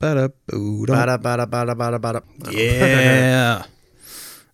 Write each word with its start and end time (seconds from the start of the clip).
beat 0.00 0.16
up, 0.16 0.34
ba 0.46 0.56
boo. 0.56 0.86
Bada 0.86 1.18
bada 1.18 1.46
bada 1.46 1.74
bada 1.74 1.98
bada. 1.98 2.22
Yeah. 2.52 3.64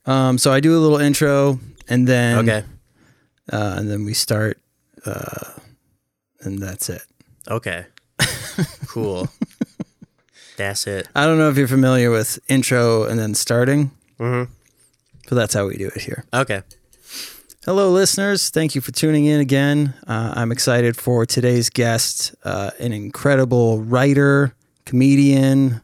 um. 0.07 0.39
So 0.39 0.53
I 0.53 0.61
do 0.61 0.77
a 0.77 0.81
little 0.81 0.99
intro, 0.99 1.61
and 1.89 2.07
then 2.07 2.39
Okay. 2.49 2.65
uh, 3.53 3.75
and 3.79 3.91
then 3.91 4.05
we 4.05 4.15
start, 4.15 4.59
uh, 5.07 5.53
and 6.41 6.59
that's 6.61 6.89
it. 6.89 7.03
Okay. 7.49 7.87
cool. 8.87 9.29
That's 10.57 10.87
it. 10.87 11.09
I 11.15 11.27
don't 11.27 11.39
know 11.39 11.51
if 11.51 11.57
you're 11.59 11.67
familiar 11.69 12.11
with 12.11 12.39
intro 12.49 13.05
and 13.05 13.19
then 13.19 13.35
starting, 13.35 13.91
Mm-hmm. 14.21 14.51
but 15.29 15.35
that's 15.35 15.53
how 15.55 15.67
we 15.67 15.77
do 15.77 15.89
it 15.89 16.03
here. 16.03 16.25
Okay. 16.33 16.63
Hello, 17.65 17.91
listeners. 17.91 18.51
Thank 18.51 18.75
you 18.77 18.81
for 18.81 18.93
tuning 18.93 19.25
in 19.25 19.41
again. 19.41 19.95
Uh, 20.07 20.33
I'm 20.37 20.53
excited 20.53 20.97
for 20.97 21.27
today's 21.27 21.71
guest, 21.71 22.35
uh, 22.45 22.71
an 22.79 22.93
incredible 22.93 23.81
writer, 23.83 24.55
comedian, 24.87 25.81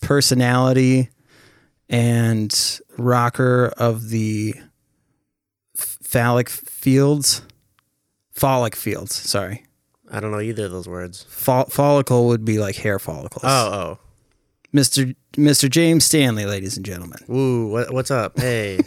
personality, 0.00 1.10
and 1.88 2.80
rocker 2.98 3.72
of 3.76 4.10
the 4.10 4.54
phallic 5.76 6.48
fields. 6.48 7.42
Follic 8.34 8.74
fields, 8.74 9.14
sorry. 9.14 9.64
I 10.10 10.18
don't 10.20 10.30
know 10.32 10.40
either 10.40 10.64
of 10.64 10.72
those 10.72 10.88
words. 10.88 11.24
Fol- 11.28 11.66
follicle 11.66 12.26
would 12.28 12.44
be 12.44 12.58
like 12.58 12.76
hair 12.76 12.98
follicles. 12.98 13.44
Oh, 13.44 13.70
oh, 13.72 13.98
Mr. 14.74 15.14
Mr. 15.34 15.68
James 15.70 16.04
Stanley, 16.04 16.46
ladies 16.46 16.76
and 16.76 16.86
gentlemen. 16.86 17.18
oh. 17.28 17.32
Woo. 17.32 17.66
What, 17.68 17.92
what's 17.92 18.10
up? 18.10 18.38
Hey. 18.38 18.80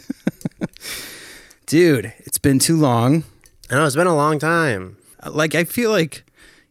Dude, 1.66 2.12
it's 2.18 2.38
been 2.38 2.58
too 2.58 2.76
long. 2.76 3.24
I 3.70 3.76
know 3.76 3.86
it's 3.86 3.96
been 3.96 4.06
a 4.06 4.14
long 4.14 4.38
time. 4.38 4.96
Like, 5.26 5.54
I 5.54 5.64
feel 5.64 5.90
like 5.90 6.24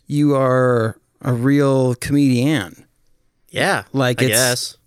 you 0.06 0.36
are 0.36 1.00
a 1.22 1.34
real 1.34 1.96
comedian. 1.96 2.86
Yeah. 3.54 3.84
Like, 3.94 4.22
I 4.22 4.26
it's- 4.26 4.40
guess. 4.40 4.78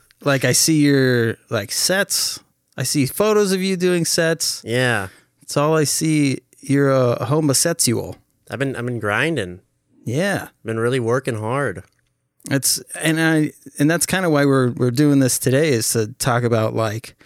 Like, 0.22 0.44
I 0.44 0.52
see 0.52 0.82
your 0.82 1.36
like 1.48 1.72
sets. 1.72 2.38
I 2.76 2.82
see 2.82 3.06
photos 3.06 3.52
of 3.52 3.62
you 3.62 3.74
doing 3.78 4.04
sets. 4.04 4.60
Yeah. 4.66 5.08
It's 5.40 5.56
all 5.56 5.74
I 5.78 5.84
see. 5.84 6.40
You're 6.60 6.90
a 6.90 7.24
homosexual. 7.24 8.16
I've 8.50 8.58
been 8.58 8.76
I've 8.76 8.84
been 8.84 9.00
grinding. 9.00 9.60
Yeah. 10.04 10.48
Been 10.62 10.78
really 10.78 11.00
working 11.00 11.36
hard. 11.38 11.84
It's 12.50 12.80
and 13.00 13.18
I 13.18 13.52
and 13.78 13.90
that's 13.90 14.04
kind 14.04 14.26
of 14.26 14.32
why 14.32 14.44
we're 14.44 14.72
we're 14.72 14.90
doing 14.90 15.20
this 15.20 15.38
today 15.38 15.70
is 15.70 15.90
to 15.94 16.08
talk 16.18 16.42
about 16.42 16.74
like 16.74 17.16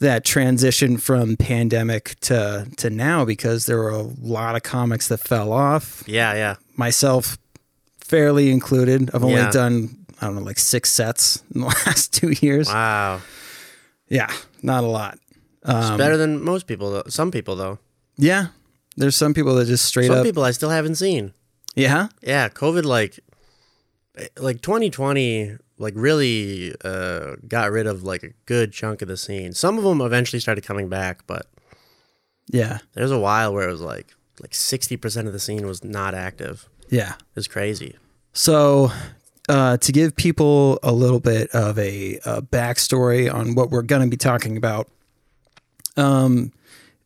that 0.00 0.24
transition 0.24 0.96
from 0.98 1.36
pandemic 1.36 2.18
to 2.22 2.66
to 2.78 2.90
now 2.90 3.24
because 3.24 3.66
there 3.66 3.78
were 3.78 3.90
a 3.90 4.02
lot 4.02 4.56
of 4.56 4.64
comics 4.64 5.06
that 5.06 5.18
fell 5.18 5.52
off. 5.52 6.02
Yeah, 6.08 6.34
yeah. 6.34 6.56
Myself 6.76 7.38
fairly 8.12 8.50
included. 8.50 9.10
I've 9.14 9.24
only 9.24 9.36
Yeah. 9.36 9.50
done 9.50 10.04
I 10.20 10.26
don't 10.26 10.36
know 10.36 10.42
like 10.42 10.58
six 10.58 10.90
sets 10.92 11.42
in 11.54 11.62
the 11.62 11.66
last 11.86 12.12
2 12.14 12.30
years. 12.46 12.68
Wow. 12.68 13.20
Yeah, 14.08 14.30
not 14.62 14.84
a 14.84 14.86
lot. 14.86 15.18
It's 15.64 15.90
Um, 15.90 15.96
better 15.98 16.16
than 16.16 16.42
most 16.44 16.66
people 16.66 16.90
though. 16.92 17.04
Some 17.08 17.30
people 17.30 17.56
though. 17.56 17.78
Yeah. 18.16 18.46
There's 18.96 19.16
some 19.16 19.32
people 19.34 19.54
that 19.56 19.66
just 19.66 19.84
straight 19.86 20.10
up. 20.10 20.16
Some 20.16 20.18
up 20.20 20.24
people 20.26 20.44
I 20.44 20.50
still 20.52 20.68
haven't 20.70 20.96
seen. 20.96 21.32
Yeah. 21.74 22.08
Yeah, 22.22 22.48
COVID 22.50 22.84
like 22.84 23.18
like 24.38 24.60
2020 24.60 25.56
like 25.78 25.94
really 25.96 26.74
uh 26.84 27.36
got 27.48 27.72
rid 27.72 27.86
of 27.86 28.02
like 28.04 28.22
a 28.22 28.30
good 28.46 28.72
chunk 28.72 29.00
of 29.02 29.08
the 29.08 29.16
scene. 29.16 29.52
Some 29.54 29.78
of 29.78 29.84
them 29.84 30.00
eventually 30.02 30.38
started 30.40 30.62
coming 30.64 30.88
back, 30.90 31.26
but 31.26 31.46
Yeah. 32.48 32.78
there's 32.92 33.10
a 33.10 33.18
while 33.18 33.52
where 33.54 33.66
it 33.68 33.72
was 33.72 33.80
like 33.80 34.14
like 34.40 34.52
60% 34.52 35.26
of 35.26 35.32
the 35.32 35.38
scene 35.40 35.66
was 35.66 35.82
not 35.84 36.14
active. 36.14 36.68
Yeah. 36.92 37.14
It's 37.34 37.48
crazy. 37.48 37.96
So, 38.34 38.92
uh, 39.48 39.78
to 39.78 39.92
give 39.92 40.14
people 40.14 40.78
a 40.82 40.92
little 40.92 41.20
bit 41.20 41.50
of 41.52 41.78
a, 41.78 42.18
a 42.26 42.42
backstory 42.42 43.32
on 43.32 43.54
what 43.54 43.70
we're 43.70 43.82
going 43.82 44.02
to 44.02 44.08
be 44.08 44.18
talking 44.18 44.58
about, 44.58 44.88
um, 45.96 46.52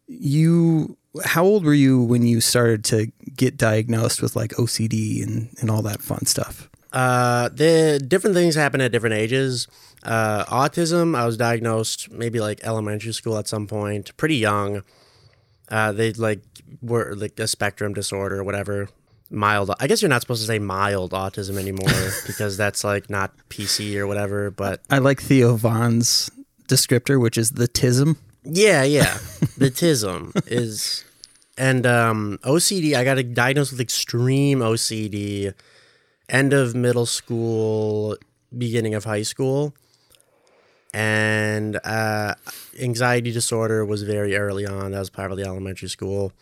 you, 0.09 0.97
how 1.25 1.45
old 1.45 1.65
were 1.65 1.73
you 1.73 2.03
when 2.03 2.27
you 2.27 2.41
started 2.41 2.85
to 2.87 3.13
get 3.37 3.57
diagnosed 3.57 4.21
with 4.21 4.35
like 4.35 4.51
OCD 4.55 5.23
and, 5.23 5.55
and 5.61 5.71
all 5.71 5.83
that 5.83 6.03
fun 6.03 6.27
stuff? 6.27 6.69
Uh, 6.93 7.49
the 7.51 8.05
different 8.07 8.35
things 8.35 8.57
happen 8.57 8.81
at 8.81 8.91
different 8.91 9.15
ages. 9.15 9.69
Uh, 10.03 10.45
autism, 10.47 11.17
I 11.17 11.27
was 11.27 11.37
diagnosed 11.37 12.11
maybe 12.11 12.41
like 12.41 12.65
elementary 12.65 13.13
school 13.13 13.39
at 13.39 13.47
some 13.47 13.69
point, 13.69 14.17
pretty 14.17 14.37
young. 14.37 14.83
Uh, 15.69 15.93
they 15.93 16.13
like 16.13 16.41
were 16.83 17.15
like 17.15 17.39
a 17.39 17.47
spectrum 17.47 17.95
disorder 17.95 18.41
or 18.41 18.45
whatever. 18.45 18.89
Mild. 19.31 19.73
I 19.81 19.87
guess 19.87 20.03
you're 20.03 20.09
not 20.09 20.21
supposed 20.21 20.43
to 20.43 20.47
say 20.47 20.59
mild 20.59 21.13
autism 21.13 21.59
anymore 21.59 21.89
because 22.27 22.57
that's 22.57 22.85
like 22.85 23.11
not 23.11 23.33
PC 23.49 23.97
or 23.97 24.07
whatever. 24.07 24.51
But 24.51 24.83
I 24.91 24.99
like 24.99 25.21
Theo 25.21 25.57
Von's 25.57 26.31
descriptor, 26.69 27.21
which 27.21 27.37
is 27.37 27.51
the 27.51 27.69
tism. 27.69 28.17
yeah, 28.45 28.85
yeah, 28.85 29.15
the 29.59 29.71
tism 29.71 30.33
is, 30.47 31.05
and 31.59 31.87
um, 31.87 32.39
OCD. 32.45 32.95
I 32.95 33.05
got 33.05 33.35
diagnosed 33.35 33.73
with 33.73 33.81
extreme 33.81 34.61
OCD, 34.61 35.55
end 36.29 36.53
of 36.53 36.75
middle 36.75 37.07
school, 37.07 38.17
beginning 38.57 38.95
of 38.95 39.05
high 39.05 39.23
school, 39.23 39.75
and 40.95 41.81
uh, 41.85 42.35
anxiety 42.81 43.33
disorder 43.33 43.85
was 43.85 44.03
very 44.03 44.37
early 44.37 44.67
on. 44.67 44.93
That 44.93 45.01
was 45.01 45.11
probably 45.11 45.43
elementary 45.43 45.89
school. 45.89 46.33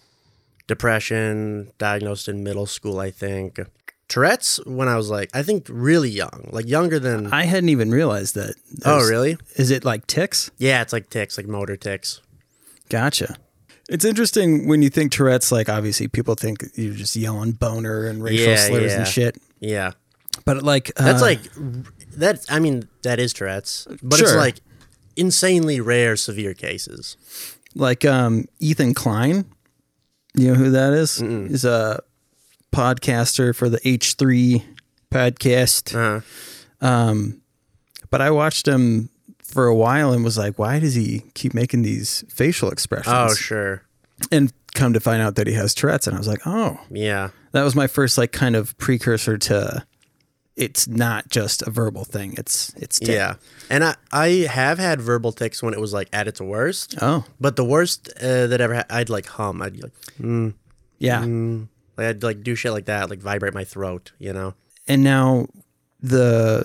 Depression 0.66 1.70
diagnosed 1.78 2.28
in 2.28 2.42
middle 2.42 2.66
school, 2.66 2.98
I 2.98 3.10
think. 3.10 3.60
Tourette's 4.08 4.60
when 4.66 4.86
I 4.88 4.96
was 4.96 5.10
like, 5.10 5.30
I 5.34 5.42
think 5.42 5.66
really 5.70 6.10
young, 6.10 6.48
like 6.52 6.68
younger 6.68 6.98
than. 6.98 7.32
I 7.32 7.44
hadn't 7.44 7.70
even 7.70 7.90
realized 7.90 8.34
that. 8.34 8.54
oh, 8.84 9.06
really? 9.08 9.36
Is 9.56 9.70
it 9.70 9.84
like 9.84 10.06
ticks? 10.06 10.50
Yeah, 10.58 10.82
it's 10.82 10.92
like 10.92 11.10
ticks, 11.10 11.36
like 11.36 11.46
motor 11.46 11.76
ticks. 11.76 12.20
Gotcha. 12.88 13.36
It's 13.88 14.04
interesting 14.04 14.66
when 14.68 14.82
you 14.82 14.88
think 14.90 15.12
Tourette's, 15.12 15.50
like 15.52 15.68
obviously 15.68 16.08
people 16.08 16.34
think 16.34 16.64
you're 16.74 16.94
just 16.94 17.16
yelling 17.16 17.52
boner 17.52 18.06
and 18.06 18.22
racial 18.22 18.50
Yeah, 18.50 18.56
slurs 18.56 18.92
yeah. 18.92 18.98
and 18.98 19.06
shit. 19.08 19.38
Yeah. 19.60 19.92
But 20.44 20.62
like, 20.62 20.92
That's 20.96 21.22
uh, 21.22 21.24
like 21.26 21.40
that's. 22.16 22.50
I 22.50 22.58
mean, 22.60 22.88
that 23.02 23.18
is 23.18 23.32
Tourette's, 23.32 23.86
but 24.02 24.20
it's 24.20 24.34
like 24.34 24.56
insanely 25.16 25.80
rare, 25.80 26.16
severe 26.16 26.54
cases. 26.54 27.16
like 27.74 28.04
um, 28.04 28.46
Ethan 28.60 28.94
Klein. 28.94 29.44
You 30.34 30.48
know 30.48 30.54
who 30.54 30.70
that 30.70 30.92
is? 30.92 31.18
He's 31.18 31.64
a 31.64 32.02
podcaster 32.72 33.54
for 33.54 33.68
the 33.68 33.78
H3 33.80 34.62
podcast. 35.12 35.94
Uh, 35.94 36.20
Um, 36.84 37.40
but 38.10 38.20
I 38.20 38.30
watched 38.30 38.66
him 38.68 39.08
for 39.42 39.66
a 39.66 39.74
while 39.74 40.12
and 40.12 40.24
was 40.24 40.36
like, 40.36 40.58
why 40.58 40.78
does 40.80 40.94
he 40.94 41.22
keep 41.34 41.54
making 41.54 41.82
these 41.82 42.24
facial 42.28 42.70
expressions? 42.70 43.14
oh, 43.16 43.34
sure. 43.34 43.82
And 44.32 44.52
come 44.74 44.92
to 44.92 45.00
find 45.00 45.22
out 45.22 45.36
that 45.36 45.46
he 45.46 45.52
has 45.54 45.72
Tourette's. 45.74 46.06
And 46.08 46.16
I 46.16 46.18
was 46.18 46.26
like, 46.28 46.40
oh, 46.46 46.78
Yeah. 46.90 47.30
that 47.52 47.62
was 47.62 47.74
my 47.76 47.86
first 47.86 48.18
like 48.18 48.32
kind 48.32 48.56
of 48.56 48.76
precursor 48.78 49.38
to 49.38 49.86
it's 50.56 50.86
not 50.86 51.28
just 51.28 51.62
a 51.62 51.70
verbal 51.70 52.04
thing. 52.04 52.34
It's 52.38 52.72
it's 52.76 52.98
tick. 52.98 53.08
Yeah. 53.08 53.34
And 53.68 53.84
I 53.84 53.96
I 54.12 54.28
have 54.50 54.78
had 54.78 55.00
verbal 55.00 55.32
tics 55.32 55.62
when 55.62 55.74
it 55.74 55.80
was 55.80 55.92
like 55.92 56.08
at 56.12 56.28
its 56.28 56.40
worst, 56.40 56.94
Oh 57.00 57.24
but 57.40 57.56
the 57.56 57.64
worst 57.64 58.12
uh, 58.20 58.46
that 58.46 58.60
ever 58.60 58.74
ha- 58.76 58.84
I'd 58.90 59.10
like 59.10 59.26
hum. 59.26 59.62
I'd 59.62 59.72
be 59.72 59.82
like, 59.82 59.92
mm, 60.20 60.54
yeah. 60.98 61.22
mm. 61.22 61.68
like 61.96 62.06
I'd 62.06 62.22
like 62.22 62.42
do 62.42 62.54
shit 62.54 62.72
like 62.72 62.86
that, 62.86 63.10
like 63.10 63.20
vibrate 63.20 63.54
my 63.54 63.64
throat. 63.64 64.12
You 64.18 64.32
know. 64.32 64.54
And 64.86 65.02
now 65.02 65.48
the 66.00 66.64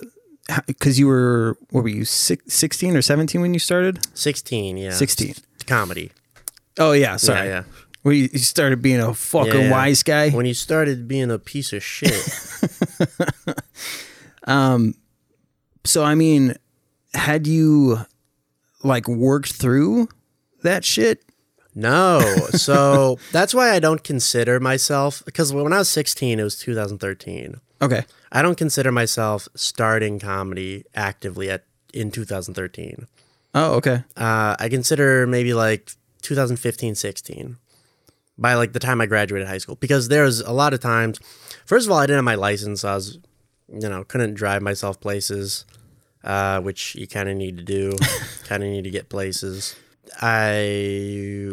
because 0.68 1.00
you 1.00 1.08
were 1.08 1.58
what 1.72 1.84
were 1.84 1.90
you 1.90 2.06
six, 2.06 2.54
16 2.54 2.96
or 2.96 3.02
17 3.02 3.42
when 3.42 3.54
you 3.54 3.60
started? 3.60 4.00
Sixteen. 4.16 4.78
Yeah. 4.78 4.92
16. 4.92 5.36
Comedy. 5.66 6.12
Oh 6.78 6.92
yeah, 6.92 7.16
sorry. 7.18 7.48
Yeah. 7.48 7.64
Where 8.02 8.14
you, 8.14 8.30
you 8.32 8.40
started 8.40 8.82
being 8.82 9.00
a 9.00 9.14
fucking 9.14 9.54
Yeah. 9.54 9.72
wise 9.72 10.04
guy. 10.04 10.30
When 10.30 10.46
you 10.46 10.54
started 10.54 11.08
being 11.08 11.32
a 11.32 11.38
piece 11.40 11.74
of 11.74 11.84
shit. 11.84 12.14
so 15.84 16.04
I 16.04 16.16
mean, 16.16 16.56
had 17.14 17.48
you 17.48 18.00
like 18.84 19.08
worked 19.08 19.54
through 19.54 20.10
that 20.64 20.86
shit? 20.86 21.24
No. 21.76 22.20
So 22.52 23.20
that's 23.32 23.54
why 23.54 23.72
I 23.72 23.80
don't 23.80 24.04
consider 24.04 24.60
myself 24.60 25.24
because 25.26 25.54
when 25.54 25.74
I 25.74 25.80
was 25.80 25.90
16, 25.90 26.40
it 26.40 26.44
was 26.44 26.58
2013. 26.60 27.60
Okay. 27.82 28.06
I 28.32 28.42
don't 28.42 28.58
consider 28.58 28.92
myself 28.92 29.48
starting 29.56 30.20
comedy 30.20 30.86
actively 30.94 31.50
at 31.50 31.64
in 31.94 32.12
2013. 32.12 33.08
Oh, 33.56 33.76
okay. 33.76 34.04
Uh, 34.16 34.56
I 34.60 34.70
consider 34.70 35.26
maybe 35.26 35.54
like 35.54 35.92
2015, 36.22 36.96
16 36.96 37.58
by 38.38 38.54
like 38.54 38.74
the 38.74 38.80
time 38.80 39.02
I 39.02 39.06
graduated 39.06 39.48
high 39.48 39.58
school 39.58 39.76
because 39.76 40.08
there 40.08 40.24
was 40.24 40.40
a 40.42 40.52
lot 40.52 40.74
of 40.74 40.80
times. 40.80 41.20
First 41.66 41.88
of 41.88 41.92
all, 41.92 41.98
I 41.98 42.04
didn't 42.04 42.18
have 42.18 42.26
my 42.26 42.36
license. 42.36 42.82
So 42.82 42.90
I 42.90 42.96
was, 42.96 43.20
you 43.74 43.88
know, 43.90 44.04
couldn't 44.04 44.34
drive 44.36 44.62
myself 44.62 45.00
places, 45.00 45.66
uh, 46.24 46.60
which 46.62 46.96
you 46.96 47.08
kind 47.08 47.30
of 47.30 47.36
need 47.38 47.58
to 47.58 47.64
do. 47.64 47.94
kind 48.46 48.64
of 48.64 48.70
need 48.70 48.84
to 48.84 48.90
get 48.90 49.10
places. 49.10 49.76
I 50.22 51.52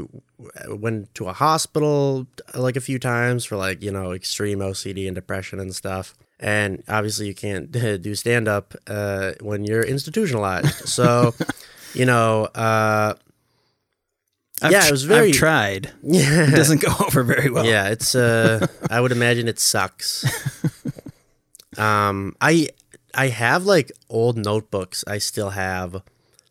went 0.69 1.15
to 1.15 1.29
a 1.29 1.33
hospital 1.33 2.27
like 2.55 2.77
a 2.77 2.81
few 2.81 2.99
times 2.99 3.45
for 3.45 3.57
like 3.57 3.83
you 3.83 3.91
know 3.91 4.13
extreme 4.13 4.59
OCD 4.61 5.07
and 5.07 5.15
depression 5.15 5.61
and 5.61 5.75
stuff. 5.75 6.15
and 6.41 6.83
obviously 6.89 7.27
you 7.27 7.35
can't 7.35 7.71
do 8.03 8.15
stand 8.15 8.49
up 8.49 8.75
uh, 8.87 9.33
when 9.41 9.65
you're 9.65 9.83
institutionalized. 9.83 10.89
So, 10.89 11.35
you 11.95 12.05
know, 12.07 12.45
uh, 12.55 13.15
I've 14.63 14.73
Yeah, 14.73 14.87
it 14.87 14.91
was 14.91 15.05
very- 15.05 15.29
I've 15.29 15.35
tried. 15.35 15.91
yeah, 16.03 16.49
It 16.49 16.55
doesn't 16.57 16.81
go 16.81 16.93
over 17.07 17.23
very 17.23 17.51
well. 17.51 17.65
yeah, 17.67 17.89
it's. 17.89 18.15
Uh, 18.15 18.67
I 18.91 19.01
would 19.01 19.13
imagine 19.13 19.49
it 19.49 19.59
sucks. 19.61 20.25
Um, 21.79 22.35
I 22.41 22.69
I 23.15 23.29
have 23.29 23.65
like 23.65 23.93
old 24.09 24.37
notebooks 24.37 25.05
I 25.07 25.19
still 25.19 25.51
have 25.51 26.03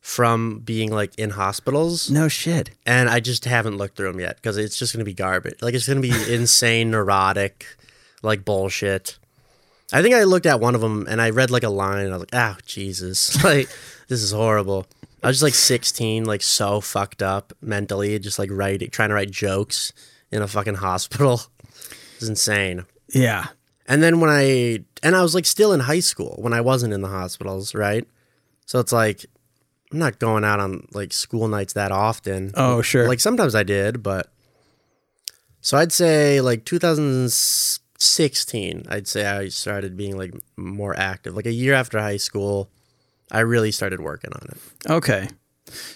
from 0.01 0.59
being 0.59 0.91
like 0.91 1.15
in 1.17 1.31
hospitals. 1.31 2.09
No 2.11 2.27
shit. 2.27 2.71
and 2.85 3.09
I 3.09 3.19
just 3.19 3.45
haven't 3.45 3.77
looked 3.77 3.97
through 3.97 4.11
them 4.11 4.19
yet 4.19 4.35
because 4.37 4.57
it's 4.57 4.77
just 4.77 4.93
gonna 4.93 5.05
be 5.05 5.13
garbage. 5.13 5.61
Like 5.61 5.73
it's 5.73 5.87
gonna 5.87 6.01
be 6.01 6.13
insane, 6.33 6.91
neurotic, 6.91 7.65
like 8.21 8.45
bullshit. 8.45 9.17
I 9.93 10.01
think 10.01 10.15
I 10.15 10.23
looked 10.23 10.47
at 10.47 10.59
one 10.59 10.73
of 10.75 10.81
them 10.81 11.05
and 11.07 11.21
I 11.21 11.29
read 11.29 11.51
like 11.51 11.63
a 11.63 11.69
line 11.69 12.05
and 12.05 12.13
I 12.13 12.17
was 12.17 12.21
like, 12.31 12.33
"Oh 12.33 12.57
Jesus, 12.65 13.43
like 13.43 13.69
this 14.07 14.21
is 14.21 14.31
horrible." 14.31 14.85
I 15.23 15.27
was 15.27 15.37
just 15.37 15.43
like 15.43 15.55
16, 15.55 16.25
like 16.25 16.43
so 16.43 16.81
fucked 16.81 17.23
up 17.23 17.51
mentally, 17.59 18.19
just 18.19 18.37
like 18.37 18.49
writing, 18.51 18.91
trying 18.91 19.09
to 19.09 19.15
write 19.15 19.31
jokes 19.31 19.91
in 20.31 20.43
a 20.43 20.47
fucking 20.47 20.75
hospital. 20.75 21.41
It's 22.17 22.29
insane. 22.29 22.85
Yeah. 23.13 23.47
And 23.87 24.01
then 24.01 24.19
when 24.19 24.29
I 24.29 24.83
and 25.03 25.15
I 25.15 25.21
was 25.21 25.35
like 25.35 25.45
still 25.45 25.73
in 25.73 25.81
high 25.81 25.99
school 25.99 26.35
when 26.39 26.53
I 26.53 26.61
wasn't 26.61 26.93
in 26.93 27.01
the 27.01 27.07
hospitals, 27.07 27.75
right? 27.75 28.07
So 28.65 28.79
it's 28.79 28.91
like 28.91 29.25
I'm 29.91 29.99
not 29.99 30.19
going 30.19 30.43
out 30.43 30.59
on 30.59 30.87
like 30.93 31.13
school 31.13 31.47
nights 31.47 31.73
that 31.73 31.91
often. 31.91 32.51
Oh, 32.55 32.81
sure. 32.81 33.07
Like 33.07 33.19
sometimes 33.19 33.53
I 33.53 33.63
did, 33.63 34.01
but 34.01 34.31
so 35.61 35.77
I'd 35.77 35.91
say 35.91 36.41
like 36.41 36.65
2016, 36.65 38.85
I'd 38.89 39.07
say 39.07 39.25
I 39.25 39.49
started 39.49 39.95
being 39.95 40.17
like 40.17 40.33
more 40.57 40.97
active. 40.97 41.35
Like 41.35 41.45
a 41.45 41.53
year 41.53 41.73
after 41.73 41.99
high 41.99 42.17
school, 42.17 42.69
I 43.31 43.41
really 43.41 43.71
started 43.71 43.99
working 43.99 44.31
on 44.33 44.47
it. 44.49 44.91
Okay. 44.91 45.29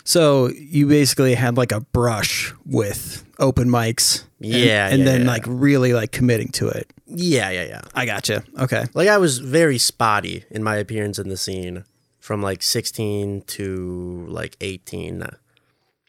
So 0.04 0.48
you 0.50 0.88
basically 0.88 1.36
had 1.36 1.58
like 1.58 1.72
a 1.72 1.82
brush 1.82 2.54
with 2.66 3.24
open 3.40 3.70
mics. 3.70 4.24
and- 4.42 4.48
Yeah, 4.52 4.88
And 4.90 5.00
yeah, 5.00 5.06
then 5.06 5.22
yeah. 5.22 5.28
like 5.28 5.44
really 5.48 5.94
like 5.94 6.12
committing 6.12 6.50
to 6.54 6.68
it. 6.70 6.92
Yeah, 7.08 7.50
yeah, 7.50 7.64
yeah. 7.66 7.82
I 7.96 8.06
gotcha. 8.06 8.44
Okay. 8.60 8.86
Like 8.94 9.08
I 9.10 9.18
was 9.18 9.40
very 9.40 9.78
spotty 9.78 10.46
in 10.52 10.64
my 10.64 10.76
appearance 10.78 11.18
in 11.20 11.30
the 11.30 11.38
scene 11.38 11.84
from 12.20 12.42
like 12.42 12.62
16 12.62 13.42
to 13.48 14.26
like 14.30 14.56
18 14.62 15.24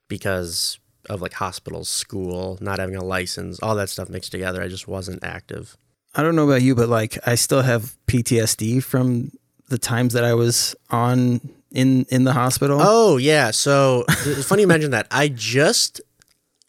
because 0.09 0.79
of 1.09 1.21
like 1.23 1.33
hospitals, 1.35 1.89
school, 1.89 2.59
not 2.61 2.79
having 2.79 2.97
a 2.97 3.05
license, 3.05 3.59
all 3.62 3.75
that 3.77 3.89
stuff 3.89 4.09
mixed 4.09 4.33
together. 4.33 4.62
I 4.62 4.69
just 4.69 4.87
wasn't 4.89 5.25
active. 5.25 5.77
I 6.15 6.23
don't 6.23 6.37
know 6.37 6.45
about 6.49 6.62
you, 6.62 6.75
but 6.75 6.89
like 6.89 7.19
I 7.27 7.35
still 7.37 7.62
have 7.62 7.97
PTSD 8.07 8.83
from 8.83 9.31
the 9.69 9.79
times 9.79 10.12
that 10.15 10.25
I 10.25 10.35
was 10.35 10.75
on 10.91 11.41
in 11.73 12.05
in 12.11 12.25
the 12.25 12.33
hospital. 12.33 12.79
Oh, 12.81 13.17
yeah. 13.17 13.51
So 13.51 14.05
it's 14.09 14.47
funny 14.47 14.63
you 14.63 14.69
mentioned 14.69 14.93
that. 14.93 15.07
I 15.11 15.29
just 15.29 16.01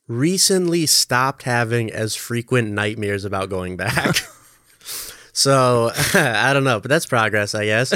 recently 0.07 0.85
stopped 0.85 1.43
having 1.43 1.91
as 1.91 2.15
frequent 2.15 2.71
nightmares 2.71 3.25
about 3.25 3.49
going 3.49 3.77
back. 3.77 4.17
so 5.33 5.91
I 6.13 6.53
don't 6.53 6.63
know, 6.63 6.79
but 6.79 6.89
that's 6.89 7.05
progress, 7.05 7.55
I 7.55 7.65
guess. 7.65 7.91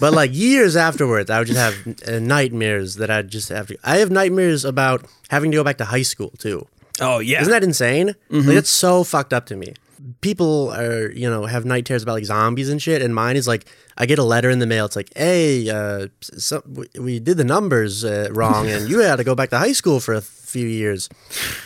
but 0.00 0.12
like 0.12 0.32
years 0.34 0.76
afterwards, 0.76 1.30
I 1.30 1.38
would 1.38 1.48
just 1.48 1.58
have 1.58 2.08
uh, 2.08 2.18
nightmares 2.18 2.96
that 2.96 3.10
I'd 3.10 3.28
just 3.28 3.48
have 3.50 3.68
to. 3.68 3.78
I 3.84 3.98
have 3.98 4.10
nightmares 4.10 4.64
about 4.64 5.04
having 5.30 5.50
to 5.50 5.56
go 5.56 5.64
back 5.64 5.78
to 5.78 5.84
high 5.84 6.02
school 6.02 6.30
too. 6.38 6.66
Oh 7.00 7.18
yeah. 7.18 7.40
Isn't 7.40 7.52
that 7.52 7.64
insane? 7.64 8.14
Like 8.30 8.46
that's 8.46 8.70
so 8.70 9.04
fucked 9.04 9.32
up 9.32 9.46
to 9.46 9.56
me. 9.56 9.74
People 10.20 10.70
are, 10.72 11.10
you 11.12 11.28
know, 11.30 11.44
have 11.46 11.64
night 11.64 11.84
terrors 11.86 12.02
about 12.02 12.14
like 12.14 12.24
zombies 12.24 12.68
and 12.68 12.80
shit, 12.82 13.02
and 13.02 13.14
mine 13.14 13.36
is 13.36 13.46
like 13.46 13.66
I 13.96 14.06
get 14.06 14.18
a 14.18 14.24
letter 14.24 14.50
in 14.50 14.58
the 14.58 14.66
mail. 14.66 14.84
It's 14.86 14.96
like, 14.96 15.10
hey, 15.16 15.68
uh, 15.70 16.08
so, 16.20 16.62
we- 16.98 17.20
did 17.20 17.36
the 17.36 17.44
numbers 17.44 18.04
uh, 18.04 18.28
wrong, 18.32 18.68
and 18.68 18.88
you 18.88 19.00
had 19.00 19.16
to 19.16 19.24
go 19.24 19.34
back 19.34 19.50
to 19.50 19.58
high 19.58 19.72
school 19.72 20.00
for 20.00 20.14
a 20.14 20.20
few 20.22 20.66
years, 20.66 21.08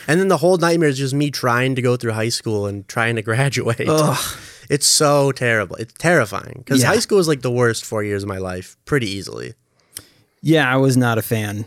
and 0.07 0.19
then 0.19 0.27
the 0.27 0.37
whole 0.37 0.57
nightmare 0.57 0.89
is 0.89 0.97
just 0.97 1.13
me 1.13 1.31
trying 1.31 1.75
to 1.75 1.81
go 1.81 1.97
through 1.97 2.11
high 2.13 2.29
school 2.29 2.67
and 2.67 2.87
trying 2.87 3.15
to 3.15 3.21
graduate. 3.31 3.87
Ugh. 3.87 4.37
It's 4.69 4.85
so 4.87 5.31
terrible. 5.31 5.77
It's 5.77 5.93
terrifying 5.97 6.55
because 6.65 6.81
Yeah. 6.81 6.89
high 6.89 6.99
school 6.99 7.17
was 7.17 7.27
like 7.27 7.41
the 7.41 7.51
worst 7.51 7.85
four 7.85 8.03
years 8.03 8.23
of 8.23 8.29
my 8.29 8.37
life, 8.37 8.75
pretty 8.85 9.09
easily. 9.09 9.53
Yeah, 10.41 10.71
I 10.71 10.75
was 10.77 10.97
not 10.97 11.17
a 11.17 11.21
fan 11.21 11.65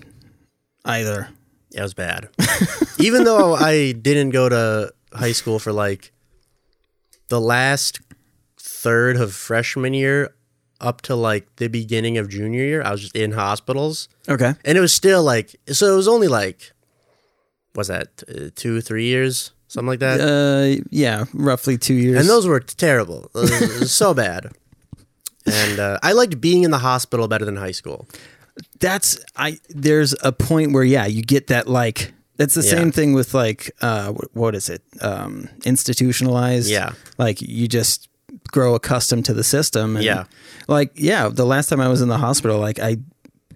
either. 0.84 1.30
It 1.74 1.80
was 1.80 1.94
bad. 1.94 2.28
Even 2.98 3.24
though 3.24 3.54
I 3.54 3.92
didn't 3.92 4.30
go 4.30 4.48
to 4.48 4.92
high 5.14 5.32
school 5.32 5.58
for 5.58 5.72
like 5.72 6.12
the 7.30 7.40
last 7.40 8.00
third 8.58 9.16
of 9.16 9.34
freshman 9.34 9.94
year 9.94 10.34
up 10.80 11.00
to 11.02 11.14
like 11.14 11.56
the 11.56 11.68
beginning 11.68 12.18
of 12.18 12.28
junior 12.28 12.62
year, 12.62 12.82
I 12.82 12.90
was 12.90 13.00
just 13.00 13.16
in 13.16 13.32
hospitals. 13.32 14.08
Okay. 14.28 14.54
And 14.64 14.76
it 14.78 14.80
was 14.80 14.94
still 14.94 15.22
like, 15.22 15.56
so 15.68 15.92
it 15.92 15.96
was 15.96 16.08
only 16.08 16.28
like, 16.28 16.72
was 17.74 17.88
that, 17.88 18.22
uh, 18.28 18.50
two, 18.54 18.80
three 18.80 19.04
years? 19.04 19.52
Something 19.68 19.88
like 19.88 20.00
that. 20.00 20.20
Uh, 20.20 20.82
yeah, 20.90 21.26
roughly 21.32 21.78
two 21.78 21.94
years. 21.94 22.20
and 22.20 22.28
those 22.28 22.46
were 22.46 22.60
terrible. 22.60 23.30
It 23.34 23.38
was, 23.38 23.62
it 23.62 23.80
was 23.80 23.92
so 23.92 24.12
bad. 24.24 24.52
And 25.46 25.78
uh, 25.78 25.98
I 26.02 26.12
liked 26.12 26.40
being 26.40 26.64
in 26.64 26.70
the 26.70 26.78
hospital 26.78 27.28
better 27.28 27.44
than 27.44 27.56
high 27.56 27.70
school. 27.70 28.08
that's 28.80 29.18
I. 29.36 29.58
There's 29.68 30.14
a 30.22 30.32
point 30.32 30.72
where 30.72 30.84
yeah, 30.84 31.06
you 31.06 31.22
get 31.22 31.46
that 31.48 31.68
like. 31.68 32.12
That's 32.40 32.54
the 32.54 32.64
Yeah. 32.64 32.70
same 32.78 32.90
thing 32.90 33.12
with 33.12 33.34
like 33.34 33.70
uh, 33.82 34.12
what 34.32 34.54
is 34.54 34.68
it? 34.70 34.80
Um, 35.02 35.48
institutionalized. 35.66 36.70
Yeah. 36.70 36.92
Like 37.18 37.42
you 37.42 37.68
just 37.68 38.08
grow 38.50 38.74
accustomed 38.74 39.26
to 39.26 39.34
the 39.34 39.44
system. 39.44 39.96
And 39.96 40.04
Yeah. 40.04 40.24
Like 40.66 40.90
yeah, 40.94 41.28
the 41.28 41.44
last 41.44 41.68
time 41.68 41.80
I 41.82 41.88
was 41.88 42.00
in 42.00 42.08
the 42.08 42.16
hospital, 42.18 42.58
like 42.58 42.78
I, 42.80 42.96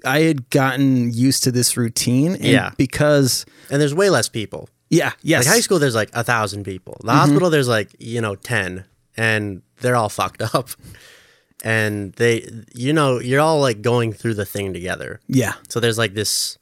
I 0.04 0.20
had 0.28 0.50
gotten 0.50 1.10
used 1.14 1.44
to 1.44 1.50
this 1.52 1.76
routine. 1.78 2.34
And 2.34 2.44
Yeah. 2.44 2.70
Because 2.76 3.46
And 3.70 3.80
there's 3.80 3.94
way 3.94 4.10
less 4.10 4.28
people. 4.28 4.68
yeah, 4.90 5.12
yes. 5.22 5.46
Like 5.46 5.54
high 5.54 5.60
school, 5.62 5.78
there's 5.78 5.94
like 6.02 6.10
a 6.12 6.22
thousand 6.22 6.64
people. 6.64 7.00
The 7.04 7.12
hospital, 7.12 7.48
there's 7.50 7.68
like 7.68 7.88
you 7.98 8.20
know 8.20 8.34
ten, 8.36 8.84
and 9.16 9.62
they're 9.80 9.96
all 9.96 10.10
fucked 10.10 10.42
up. 10.54 10.68
And 11.64 12.12
they, 12.14 12.46
you 12.74 12.92
know, 12.92 13.18
you're 13.20 13.40
all 13.40 13.60
like 13.60 13.80
going 13.80 14.12
through 14.12 14.34
the 14.34 14.44
thing 14.44 14.74
together. 14.74 15.20
Yeah. 15.26 15.54
So 15.70 15.80
there's 15.80 15.96
like 15.96 16.12
this 16.14 16.58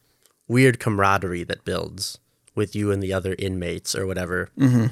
weird 0.53 0.79
camaraderie 0.79 1.45
that 1.45 1.65
builds 1.65 2.19
with 2.55 2.77
you 2.77 2.91
and 2.93 3.03
the 3.03 3.13
other 3.13 3.35
inmates 3.39 3.95
or 3.95 4.07
whatever, 4.07 4.51
mm-hmm. 4.59 4.87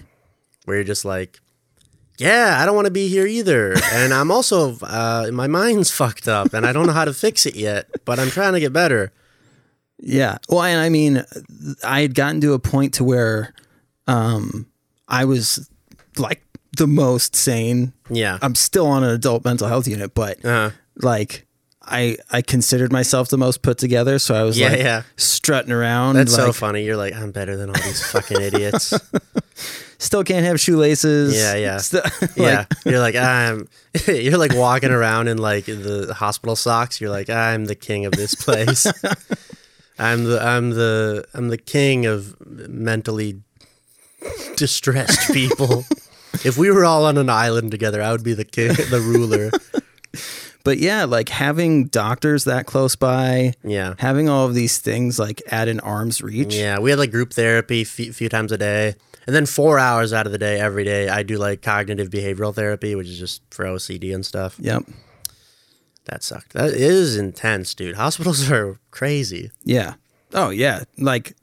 where 0.64 0.76
you're 0.78 0.84
just 0.84 1.04
like, 1.04 1.38
yeah, 2.18 2.58
I 2.60 2.66
don't 2.66 2.74
want 2.74 2.86
to 2.86 2.90
be 2.90 3.08
here 3.08 3.26
either, 3.26 3.74
and 3.92 4.12
I'm 4.12 4.30
also 4.30 4.76
uh, 4.82 5.30
my 5.32 5.46
mind's 5.46 5.90
fucked 6.00 6.28
up, 6.28 6.52
and 6.54 6.66
I 6.66 6.72
don't 6.72 6.86
know 6.86 6.92
how 6.92 7.04
to 7.04 7.12
fix 7.14 7.46
it 7.46 7.54
yet, 7.56 7.86
but 8.04 8.18
I'm 8.18 8.30
trying 8.30 8.54
to 8.54 8.60
get 8.60 8.72
better. 8.72 9.12
Yeah. 10.02 10.38
Well, 10.48 10.62
and 10.62 10.80
I 10.80 10.88
mean, 10.88 11.22
I 11.84 12.00
had 12.00 12.14
gotten 12.14 12.40
to 12.40 12.54
a 12.54 12.58
point 12.58 12.94
to 12.94 13.04
where 13.04 13.52
um, 14.06 14.66
I 15.08 15.24
was 15.26 15.68
like 16.16 16.42
the 16.76 16.86
most 16.86 17.36
sane. 17.36 17.92
Yeah. 18.08 18.38
I'm 18.40 18.54
still 18.54 18.86
on 18.86 19.04
an 19.04 19.10
adult 19.10 19.44
mental 19.44 19.68
health 19.68 19.86
unit, 19.86 20.14
but 20.14 20.42
Uh-huh. 20.44 20.70
like 20.96 21.46
I 21.82 22.16
I 22.30 22.42
considered 22.42 22.92
myself 22.92 23.28
the 23.28 23.38
most 23.38 23.62
put 23.62 23.78
together, 23.78 24.18
so 24.18 24.34
I 24.34 24.42
was 24.42 24.58
Yeah, 24.58 24.68
like 24.70 24.78
yeah. 24.78 25.02
strutting 25.16 25.72
around. 25.72 26.16
That's 26.16 26.34
so 26.34 26.52
funny. 26.52 26.84
You're 26.84 26.96
like, 26.96 27.14
I'm 27.14 27.30
better 27.32 27.56
than 27.56 27.70
all 27.70 27.82
these 27.82 28.04
fucking 28.10 28.40
idiots. 28.40 28.92
Still 29.98 30.24
can't 30.24 30.46
have 30.46 30.58
shoelaces. 30.58 31.36
Yeah, 31.36 31.54
yeah. 31.56 31.76
Still- 31.78 32.02
like, 32.20 32.36
yeah, 32.36 32.64
you're 32.84 33.00
like 33.00 33.16
I'm. 33.16 33.68
You're 34.06 34.38
like 34.38 34.54
walking 34.54 34.90
around 34.90 35.28
in 35.28 35.38
like 35.38 35.64
the 35.66 36.14
hospital 36.16 36.54
socks. 36.56 37.00
You're 37.00 37.10
like 37.10 37.28
I'm 37.28 37.64
the 37.66 37.74
king 37.74 38.06
of 38.06 38.12
this 38.12 38.34
place. 38.34 38.86
I'm 39.98 40.24
the 40.24 40.40
I'm 40.42 40.70
the 40.70 41.24
I'm 41.34 41.48
the 41.48 41.58
king 41.58 42.06
of 42.06 42.36
mentally 42.48 43.42
distressed 44.56 45.32
people. 45.32 45.84
if 46.44 46.56
we 46.56 46.70
were 46.70 46.84
all 46.84 47.04
on 47.04 47.18
an 47.18 47.28
island 47.30 47.70
together, 47.70 48.00
I 48.02 48.12
would 48.12 48.22
be 48.24 48.34
the 48.34 48.44
king, 48.44 48.68
the 48.68 49.00
ruler. 49.00 49.50
But 50.64 50.78
yeah, 50.78 51.04
like 51.04 51.28
having 51.30 51.86
doctors 51.86 52.44
that 52.44 52.66
close 52.66 52.94
by, 52.96 53.54
Yeah, 53.64 53.94
having 53.98 54.28
all 54.28 54.46
of 54.46 54.54
these 54.54 54.78
things 54.78 55.18
like 55.18 55.42
at 55.50 55.68
an 55.68 55.80
arm's 55.80 56.20
reach. 56.22 56.54
yeah. 56.54 56.78
We 56.78 56.90
had 56.90 56.98
like 56.98 57.10
group 57.10 57.32
therapy 57.32 57.82
a 57.82 57.84
few, 57.84 58.12
few 58.12 58.28
times 58.28 58.52
a 58.52 58.58
day, 58.58 58.94
and 59.26 59.34
then 59.34 59.46
four 59.46 59.78
hours 59.78 60.12
out 60.12 60.26
of 60.26 60.32
the 60.32 60.38
day 60.38 60.60
every 60.60 60.84
day, 60.84 61.08
I 61.08 61.22
do 61.22 61.38
like 61.38 61.62
cognitive 61.62 62.10
behavioral 62.10 62.54
therapy, 62.54 62.94
which 62.94 63.08
is 63.08 63.18
just 63.18 63.42
for 63.50 63.64
OCD 63.64 64.14
and 64.14 64.24
stuff. 64.26 64.56
Yep. 64.58 64.82
That 66.06 66.22
sucked. 66.22 66.52
That 66.54 66.70
is 66.72 67.16
intense, 67.16 67.74
dude. 67.74 67.96
Hospitals 67.96 68.50
are 68.50 68.78
crazy. 68.90 69.50
Yeah. 69.64 69.94
Oh 70.32 70.50
yeah. 70.50 70.84
Like 70.98 71.36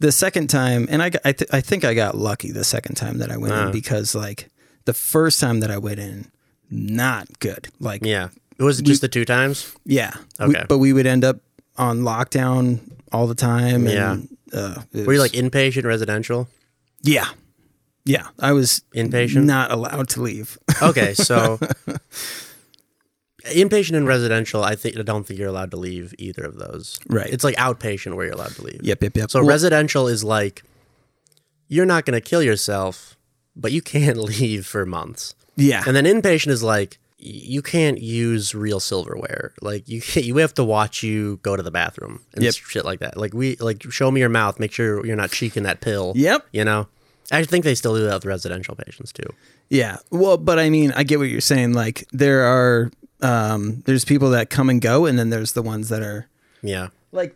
the 0.00 0.12
second 0.12 0.48
time, 0.48 0.86
and 0.90 1.02
I 1.02 1.10
I, 1.24 1.32
th- 1.32 1.50
I 1.52 1.60
think 1.60 1.84
I 1.84 1.94
got 1.94 2.16
lucky 2.16 2.50
the 2.52 2.64
second 2.64 2.94
time 2.96 3.18
that 3.18 3.30
I 3.30 3.36
went 3.36 3.52
Uh. 3.54 3.66
in 3.66 3.72
because 3.72 4.14
like 4.14 4.48
the 4.84 4.94
first 4.94 5.40
time 5.40 5.60
that 5.60 5.70
I 5.70 5.78
went 5.78 6.00
in, 6.00 6.30
not 6.70 7.38
good. 7.38 7.68
Like 7.78 8.04
yeah, 8.04 8.28
Yeah. 8.58 8.64
Was 8.64 8.80
it 8.80 8.84
just 8.84 9.00
the 9.00 9.08
two 9.08 9.24
times? 9.24 9.74
Yeah. 9.84 10.12
Okay. 10.40 10.64
but 10.68 10.78
we 10.78 10.92
would 10.92 11.06
end 11.06 11.24
up 11.24 11.38
on 11.76 12.00
lockdown 12.00 12.80
all 13.12 13.26
the 13.26 13.34
time. 13.34 13.86
Yeah. 13.86 14.16
Uh, 14.52 14.82
it 14.92 15.06
Were 15.06 15.12
you 15.14 15.20
like 15.20 15.32
inpatient 15.32 15.84
residential? 15.84 16.48
yeah, 17.02 17.28
Yeah, 18.04 18.26
I 18.40 18.52
was 18.52 18.82
Inpatient? 18.94 19.44
not 19.44 19.70
allowed 19.70 20.08
to 20.10 20.22
leave. 20.22 20.58
Okay, 20.82 21.14
so 21.14 21.58
inpatient 23.44 23.96
and 23.96 24.06
residential, 24.06 24.64
I 24.64 24.74
think 24.74 24.98
I 24.98 25.02
don't 25.02 25.24
think 25.26 25.38
you're 25.38 25.48
allowed 25.48 25.70
to 25.72 25.76
leave 25.76 26.14
either 26.18 26.44
of 26.44 26.58
those. 26.58 26.98
Right. 27.08 27.30
It's 27.30 27.44
like 27.44 27.56
outpatient 27.56 28.14
where 28.16 28.26
you're 28.26 28.34
allowed 28.34 28.54
to 28.56 28.62
leave. 28.62 28.80
yep, 28.82 29.02
yep, 29.02 29.16
yep. 29.16 29.30
So 29.30 29.40
Well, 29.40 29.48
residential 29.48 30.08
is 30.08 30.24
like 30.24 30.62
you're 31.68 31.86
not 31.86 32.04
going 32.04 32.20
to 32.20 32.26
kill 32.26 32.42
yourself, 32.42 33.16
but 33.54 33.72
you 33.72 33.82
can't 33.82 34.16
leave 34.32 34.66
for 34.66 34.84
months. 34.86 35.34
yeah, 35.56 35.84
And 35.86 35.94
then 35.94 36.04
inpatient 36.04 36.48
is 36.48 36.62
like 36.62 36.98
you 37.20 37.62
can't 37.62 38.00
use 38.00 38.54
real 38.54 38.78
silverware. 38.80 39.52
Like 39.60 39.88
you 39.88 40.00
you 40.14 40.36
have 40.36 40.54
to 40.54 40.64
watch 40.64 41.02
you 41.02 41.38
go 41.42 41.56
to 41.56 41.62
the 41.62 41.70
bathroom 41.70 42.20
and 42.34 42.44
Yep. 42.44 42.54
shit 42.54 42.84
like 42.84 43.00
that. 43.00 43.16
Like 43.16 43.34
we 43.34 43.56
like 43.56 43.82
show 43.90 44.10
me 44.10 44.20
your 44.20 44.28
mouth, 44.28 44.60
make 44.60 44.72
sure 44.72 45.04
you're 45.04 45.16
not 45.16 45.30
cheeking 45.32 45.64
that 45.64 45.80
pill. 45.80 46.12
Yep. 46.16 46.46
You 46.52 46.64
know. 46.64 46.86
I 47.30 47.44
think 47.44 47.64
they 47.64 47.74
still 47.74 47.94
do 47.94 48.04
that 48.04 48.14
with 48.14 48.24
residential 48.24 48.74
patients 48.74 49.12
too. 49.12 49.28
Yeah. 49.68 49.98
Well, 50.10 50.38
but 50.38 50.58
I 50.58 50.70
mean, 50.70 50.92
I 50.96 51.02
get 51.02 51.18
what 51.18 51.28
you're 51.28 51.40
saying. 51.42 51.74
Like 51.74 52.06
there 52.12 52.42
are 52.44 52.90
um 53.20 53.82
there's 53.84 54.04
people 54.04 54.30
that 54.30 54.48
come 54.48 54.70
and 54.70 54.80
go 54.80 55.04
and 55.06 55.18
then 55.18 55.30
there's 55.30 55.52
the 55.52 55.62
ones 55.62 55.88
that 55.88 56.02
are 56.02 56.28
Yeah. 56.62 56.88
like 57.12 57.34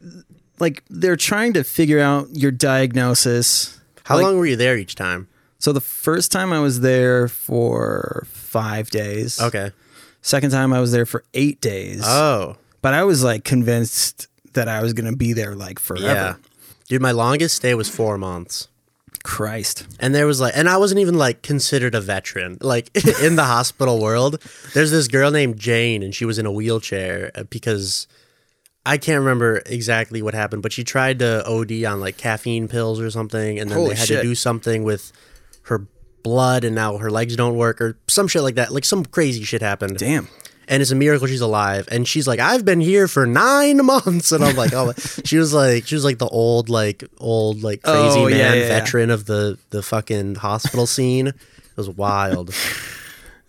like 0.60 0.84
they're 0.88 1.16
trying 1.16 1.52
to 1.54 1.64
figure 1.64 1.98
out 2.00 2.28
your 2.32 2.52
diagnosis. 2.52 3.78
How 4.04 4.16
Like- 4.16 4.24
long 4.24 4.38
were 4.38 4.46
you 4.46 4.56
there 4.56 4.76
each 4.78 4.94
time? 4.94 5.28
So 5.58 5.72
the 5.72 5.80
first 5.80 6.32
time 6.32 6.52
I 6.52 6.60
was 6.60 6.80
there 6.80 7.28
for 7.28 8.26
5 8.52 8.90
days. 8.90 9.40
Okay. 9.40 9.72
Second 10.20 10.50
time 10.50 10.72
I 10.72 10.80
was 10.80 10.92
there 10.92 11.06
for 11.06 11.24
8 11.34 11.60
days. 11.60 12.02
Oh. 12.04 12.56
but 12.82 12.94
I 12.94 13.04
was 13.04 13.24
like 13.24 13.44
convinced 13.44 14.28
that 14.52 14.68
I 14.68 14.82
was 14.82 14.92
going 14.92 15.10
to 15.10 15.16
be 15.16 15.32
there 15.32 15.54
like 15.54 15.78
forever. 15.78 16.04
Yeah. 16.06 16.34
Dude, 16.88 17.00
my 17.00 17.12
longest 17.12 17.56
stay 17.56 17.74
was 17.74 17.88
4 17.88 18.18
months. 18.18 18.68
Christ. 19.24 19.86
And 20.00 20.14
there 20.14 20.26
was 20.26 20.40
like, 20.40 20.52
and 20.56 20.68
I 20.68 20.76
wasn't 20.76 21.00
even 21.00 21.16
like 21.16 21.42
considered 21.42 21.94
a 21.94 22.00
veteran. 22.00 22.58
Like 22.60 22.90
in 23.22 23.36
the 23.36 23.44
hospital 23.44 24.00
world, 24.00 24.42
there's 24.74 24.90
this 24.90 25.08
girl 25.08 25.30
named 25.30 25.58
Jane, 25.58 26.02
and 26.02 26.14
she 26.14 26.24
was 26.24 26.38
in 26.38 26.46
a 26.46 26.52
wheelchair 26.52 27.30
uh, 27.34 27.44
because 27.44 28.06
I 28.84 28.98
can't 28.98 29.20
remember 29.20 29.62
exactly 29.66 30.22
what 30.22 30.34
happened, 30.34 30.62
but 30.62 30.72
she 30.72 30.82
tried 30.82 31.20
to 31.20 31.46
OD 31.46 31.84
on 31.84 32.00
like 32.00 32.16
caffeine 32.16 32.66
pills 32.68 33.00
or 33.00 33.10
something, 33.10 33.60
and 33.60 33.70
then 33.70 33.78
Holy 33.78 33.90
they 33.90 33.96
had 33.96 34.08
shit. 34.08 34.22
to 34.22 34.28
do 34.28 34.34
something 34.34 34.82
with 34.82 35.12
her 35.62 35.86
blood, 36.22 36.64
and 36.64 36.74
now 36.74 36.96
her 36.98 37.10
legs 37.10 37.36
don't 37.36 37.56
work 37.56 37.80
or 37.80 37.96
some 38.08 38.28
shit 38.28 38.42
like 38.42 38.54
that. 38.56 38.72
Like 38.72 38.84
some 38.84 39.04
crazy 39.04 39.44
shit 39.44 39.62
happened. 39.62 39.98
Damn. 39.98 40.28
and 40.68 40.80
it's 40.80 40.90
a 40.90 40.94
miracle 40.94 41.26
she's 41.26 41.40
alive. 41.40 41.88
And 41.90 42.06
she's 42.06 42.26
like, 42.28 42.38
I've 42.40 42.64
been 42.64 42.80
here 42.80 43.08
for 43.08 43.26
nine 43.26 43.84
months, 43.92 44.32
and 44.32 44.44
I'm 44.44 44.56
like, 44.56 44.72
oh, 44.72 44.92
she 45.24 45.36
was 45.36 45.52
like, 45.52 45.86
she 45.86 45.94
was 45.94 46.04
like 46.04 46.18
the 46.18 46.28
old, 46.28 46.68
like 46.68 47.04
old, 47.18 47.62
like 47.62 47.82
crazy 47.82 48.20
Oh, 48.20 48.28
man 48.28 48.38
yeah, 48.38 48.54
yeah, 48.54 48.60
yeah. 48.60 48.68
veteran 48.68 49.10
of 49.10 49.26
the 49.26 49.58
the 49.70 49.82
fucking 49.82 50.36
hospital 50.36 50.86
scene. 50.86 51.28
It 51.28 51.76
was 51.76 51.90
wild. 51.90 52.54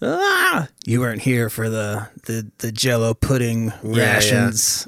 Ah, 0.02 0.68
you 0.86 1.00
weren't 1.00 1.22
here 1.22 1.50
for 1.50 1.70
the 1.70 2.10
the 2.26 2.50
the 2.58 2.72
jello 2.72 3.14
pudding 3.14 3.72
yeah. 3.84 4.16
rations. 4.16 4.88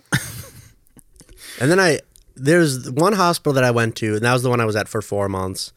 And 1.60 1.72
then 1.72 1.80
I 1.80 2.00
there's 2.36 2.92
one 2.92 3.14
hospital 3.14 3.54
that 3.54 3.64
I 3.64 3.72
went 3.72 3.96
to, 3.98 4.16
and 4.16 4.22
that 4.24 4.34
was 4.34 4.44
the 4.44 4.50
one 4.50 4.60
I 4.60 4.66
was 4.66 4.76
at 4.76 4.90
for 4.90 5.02
four 5.02 5.30
months. 5.30 5.72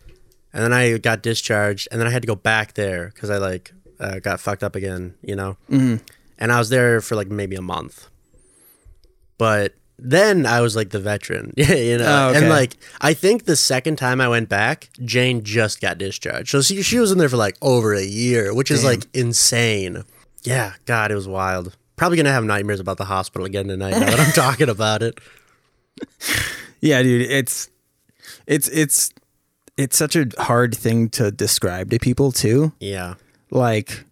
And 0.53 0.63
then 0.63 0.73
I 0.73 0.97
got 0.99 1.23
discharged, 1.23 1.89
and 1.91 2.01
then 2.01 2.09
I 2.09 2.11
had 2.11 2.23
to 2.23 2.29
go 2.29 2.35
back 2.35 2.75
there 2.75 3.11
because 3.15 3.31
I 3.31 3.37
like 3.39 3.73
uh, 4.01 4.19
got 4.19 4.41
fucked 4.41 4.63
up 4.63 4.75
again, 4.75 5.15
you 5.23 5.37
know. 5.37 5.57
Mm-hmm. 5.71 5.97
And 6.39 6.53
I 6.53 6.59
was 6.59 6.69
there 6.69 7.01
for 7.01 7.17
like 7.17 7.29
maybe 7.29 7.57
a 7.57 7.63
month, 7.63 8.09
but 9.37 9.75
then 9.99 10.47
I 10.47 10.61
was 10.61 10.77
like 10.77 10.91
the 10.91 11.01
veteran, 11.01 11.53
you 11.57 11.99
know. 11.99 12.07
Oh, 12.07 12.29
okay. 12.31 12.39
And 12.39 12.49
like 12.49 12.77
I 13.01 13.15
think 13.15 13.45
the 13.45 13.57
second 13.57 13.97
time 13.97 14.21
I 14.21 14.29
went 14.29 14.49
back, 14.49 14.89
Jane 15.05 15.43
just 15.43 15.81
got 15.81 15.99
discharged, 15.99 16.49
so 16.49 16.63
she 16.63 16.83
she 16.83 16.99
was 16.99 17.11
in 17.13 17.19
there 17.19 17.29
for 17.29 17.37
like 17.37 17.57
over 17.61 17.95
a 17.95 18.05
year, 18.05 18.55
which 18.55 18.71
is 18.71 18.85
like 18.85 19.05
insane. 19.13 20.05
Yeah, 20.45 20.75
God, 20.87 21.11
it 21.11 21.17
was 21.17 21.29
wild. 21.29 21.77
Probably 21.97 22.17
gonna 22.17 22.33
have 22.33 22.45
nightmares 22.45 22.81
about 22.81 22.97
the 22.97 23.05
hospital 23.05 23.45
again 23.45 23.67
tonight 23.67 23.91
now 23.91 24.11
that 24.11 24.21
I'm 24.21 24.33
talking 24.33 24.69
about 24.69 25.03
it. 25.03 25.19
Yeah, 26.81 27.03
dude, 27.03 27.29
it's 27.29 27.69
it's 28.47 28.69
it's 28.69 29.13
it's 29.79 29.97
such 29.97 30.17
a 30.17 30.27
hard 30.39 30.75
thing 30.77 31.09
to 31.11 31.31
describe 31.31 31.89
to 31.91 31.99
people 31.99 32.33
too. 32.33 32.73
Yeah. 32.81 33.15
Like 33.51 34.05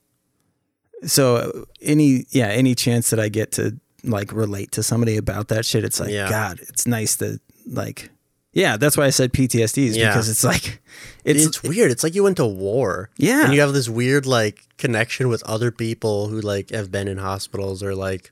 so 1.04 1.66
any 1.82 2.24
yeah, 2.30 2.46
any 2.48 2.74
chance 2.74 3.10
that 3.10 3.20
I 3.20 3.28
get 3.28 3.52
to 3.52 3.76
like 4.04 4.32
relate 4.32 4.72
to 4.72 4.82
somebody 4.82 5.16
about 5.16 5.48
that 5.48 5.66
shit, 5.66 5.84
it's 5.84 6.00
like 6.00 6.10
Yeah. 6.10 6.30
god, 6.30 6.60
it's 6.62 6.86
nice 6.86 7.16
to 7.16 7.38
like 7.66 8.10
yeah, 8.52 8.78
that's 8.78 8.96
why 8.96 9.04
I 9.04 9.10
said 9.10 9.34
PTSD 9.34 9.84
is 9.88 9.96
Yeah. 9.98 10.08
because 10.08 10.30
it's 10.30 10.42
like 10.44 10.80
it's, 11.24 11.44
It's, 11.44 11.62
weird. 11.62 11.90
It's 11.90 12.02
like 12.02 12.14
you 12.14 12.22
went 12.22 12.38
to 12.38 12.46
war. 12.46 13.10
Yeah. 13.18 13.44
And 13.44 13.52
you 13.52 13.60
have 13.60 13.74
this 13.74 13.88
weird 13.88 14.24
like 14.24 14.62
connection 14.78 15.28
with 15.28 15.42
other 15.42 15.70
people 15.70 16.28
who 16.28 16.40
like 16.40 16.70
have 16.70 16.90
been 16.90 17.08
in 17.08 17.18
hospitals 17.18 17.82
or 17.82 17.94
like 17.94 18.30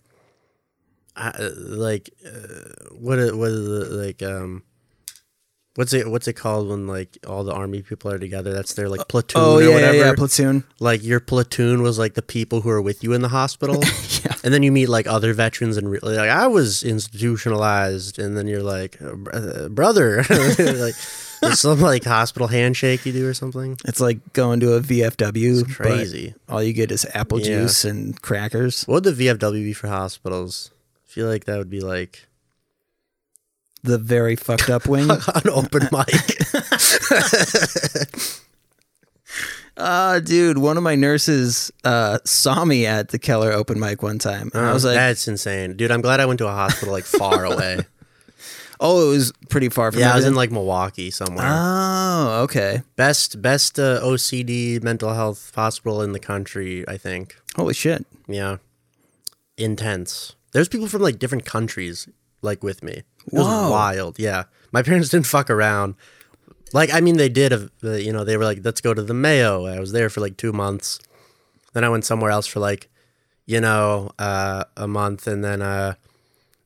uh, 1.17 1.33
like 1.57 2.11
uh, 2.27 2.89
what 2.93 3.19
what 3.37 3.51
is 3.51 3.69
it 3.69 3.93
like 3.93 4.23
um 4.23 4.63
what's 5.77 5.93
it 5.93 6.09
what's 6.09 6.29
it 6.29 6.35
called 6.35 6.69
when 6.69 6.87
like 6.87 7.19
all 7.27 7.43
the 7.45 7.53
army 7.53 7.83
people 7.83 8.11
are 8.11 8.19
together 8.19 8.53
that's 8.53 8.75
their 8.75 8.89
like 8.89 9.09
platoon 9.09 9.41
oh 9.43 9.57
or 9.57 9.63
yeah, 9.63 9.69
yeah, 9.69 9.75
whatever 9.75 9.97
yeah, 9.99 10.13
platoon. 10.15 10.65
like 10.79 11.03
your 11.03 11.19
platoon 11.21 11.83
was 11.83 11.99
like 11.99 12.15
the 12.15 12.23
people 12.23 12.61
who 12.61 12.71
are 12.71 12.81
with 12.83 13.03
you 13.03 13.13
in 13.13 13.23
the 13.23 13.29
hospital 13.29 13.83
Yeah. 14.25 14.35
and 14.45 14.55
then 14.55 14.63
you 14.63 14.71
meet 14.71 14.89
like 14.89 15.07
other 15.09 15.33
veterans 15.35 15.77
and 15.77 15.91
re- 15.91 15.99
like 16.03 16.19
i 16.31 16.47
was 16.47 16.83
institutionalized 17.35 18.19
and 18.19 18.37
then 18.37 18.47
you're 18.47 18.63
like 18.63 18.99
uh, 19.03 19.69
brother 19.69 20.19
like 20.59 20.95
there's 21.41 21.61
some 21.61 21.81
like 21.81 22.05
hospital 22.05 22.49
handshake 22.49 23.05
you 23.05 23.13
do 23.13 23.29
or 23.29 23.35
something 23.35 23.77
It's 23.85 24.01
like 24.01 24.33
going 24.33 24.61
to 24.61 24.75
a 24.75 24.81
VFW. 24.81 25.67
but 25.67 25.75
crazy 25.77 26.35
all 26.49 26.63
you 26.63 26.73
get 26.73 26.91
is 26.91 27.07
apple 27.15 27.41
Yeah. 27.41 27.47
juice 27.63 27.85
and 27.85 28.21
crackers. 28.23 28.85
what 28.85 29.05
would 29.05 29.17
the 29.17 29.25
vfw 29.27 29.53
be 29.53 29.73
for 29.73 29.89
hospitals 29.89 30.71
I 31.07 31.11
feel 31.11 31.27
like 31.29 31.45
that 31.45 31.59
would 31.59 31.71
be 31.71 31.81
like 31.81 32.27
The 33.85 33.99
very 33.99 34.35
fucked 34.35 34.71
up 34.71 34.87
wing. 34.87 35.09
an 35.35 35.51
open 35.51 35.89
mic 35.93 36.09
Uh, 39.77 40.21
dude, 40.21 40.57
one 40.59 40.77
of 40.77 40.85
my 40.85 40.95
nurses 40.95 41.73
uh, 41.83 42.19
saw 42.25 42.65
me 42.65 42.87
at 42.87 43.09
the 43.09 43.19
Keller 43.19 43.51
open 43.51 43.81
mic 43.81 44.03
one 44.05 44.21
time. 44.21 44.49
And 44.55 44.65
I 44.65 44.73
was 44.73 44.85
like, 44.85 44.95
that's 44.95 45.27
insane 45.27 45.77
dude 45.77 45.91
i'm 45.91 46.01
glad 46.01 46.21
i 46.21 46.27
went 46.27 46.39
to 46.39 46.47
a 46.47 46.53
hospital 46.53 46.93
like 46.95 47.03
far 47.05 47.45
away 47.53 47.81
oh, 48.79 49.07
it 49.09 49.11
was 49.11 49.33
pretty 49.51 49.69
far 49.69 49.91
from 49.91 50.01
yeah 50.01 50.13
i 50.13 50.17
was 50.17 50.25
in 50.27 50.35
like 50.37 50.53
milwaukee 50.53 51.11
somewhere 51.11 51.47
Oh, 51.49 52.43
okay. 52.45 52.83
best 52.95 53.43
best 53.43 53.79
uh, 53.81 54.01
ocd 54.03 54.83
mental 54.85 55.13
health 55.13 55.53
hospital 55.57 56.03
in 56.03 56.13
the 56.13 56.21
country 56.21 56.85
i 56.89 56.97
think 56.97 57.37
Holy 57.57 57.75
shit. 57.75 58.05
Yeah. 58.29 58.57
Intense. 59.57 60.35
There's 60.53 60.69
people 60.69 60.89
from 60.89 61.03
like 61.03 61.19
different 61.21 61.45
countries 61.45 62.09
like 62.43 62.63
with 62.65 62.83
me. 62.83 63.03
It 63.27 63.33
was 63.33 63.47
Whoa. 63.47 63.71
wild. 63.71 64.19
Yeah. 64.19 64.45
My 64.73 64.83
parents 64.83 65.09
didn't 65.09 65.27
fuck 65.27 65.51
around. 65.51 65.95
Like 66.73 66.93
I 66.93 67.01
mean 67.01 67.17
they 67.17 67.29
did 67.29 67.53
uh, 67.53 67.93
you 67.93 68.13
know 68.13 68.25
they 68.25 68.37
were 68.37 68.45
like 68.45 68.61
let's 68.65 68.81
go 68.81 68.93
to 68.95 69.03
the 69.03 69.15
Mayo. 69.15 69.67
I 69.67 69.79
was 69.79 69.93
there 69.93 70.11
for 70.11 70.21
like 70.21 70.37
2 70.37 70.53
months. 70.53 70.99
Then 71.73 71.85
I 71.85 71.89
went 71.89 72.05
somewhere 72.05 72.31
else 72.31 72.47
for 72.47 72.61
like 72.61 72.89
you 73.47 73.61
know 73.61 74.11
uh, 74.19 74.65
a 74.77 74.89
month 74.89 75.27
and 75.27 75.45
then 75.45 75.63
uh 75.63 75.95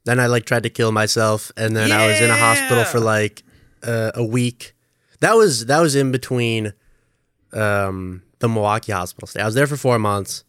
then 0.05 0.19
I 0.19 0.27
like 0.27 0.47
tried 0.47 0.62
to 0.62 0.71
kill 0.71 0.93
myself 0.93 1.53
and 1.57 1.77
then 1.77 1.93
I 1.93 2.07
was 2.07 2.21
in 2.21 2.31
a 2.31 2.37
hospital 2.37 2.85
for 2.85 3.00
like 3.00 3.43
uh, 3.83 4.12
a 4.15 4.25
week. 4.25 4.75
That 5.21 5.35
was 5.35 5.67
that 5.67 5.81
was 5.81 5.95
in 5.95 6.11
between 6.11 6.73
um 7.53 8.23
the 8.38 8.49
Milwaukee 8.49 8.93
hospital 8.93 9.27
stay. 9.27 9.41
I 9.41 9.47
was 9.47 9.55
there 9.55 9.67
for 9.67 9.77
4 9.77 9.99
months. 9.99 10.45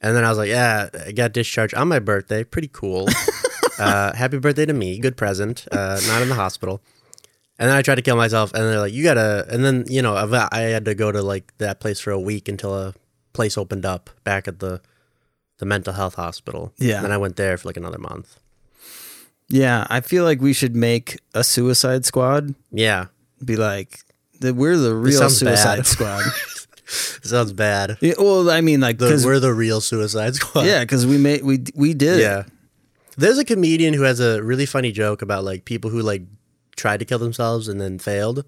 And 0.00 0.14
then 0.14 0.22
I 0.24 0.28
was 0.28 0.36
like, 0.36 0.50
yeah, 0.50 0.90
I 1.06 1.12
got 1.12 1.32
discharged 1.32 1.74
on 1.74 1.88
my 1.88 1.98
birthday. 1.98 2.44
Pretty 2.44 2.68
cool. 2.72 3.08
uh, 3.78 4.12
happy 4.14 4.38
birthday 4.38 4.66
to 4.66 4.72
me. 4.72 4.98
Good 4.98 5.16
present. 5.16 5.66
Uh, 5.70 6.00
not 6.06 6.22
in 6.22 6.28
the 6.28 6.34
hospital. 6.34 6.80
And 7.58 7.68
then 7.70 7.76
I 7.76 7.82
tried 7.82 7.96
to 7.96 8.02
kill 8.02 8.16
myself. 8.16 8.52
And 8.52 8.62
they're 8.64 8.80
like, 8.80 8.92
you 8.92 9.04
gotta. 9.04 9.46
And 9.50 9.64
then, 9.64 9.84
you 9.88 10.02
know, 10.02 10.16
I've- 10.16 10.34
I 10.52 10.60
had 10.62 10.84
to 10.86 10.94
go 10.94 11.12
to 11.12 11.22
like 11.22 11.52
that 11.58 11.78
place 11.80 12.00
for 12.00 12.10
a 12.10 12.18
week 12.20 12.48
until 12.48 12.74
a 12.74 12.94
place 13.32 13.56
opened 13.58 13.84
up 13.86 14.10
back 14.24 14.48
at 14.48 14.58
the 14.60 14.80
the 15.58 15.66
mental 15.66 15.92
health 15.92 16.14
hospital. 16.16 16.72
Yeah. 16.78 16.96
And 16.96 17.04
then 17.04 17.12
I 17.12 17.16
went 17.18 17.36
there 17.36 17.56
for 17.56 17.68
like 17.68 17.76
another 17.76 17.98
month. 17.98 18.38
Yeah, 19.48 19.86
I 19.90 20.00
feel 20.00 20.24
like 20.24 20.40
we 20.40 20.52
should 20.52 20.74
make 20.74 21.20
a 21.34 21.44
suicide 21.44 22.04
squad. 22.04 22.54
Yeah. 22.72 23.06
Be 23.44 23.56
like, 23.56 24.00
the, 24.40 24.52
we're 24.54 24.76
the 24.76 24.94
real 24.94 25.28
suicide 25.30 25.76
bad. 25.76 25.86
squad. 25.94 26.22
sounds 26.86 27.52
bad. 27.52 27.98
Yeah, 28.00 28.14
well, 28.18 28.50
I 28.50 28.62
mean, 28.62 28.80
like, 28.80 28.98
The, 28.98 29.22
we're 29.24 29.38
the 29.40 29.52
real 29.54 29.80
Suicide 29.80 30.34
Squad. 30.34 30.66
yeah, 30.66 30.80
because 30.80 31.06
we 31.06 31.18
made 31.18 31.42
we 31.44 31.62
we 31.74 31.94
did 31.94 32.20
it. 32.20 32.46
There's 33.16 33.38
a 33.38 33.44
comedian 33.44 33.94
who 33.94 34.02
has 34.02 34.20
a 34.20 34.42
really 34.42 34.66
funny 34.66 34.92
joke 34.92 35.22
about 35.22 35.44
like 35.44 35.64
people 35.64 35.90
who 35.90 36.00
like 36.00 36.22
tried 36.76 36.98
to 36.98 37.04
kill 37.04 37.18
themselves 37.18 37.68
and 37.68 37.80
then 37.80 37.98
failed. 37.98 38.44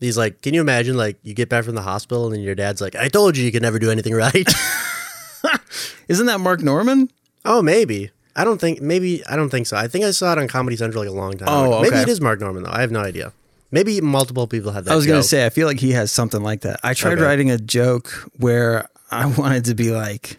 He's 0.00 0.16
like, 0.16 0.40
can 0.40 0.54
you 0.54 0.60
imagine 0.62 0.96
like 0.96 1.18
you 1.22 1.34
get 1.34 1.48
back 1.50 1.64
from 1.64 1.74
the 1.74 1.82
hospital 1.82 2.32
and 2.32 2.42
your 2.42 2.54
dad's 2.54 2.80
like, 2.80 2.96
I 2.96 3.08
told 3.08 3.36
you 3.36 3.44
you 3.44 3.52
could 3.52 3.60
never 3.62 3.78
do 3.78 3.90
anything 3.90 4.14
right. 4.14 4.48
Isn't 6.08 6.26
that 6.26 6.40
Mark 6.40 6.60
Normand? 6.62 7.12
oh, 7.44 7.62
maybe. 7.62 8.10
I 8.36 8.44
don't 8.44 8.60
think 8.60 8.80
maybe 8.80 9.24
I 9.26 9.34
don't 9.36 9.50
think 9.50 9.66
so. 9.66 9.76
I 9.76 9.88
think 9.88 10.04
I 10.04 10.12
saw 10.12 10.32
it 10.32 10.38
on 10.38 10.46
Comedy 10.48 10.76
Central 10.76 11.02
like 11.02 11.10
a 11.10 11.14
long 11.14 11.36
time. 11.36 11.48
Oh, 11.50 11.80
ago. 11.80 11.82
Maybe 11.82 11.96
it 11.96 12.08
is 12.08 12.20
Mark 12.20 12.40
Normand 12.40 12.64
though. 12.66 12.70
I 12.70 12.80
have 12.80 12.90
no 12.92 13.00
idea. 13.00 13.32
Maybe 13.72 14.00
multiple 14.00 14.46
people 14.46 14.72
had 14.72 14.84
that. 14.84 14.92
I 14.92 14.96
was 14.96 15.06
gonna 15.06 15.22
say, 15.22 15.44
I 15.44 15.50
feel 15.50 15.66
like 15.66 15.80
he 15.80 15.92
has 15.92 16.10
something 16.12 16.42
like 16.42 16.60
that. 16.62 16.80
I 16.82 16.94
tried 16.94 17.14
Okay. 17.14 17.22
writing 17.22 17.50
a 17.50 17.58
joke 17.58 18.08
where 18.38 18.88
I 19.10 19.26
wanted 19.38 19.64
to 19.66 19.74
be 19.74 19.90
like, 19.90 20.38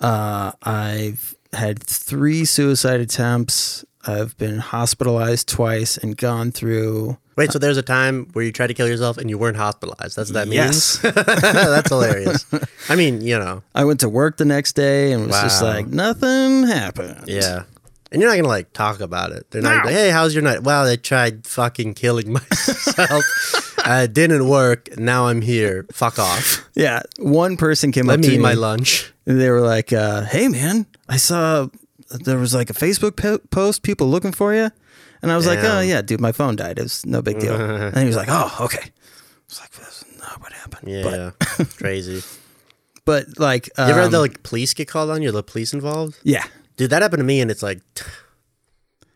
uh, 0.00 0.52
I've 0.62 1.34
had 1.52 1.82
three 1.82 2.44
suicide 2.44 3.00
attempts. 3.00 3.84
I've 4.04 4.36
been 4.38 4.58
hospitalized 4.58 5.48
twice 5.48 5.96
and 5.96 6.16
gone 6.16 6.50
through. 6.50 7.18
Wait, 7.36 7.52
so 7.52 7.58
there's 7.58 7.76
a 7.76 7.82
time 7.82 8.28
where 8.32 8.44
you 8.44 8.50
tried 8.52 8.66
to 8.66 8.74
kill 8.74 8.88
yourself 8.88 9.16
and 9.16 9.30
you 9.30 9.38
weren't 9.38 9.56
hospitalized. 9.56 10.16
That's 10.16 10.30
what 10.30 10.34
that 10.34 10.48
means. 10.48 10.54
Yes. 10.54 10.98
That's 11.02 11.88
hilarious. 11.88 12.44
I 12.88 12.96
mean, 12.96 13.20
you 13.20 13.38
know, 13.38 13.62
I 13.74 13.84
went 13.84 14.00
to 14.00 14.08
work 14.08 14.36
the 14.38 14.44
next 14.44 14.72
day 14.72 15.12
and 15.12 15.28
was 15.28 15.40
just 15.40 15.62
like, 15.62 15.86
nothing 15.86 16.64
happened. 16.66 17.24
yeah. 17.28 17.62
And 18.10 18.20
you're 18.20 18.30
not 18.30 18.36
gonna 18.36 18.48
like 18.48 18.74
talk 18.74 19.00
about 19.00 19.32
it. 19.32 19.50
They're 19.50 19.62
not 19.62 19.78
No. 19.78 19.84
like, 19.84 19.94
hey, 19.94 20.10
how's 20.10 20.34
your 20.34 20.42
night? 20.42 20.62
Well, 20.64 20.86
I 20.86 20.96
tried 20.96 21.46
fucking 21.46 21.94
killing 21.94 22.30
myself. 22.34 23.71
Uh, 23.84 24.02
it 24.04 24.12
didn't 24.12 24.48
work. 24.48 24.96
Now 24.98 25.26
I'm 25.28 25.40
here. 25.42 25.86
Fuck 25.92 26.18
off. 26.18 26.68
Yeah. 26.74 27.02
One 27.18 27.56
person 27.56 27.92
came 27.92 28.06
Let 28.06 28.14
up 28.14 28.20
me 28.20 28.26
to 28.28 28.34
eat 28.34 28.38
me. 28.38 28.42
my 28.42 28.54
lunch. 28.54 29.12
and 29.26 29.40
they 29.40 29.50
were 29.50 29.60
like, 29.60 29.92
uh, 29.92 30.22
"Hey, 30.22 30.48
man, 30.48 30.86
I 31.08 31.16
saw 31.16 31.68
there 32.10 32.38
was 32.38 32.54
like 32.54 32.70
a 32.70 32.74
Facebook 32.74 33.16
po- 33.16 33.38
post, 33.50 33.82
people 33.82 34.08
looking 34.08 34.32
for 34.32 34.54
you," 34.54 34.70
and 35.22 35.30
I 35.32 35.36
was 35.36 35.46
like, 35.46 35.60
"Oh 35.62 35.80
yeah, 35.80 36.02
dude, 36.02 36.20
my 36.20 36.32
phone 36.32 36.56
died. 36.56 36.78
It 36.78 36.82
was 36.82 37.04
no 37.06 37.22
big 37.22 37.38
deal." 37.40 37.54
and 37.60 37.96
he 37.98 38.06
was 38.06 38.16
like, 38.16 38.28
"Oh, 38.30 38.56
okay." 38.60 38.90
It's 39.46 39.60
like, 39.60 39.70
"That's 39.72 40.04
not 40.18 40.40
what 40.40 40.52
happened." 40.52 40.90
Yeah, 40.90 41.30
crazy. 41.78 42.22
But, 43.04 43.26
but 43.26 43.38
like, 43.40 43.68
um, 43.78 43.88
You 43.88 43.92
ever 43.94 44.02
had 44.02 44.10
the 44.12 44.20
like 44.20 44.42
police 44.42 44.74
get 44.74 44.86
called 44.88 45.10
on 45.10 45.22
you? 45.22 45.30
The 45.32 45.42
police 45.42 45.72
involved? 45.72 46.18
yeah, 46.22 46.44
Dude, 46.76 46.90
that 46.90 47.02
happened 47.02 47.20
to 47.20 47.24
me, 47.24 47.40
and 47.40 47.50
it's 47.50 47.62
like, 47.62 47.80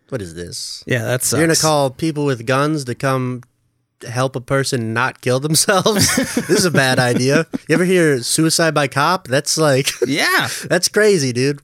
what 0.09 0.21
is 0.23 0.35
this? 0.35 0.85
yeah, 0.87 1.05
that's 1.05 1.33
You're 1.33 1.41
gonna 1.41 1.57
call 1.57 1.91
people 1.91 2.25
with 2.25 2.47
guns 2.47 2.85
to 2.85 2.95
come 2.95 3.43
help 4.09 4.37
a 4.37 4.41
person 4.41 4.93
not 4.93 5.21
kill 5.21 5.41
themselves? 5.41 6.15
this 6.17 6.51
is 6.51 6.65
a 6.65 6.71
bad 6.71 6.99
idea. 6.99 7.47
You 7.69 7.75
ever 7.75 7.85
hear 7.85 8.23
suicide 8.23 8.75
by 8.75 8.89
cop? 8.89 9.29
That's 9.29 9.57
like 9.59 9.89
yeah, 10.07 10.49
that's 10.69 10.89
crazy, 10.89 11.33
dude. 11.33 11.61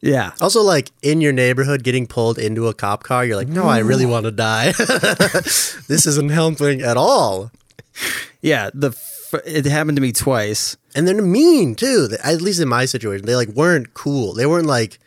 yeah, 0.00 0.32
Also, 0.40 0.62
like 0.62 0.90
in 1.02 1.20
your 1.20 1.32
neighborhood, 1.32 1.84
getting 1.84 2.06
pulled 2.08 2.38
into 2.38 2.66
a 2.68 2.74
cop 2.74 3.04
car, 3.04 3.24
you're 3.24 3.36
like, 3.36 3.48
no, 3.48 3.64
I 3.64 3.78
really 3.78 4.06
want 4.06 4.24
to 4.24 4.32
die. 4.32 4.72
this 5.88 6.06
isn't 6.06 6.30
helping 6.30 6.82
at 6.82 6.96
all. 6.96 7.50
yeah. 8.40 8.70
The 8.74 8.88
f- 8.88 9.34
it 9.46 9.64
happened 9.64 9.96
to 9.96 10.02
me 10.02 10.10
twice. 10.12 10.76
And 10.96 11.06
they're 11.06 11.22
mean 11.22 11.74
too. 11.76 12.08
At 12.24 12.42
least 12.42 12.60
in 12.60 12.68
my 12.68 12.84
situation, 12.84 13.24
they 13.26 13.36
like 13.36 13.48
weren't 13.50 13.94
cool. 13.94 14.34
They 14.34 14.44
weren't 14.46 14.66
like, 14.66 14.98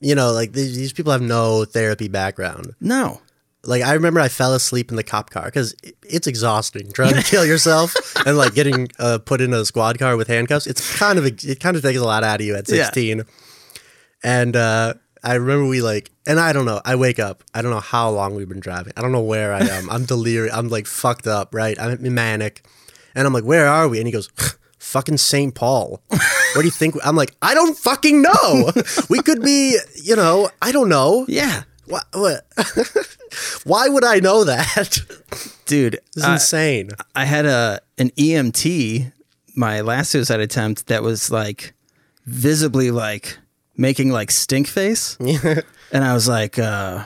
you 0.00 0.14
know, 0.14 0.30
like 0.32 0.52
these 0.52 0.76
these 0.76 0.92
people 0.92 1.12
have 1.12 1.22
no 1.22 1.64
therapy 1.64 2.08
background. 2.08 2.74
No, 2.80 3.21
like 3.64 3.82
I 3.82 3.92
remember 3.94 4.20
I 4.20 4.28
fell 4.28 4.54
asleep 4.54 4.90
in 4.90 4.96
the 4.96 5.02
cop 5.04 5.30
car 5.30 5.44
because 5.44 5.74
it's 6.02 6.26
exhausting 6.26 6.90
trying 6.92 7.14
to 7.14 7.22
kill 7.32 7.44
yourself 7.46 7.94
and 8.26 8.36
like 8.36 8.54
getting 8.54 8.88
uh, 8.98 9.18
put 9.18 9.40
in 9.40 9.52
a 9.52 9.64
squad 9.64 9.98
car 9.98 10.16
with 10.16 10.28
handcuffs. 10.28 10.66
It's 10.66 10.98
kind 10.98 11.18
of 11.18 11.26
it 11.26 11.60
kind 11.60 11.76
of 11.76 11.82
takes 11.82 11.98
a 12.00 12.04
lot 12.04 12.24
out 12.24 12.40
of 12.40 12.46
you 12.46 12.54
at 12.56 12.68
Yeah. 12.68 12.84
sixteen. 12.84 13.22
And 14.22 14.56
uh, 14.56 14.94
I 15.24 15.34
remember 15.34 15.66
we 15.66 15.82
like, 15.82 16.10
and 16.26 16.38
I 16.40 16.52
don't 16.52 16.64
know. 16.66 16.80
I 16.84 16.94
wake 16.96 17.18
up. 17.18 17.42
I 17.54 17.62
don't 17.62 17.70
know 17.70 17.80
how 17.80 18.10
long 18.10 18.34
we've 18.34 18.48
been 18.48 18.60
driving. 18.60 18.92
I 18.96 19.00
don't 19.02 19.12
know 19.12 19.20
where 19.22 19.52
I 19.52 19.60
am. 19.60 19.90
I'm 19.90 20.04
delirious. 20.04 20.54
I'm 20.54 20.68
like 20.68 20.86
fucked 20.86 21.26
up. 21.26 21.54
Right. 21.54 21.78
I'm 21.80 21.98
manic. 22.14 22.62
And 23.14 23.26
I'm 23.26 23.32
like, 23.32 23.44
where 23.44 23.66
are 23.68 23.88
we? 23.88 23.98
And 23.98 24.06
he 24.06 24.12
goes. 24.12 24.28
Fucking 24.78 25.16
St. 25.16 25.54
Paul. 25.54 26.02
Where 26.08 26.18
do 26.56 26.64
you 26.64 26.70
think? 26.72 26.96
I'm 27.04 27.14
like, 27.14 27.34
I 27.40 27.54
don't 27.54 27.78
fucking 27.78 28.20
know. 28.20 28.72
We 29.08 29.22
could 29.22 29.40
be, 29.40 29.78
you 30.02 30.16
know, 30.16 30.50
I 30.60 30.72
don't 30.72 30.88
know. 30.88 31.24
yeah, 31.28 31.62
What? 31.92 32.06
what? 32.12 32.46
Why 33.64 33.88
would 33.88 34.04
I 34.04 34.18
know 34.20 34.44
that? 34.44 34.98
dude, 35.66 36.00
This 36.14 36.24
is 36.24 36.24
I- 36.24 36.32
insane. 36.34 36.90
I 37.14 37.24
had 37.24 37.46
a 37.46 37.80
an 37.98 38.10
EMT 38.10 39.12
my 39.54 39.82
last 39.82 40.10
suicide 40.10 40.40
attempt 40.40 40.86
that 40.86 41.02
was 41.02 41.30
like 41.30 41.74
visibly 42.24 42.90
like 42.90 43.38
making 43.76 44.10
like 44.10 44.30
stink 44.30 44.66
face, 44.66 45.16
and 45.20 46.04
I 46.04 46.14
was 46.14 46.26
like, 46.28 46.58
uh, 46.58 47.04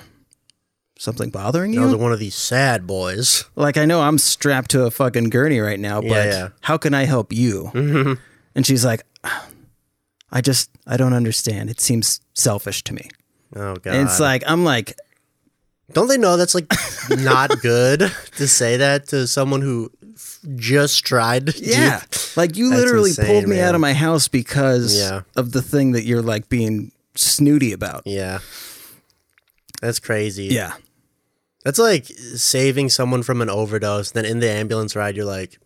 something 0.99 1.31
bothering 1.31 1.73
you? 1.73 1.81
Was 1.81 1.97
one 1.97 2.13
of 2.13 2.19
these 2.21 2.35
sad 2.37 2.87
boys. 2.87 3.45
like 3.57 3.77
I 3.77 3.85
know 3.85 4.01
I'm 4.03 4.19
strapped 4.19 4.71
to 4.73 4.85
a 4.85 4.91
fucking 4.91 5.31
gurney 5.31 5.59
right 5.61 5.81
now, 5.81 6.01
but 6.01 6.09
yeah. 6.29 6.49
how 6.61 6.77
can 6.79 6.95
I 6.95 7.05
help 7.05 7.33
you? 7.33 7.71
And 8.55 8.65
she's 8.65 8.85
like, 8.85 9.03
I 10.31 10.41
just 10.41 10.71
I 10.87 10.97
don't 10.97 11.13
understand. 11.13 11.71
It 11.71 11.81
seems 11.81 12.21
selfish 12.35 12.83
to 12.85 12.95
me. 12.95 13.09
Oh 13.57 13.75
god. 13.77 13.95
And 13.95 14.09
it's 14.09 14.21
like 14.21 14.43
I'm 14.47 14.65
like, 14.65 14.95
Don't 15.93 16.09
they 16.09 16.19
know 16.19 16.37
that's 16.37 16.55
like 16.55 16.71
not 17.11 17.51
good 17.63 18.01
to 18.37 18.47
say 18.47 18.77
that 18.77 19.09
to 19.09 19.27
someone 19.27 19.63
who 19.63 19.91
f- 20.15 20.39
just 20.57 21.05
tried? 21.07 21.47
to- 21.47 21.59
yeah, 21.65 22.03
like 22.37 22.57
you 22.57 22.69
That's 22.71 22.83
literally 22.83 23.11
insane, 23.11 23.27
pulled 23.27 23.45
me 23.49 23.57
man. 23.57 23.69
out 23.69 23.75
of 23.75 23.81
my 23.81 23.95
house 23.95 24.29
because 24.29 24.99
Yeah. 24.99 25.23
of 25.37 25.53
the 25.53 25.63
thing 25.63 25.93
that 25.93 26.05
you're 26.05 26.23
like 26.23 26.49
being 26.49 26.93
snooty 27.15 27.73
about. 27.73 28.03
Yeah. 28.05 28.41
That's 29.81 29.99
crazy. 29.99 30.45
Yeah. 30.47 30.75
That's 31.65 31.79
like 31.79 32.05
saving 32.07 32.91
someone 32.91 33.23
from 33.23 33.41
an 33.43 33.51
overdose. 33.51 34.11
Then 34.13 34.25
in 34.25 34.39
the 34.41 34.49
ambulance 34.51 34.95
ride, 34.95 35.17
you're 35.17 35.25
like, 35.25 35.59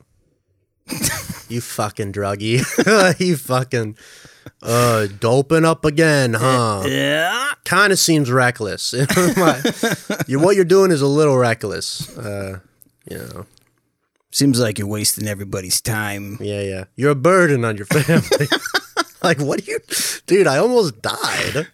you 1.48 1.60
fucking 1.60 2.12
druggie. 2.12 2.64
you 3.20 3.36
fucking 3.36 3.96
uh, 4.62 5.06
doping 5.18 5.64
up 5.64 5.84
again, 5.84 6.34
huh? 6.34 6.84
Yeah. 6.86 7.52
kind 7.64 7.92
of 7.92 7.98
seems 7.98 8.30
reckless. 8.30 8.92
you 10.26 10.40
what 10.40 10.56
you're 10.56 10.64
doing 10.64 10.90
is 10.90 11.02
a 11.02 11.06
little 11.06 11.36
reckless. 11.36 12.16
Uh, 12.16 12.60
you 13.10 13.18
know, 13.18 13.46
Seems 14.32 14.60
like 14.60 14.78
you're 14.78 14.86
wasting 14.86 15.26
everybody's 15.26 15.80
time. 15.80 16.38
yeah, 16.40 16.60
yeah. 16.60 16.84
You're 16.94 17.10
a 17.10 17.16
burden 17.16 17.64
on 17.64 17.76
your 17.76 17.86
family. 17.86 18.46
like, 19.22 19.40
what 19.40 19.64
do 19.64 19.72
you, 19.72 19.78
dude? 20.26 20.46
I 20.46 20.58
almost 20.58 21.02
died. 21.02 21.66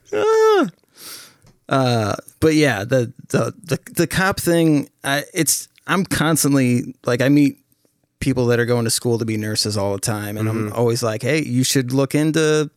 Uh, 1.68 2.16
but 2.40 2.54
yeah, 2.54 2.84
the 2.84 3.12
the 3.28 3.52
the, 3.62 3.78
the 3.92 4.06
cop 4.06 4.40
thing, 4.40 4.88
I, 5.04 5.24
it's 5.34 5.68
I'm 5.86 6.04
constantly 6.04 6.94
like 7.04 7.20
I 7.20 7.28
meet 7.28 7.58
people 8.26 8.46
that 8.46 8.58
are 8.58 8.66
going 8.66 8.84
to 8.84 8.90
school 8.90 9.18
to 9.18 9.24
be 9.24 9.36
nurses 9.36 9.76
all 9.76 9.92
the 9.92 10.00
time 10.00 10.36
and 10.36 10.48
I'm 10.48 10.66
mm-hmm. 10.66 10.76
always 10.76 11.00
like, 11.00 11.22
"Hey, 11.22 11.40
you 11.44 11.62
should 11.62 11.92
look 11.92 12.12
into 12.12 12.68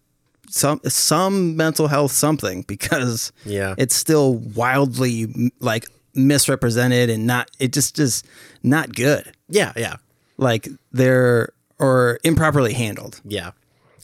some 0.49 0.79
some 0.85 1.55
mental 1.55 1.88
health 1.88 2.12
something 2.12 2.62
because 2.67 3.31
Yeah. 3.45 3.73
it's 3.77 3.95
still 3.95 4.35
wildly 4.35 5.51
like 5.59 5.85
misrepresented 6.13 7.09
and 7.09 7.25
not 7.25 7.49
it 7.59 7.73
just 7.73 7.97
is 7.97 8.21
not 8.62 8.93
good. 8.93 9.31
Yeah, 9.47 9.73
yeah, 9.75 9.95
Like 10.38 10.67
they're 10.91 11.49
or 11.79 12.19
improperly 12.23 12.73
handled. 12.73 13.21
yeah. 13.23 13.51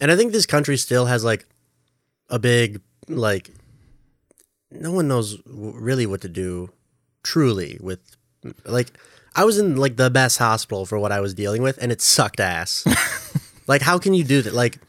And 0.01 0.11
I 0.11 0.15
think 0.15 0.31
this 0.33 0.45
country 0.45 0.77
still 0.77 1.05
has 1.05 1.23
like 1.23 1.45
a 2.29 2.39
big 2.39 2.81
like. 3.07 3.51
No 4.71 4.91
one 4.91 5.07
knows 5.07 5.37
really 5.45 6.05
what 6.05 6.21
to 6.21 6.29
do, 6.29 6.69
truly 7.23 7.77
with 7.79 7.99
like. 8.65 8.89
I 9.35 9.43
was 9.43 9.57
in 9.57 9.75
like 9.75 9.97
the 9.97 10.09
best 10.09 10.37
hospital 10.37 10.85
for 10.85 10.97
what 10.97 11.11
I 11.11 11.19
was 11.19 11.33
dealing 11.33 11.61
with, 11.61 11.77
and 11.81 11.91
it 11.91 12.01
sucked 12.01 12.39
ass. 12.39 12.85
like, 13.67 13.81
how 13.81 13.97
can 13.99 14.13
you 14.13 14.23
do 14.23 14.41
that? 14.41 14.53
Like, 14.53 14.79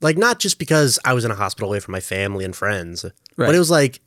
like 0.00 0.16
not 0.16 0.38
just 0.38 0.58
because 0.58 0.98
I 1.04 1.12
was 1.12 1.24
in 1.24 1.30
a 1.30 1.34
hospital 1.34 1.68
away 1.68 1.80
from 1.80 1.92
my 1.92 2.00
family 2.00 2.44
and 2.44 2.54
friends, 2.56 3.04
Right. 3.36 3.46
but 3.46 3.54
it 3.54 3.58
was 3.58 3.70
like, 3.70 4.00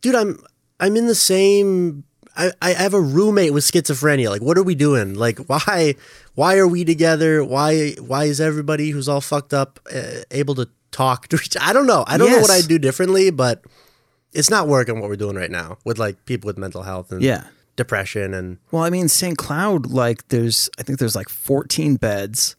dude, 0.00 0.14
I'm 0.14 0.38
I'm 0.80 0.96
in 0.96 1.06
the 1.06 1.14
same. 1.14 2.04
I, 2.34 2.50
I 2.62 2.70
have 2.72 2.94
a 2.94 3.00
roommate 3.00 3.52
with 3.52 3.62
schizophrenia. 3.64 4.30
Like, 4.30 4.40
what 4.40 4.56
are 4.56 4.62
we 4.62 4.74
doing? 4.74 5.14
Like, 5.14 5.38
why 5.48 5.96
why 6.34 6.56
are 6.56 6.66
we 6.68 6.84
together? 6.84 7.44
Why 7.44 7.90
why 8.00 8.24
is 8.24 8.40
everybody 8.40 8.90
who's 8.90 9.08
all 9.08 9.20
fucked 9.20 9.52
up 9.52 9.80
uh, 9.94 10.22
able 10.30 10.54
to 10.54 10.68
talk 10.92 11.28
to 11.28 11.36
each? 11.36 11.56
I 11.60 11.72
don't 11.74 11.86
know. 11.86 12.04
I 12.06 12.16
don't 12.18 12.30
know 12.30 12.38
what 12.40 12.50
I'd 12.50 12.68
do 12.68 12.78
differently, 12.78 13.30
but 13.30 13.62
it's 14.32 14.48
not 14.48 14.66
working 14.68 14.98
what 15.00 15.10
we're 15.10 15.16
doing 15.16 15.36
right 15.36 15.50
now 15.50 15.76
with 15.84 15.98
like 15.98 16.24
people 16.24 16.46
with 16.46 16.56
mental 16.56 16.82
health 16.82 17.12
and 17.12 17.20
Yeah. 17.22 17.44
Depression 17.76 18.34
and 18.34 18.58
Well, 18.70 18.82
I 18.82 18.90
mean, 18.90 19.08
St. 19.08 19.36
Cloud, 19.36 19.86
like, 19.86 20.28
there's, 20.28 20.68
I 20.78 20.82
think 20.82 20.98
there's 20.98 21.16
like 21.16 21.28
14 21.28 21.96
beds. 21.96 22.56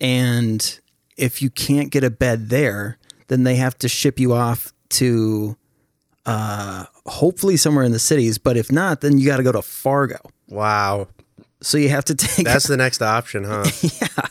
And 0.00 0.80
if 1.16 1.42
you 1.42 1.50
can't 1.50 1.90
get 1.90 2.04
a 2.04 2.10
bed 2.10 2.48
there, 2.48 2.98
then 3.28 3.44
they 3.44 3.56
have 3.56 3.76
to 3.78 3.88
ship 3.88 4.18
you 4.18 4.32
off 4.32 4.72
to 4.90 5.56
uh, 6.26 6.84
hopefully 7.06 7.56
somewhere 7.56 7.84
in 7.84 7.92
the 7.92 7.98
cities. 7.98 8.38
But 8.38 8.56
if 8.56 8.70
not, 8.72 9.00
then 9.00 9.18
you 9.18 9.26
got 9.26 9.38
to 9.38 9.42
go 9.42 9.52
to 9.52 9.62
Fargo. 9.62 10.18
wow, 10.48 11.08
So 11.60 11.78
you 11.78 11.88
have 11.88 12.04
to 12.06 12.14
take, 12.14 12.44
that's 12.46 12.66
the 12.68 12.76
next 12.76 13.02
option, 13.02 13.44
huh? 13.44 13.64
Yeah. 13.82 14.26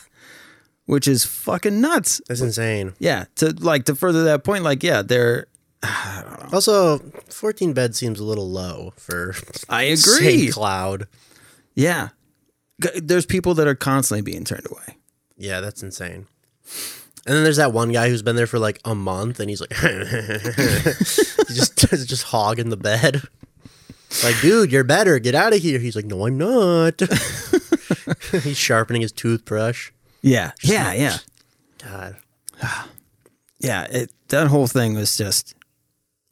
Which 0.86 1.06
is 1.06 1.24
fucking 1.24 1.80
nuts. 1.80 2.22
That's 2.28 2.40
insane. 2.40 2.94
Yeah. 2.98 3.26
To 3.36 3.50
like, 3.58 3.84
to 3.86 3.94
further 3.94 4.24
that 4.24 4.42
point, 4.44 4.64
like, 4.64 4.82
yeah, 4.82 5.02
they're, 5.02 5.46
Also, 6.50 6.98
14 7.28 7.74
beds 7.74 7.98
seems 7.98 8.18
a 8.18 8.24
little 8.24 8.50
low 8.50 8.94
for 8.96 9.34
I 9.68 9.82
agree. 9.84 9.96
St. 10.46 10.52
Cloud. 10.54 11.06
Yeah. 11.74 12.08
There's 12.96 13.26
people 13.26 13.52
that 13.54 13.66
are 13.66 13.74
constantly 13.74 14.22
being 14.22 14.44
turned 14.44 14.66
away. 14.70 14.96
Yeah, 15.36 15.60
that's 15.60 15.82
insane. 15.82 16.26
And 17.26 17.36
then 17.36 17.44
there's 17.44 17.58
that 17.58 17.74
one 17.74 17.92
guy 17.92 18.08
who's 18.08 18.22
been 18.22 18.36
there 18.36 18.46
for 18.46 18.58
like 18.58 18.80
a 18.86 18.94
month, 18.94 19.40
and 19.40 19.50
he's 19.50 19.60
like, 19.60 19.72
he's 19.76 21.50
just 21.50 21.76
just 21.76 22.22
hogging 22.22 22.70
the 22.70 22.78
bed. 22.78 23.22
Like, 24.24 24.40
dude, 24.40 24.72
you're 24.72 24.84
better. 24.84 25.18
Get 25.18 25.34
out 25.34 25.52
of 25.52 25.60
here. 25.60 25.78
He's 25.78 25.94
like, 25.96 26.06
no, 26.06 26.26
I'm 26.26 26.38
not. 26.38 27.02
He's 28.42 28.56
sharpening 28.56 29.02
his 29.02 29.12
toothbrush. 29.12 29.90
Yeah. 30.22 30.52
Yeah. 30.62 30.92
Yeah. 30.94 31.18
God. 31.84 32.16
Yeah. 33.60 33.88
It, 33.90 34.12
that 34.28 34.46
whole 34.46 34.68
thing 34.68 34.94
was 34.94 35.16
just, 35.16 35.56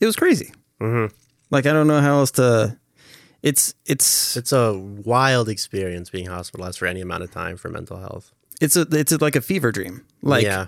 it 0.01 0.07
was 0.07 0.17
crazy. 0.17 0.53
Mm-hmm. 0.81 1.15
Like, 1.51 1.67
I 1.67 1.73
don't 1.73 1.87
know 1.87 2.01
how 2.01 2.19
else 2.19 2.31
to, 2.33 2.77
it's, 3.43 3.75
it's, 3.87 4.37
It's 4.37 4.53
a 4.53 4.77
wild 4.77 5.49
experience 5.49 6.11
being 6.11 6.27
hospitalized 6.27 6.79
for 6.79 6.87
any 6.87 7.01
amount 7.01 7.23
of 7.23 7.31
time 7.31 7.57
for 7.57 7.69
mental 7.69 7.99
health. 7.99 8.33
it's 8.61 8.77
a, 8.77 8.87
it's 8.91 9.13
a, 9.13 9.19
like 9.19 9.37
a 9.37 9.41
fever 9.41 9.71
dream. 9.73 10.05
Like, 10.23 10.45
yeah. 10.45 10.67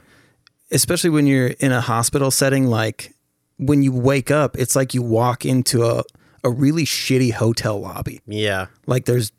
especially 0.70 1.10
when 1.10 1.26
you're 1.26 1.48
in 1.48 1.72
a 1.72 1.80
hospital 1.80 2.30
setting, 2.30 2.66
like 2.66 3.12
when 3.56 3.82
you 3.82 3.92
wake 3.92 4.30
up, 4.30 4.56
it's 4.56 4.76
like 4.76 4.94
you 4.94 5.02
walk 5.02 5.44
into 5.44 5.84
a, 5.84 6.04
a 6.44 6.50
really 6.50 6.84
shitty 6.84 7.32
hotel 7.32 7.80
lobby. 7.80 8.20
Yeah. 8.26 8.66
Like 8.86 9.04
there's 9.06 9.32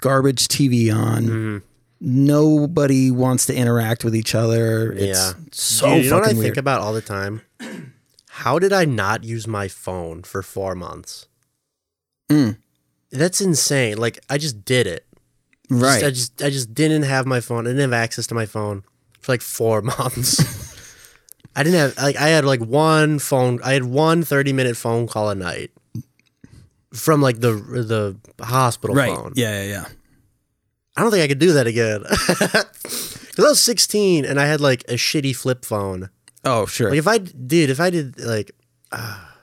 garbage 0.00 0.48
TV 0.48 0.94
on. 0.94 1.22
Mm-hmm. 1.24 1.58
Nobody 2.00 3.10
wants 3.10 3.46
to 3.46 3.54
interact 3.54 4.04
with 4.04 4.14
each 4.14 4.34
other. 4.34 4.92
It's 4.92 5.18
Yeah. 5.18 5.32
so 5.52 5.94
Dude, 5.94 6.04
you 6.04 6.10
know 6.10 6.16
what 6.16 6.24
I 6.24 6.28
fucking 6.28 6.42
think 6.42 6.56
about 6.56 6.80
all 6.80 6.92
the 6.94 7.02
time? 7.02 7.42
How 8.38 8.58
did 8.58 8.72
I 8.72 8.84
not 8.84 9.24
use 9.24 9.46
my 9.46 9.66
phone 9.66 10.22
for 10.22 10.42
four 10.42 10.74
months? 10.74 11.26
Mm. 12.30 12.58
That's 13.10 13.40
insane. 13.40 13.98
Like 13.98 14.20
I 14.30 14.38
just 14.38 14.64
did 14.64 14.86
it. 14.86 15.06
Just- 15.68 15.82
right. 15.82 16.04
I 16.04 16.10
just 16.10 16.42
I 16.42 16.50
just 16.50 16.72
didn't 16.72 17.02
have 17.02 17.26
my 17.26 17.40
phone. 17.40 17.66
I 17.66 17.70
didn't 17.70 17.90
have 17.90 17.92
access 17.92 18.26
to 18.28 18.34
my 18.34 18.46
phone 18.46 18.84
for 19.20 19.32
like 19.32 19.42
four 19.42 19.82
months. 19.98 20.38
I 21.56 21.64
didn't 21.64 21.80
have 21.80 21.96
like 21.98 22.16
I 22.16 22.28
had 22.28 22.44
like 22.44 22.60
one 22.60 23.18
phone. 23.18 23.60
I 23.64 23.72
had 23.72 23.84
one 23.84 24.22
30 24.22 24.52
minute 24.52 24.76
phone 24.76 25.08
call 25.08 25.30
a 25.30 25.34
night 25.34 25.72
from 26.94 27.20
like 27.20 27.40
the 27.40 27.52
the 27.52 28.44
hospital 28.44 28.94
right. 28.94 29.14
phone. 29.14 29.32
Yeah, 29.34 29.62
yeah, 29.62 29.68
yeah. 29.68 29.84
I 30.96 31.02
don't 31.02 31.10
think 31.10 31.24
I 31.24 31.28
could 31.28 31.38
do 31.40 31.52
that 31.54 31.66
again. 31.66 32.04
Because 33.38 33.46
I 33.46 33.50
was 33.50 33.62
16 33.62 34.24
and 34.24 34.40
I 34.40 34.46
had 34.46 34.60
like 34.60 34.82
a 34.88 34.94
shitty 34.94 35.36
flip 35.36 35.64
phone. 35.64 36.10
Oh, 36.44 36.66
sure. 36.66 36.90
Like 36.90 36.98
if 36.98 37.08
I 37.08 37.18
did, 37.18 37.70
if 37.70 37.80
I 37.80 37.90
did 37.90 38.18
like, 38.20 38.52
ah, 38.92 39.34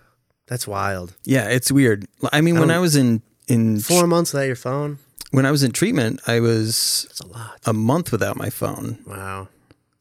that's 0.47 0.67
wild. 0.67 1.15
yeah, 1.25 1.47
it's 1.49 1.71
weird. 1.71 2.05
I 2.31 2.41
mean, 2.41 2.59
when 2.59 2.71
I 2.71 2.79
was 2.79 2.95
in 2.95 3.21
in 3.47 3.79
Four 3.79 4.07
months 4.07 4.33
without 4.33 4.45
your 4.47 4.55
phone. 4.55 4.97
when 5.31 5.45
I 5.45 5.51
was 5.51 5.61
in 5.63 5.71
treatment, 5.71 6.19
I 6.27 6.39
was 6.39 7.05
That's 7.09 7.19
a 7.21 7.27
lot. 7.27 7.59
a 7.65 7.73
month 7.73 8.11
without 8.11 8.37
my 8.37 8.49
phone. 8.49 8.97
Wow. 9.05 9.47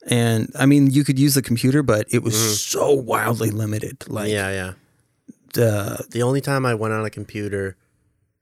And 0.07 0.51
I 0.59 0.67
mean, 0.67 0.91
you 0.91 1.03
could 1.05 1.19
use 1.19 1.35
the 1.35 1.43
computer, 1.43 1.83
but 1.83 2.07
it 2.11 2.23
was 2.23 2.61
so 2.63 2.93
wildly 2.93 3.51
limited. 3.51 4.05
Like, 4.09 4.31
yeah, 4.31 4.51
yeah. 5.57 5.63
uh, 5.65 5.97
The 6.11 6.23
only 6.23 6.41
time 6.41 6.67
I 6.67 6.75
went 6.75 6.93
on 6.95 7.05
a 7.05 7.11
computer 7.11 7.77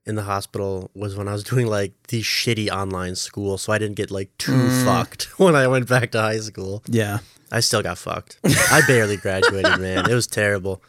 in 0.05 0.15
the 0.15 0.23
hospital 0.23 0.91
was 0.93 1.15
when 1.15 1.27
I 1.29 1.33
was 1.33 1.43
doing 1.53 1.67
like 1.67 1.93
these 2.09 2.25
shitty 2.25 2.69
online 2.69 3.15
school, 3.15 3.57
so 3.57 3.71
I 3.73 3.77
didn't 3.77 3.95
get 3.95 4.11
like 4.11 4.29
too 4.37 4.51
Mm. 4.51 4.83
fucked 4.85 5.23
when 5.39 5.55
I 5.55 5.67
went 5.67 5.87
back 5.87 6.11
to 6.11 6.21
high 6.21 6.39
school. 6.39 6.83
yeah, 6.87 7.19
I 7.53 7.59
still 7.59 7.83
got 7.83 7.99
fucked. 7.99 8.39
I 8.43 8.81
barely 8.87 9.15
graduated, 9.17 9.79
man. 9.79 10.09
It 10.09 10.13
was 10.13 10.25
terrible. 10.25 10.81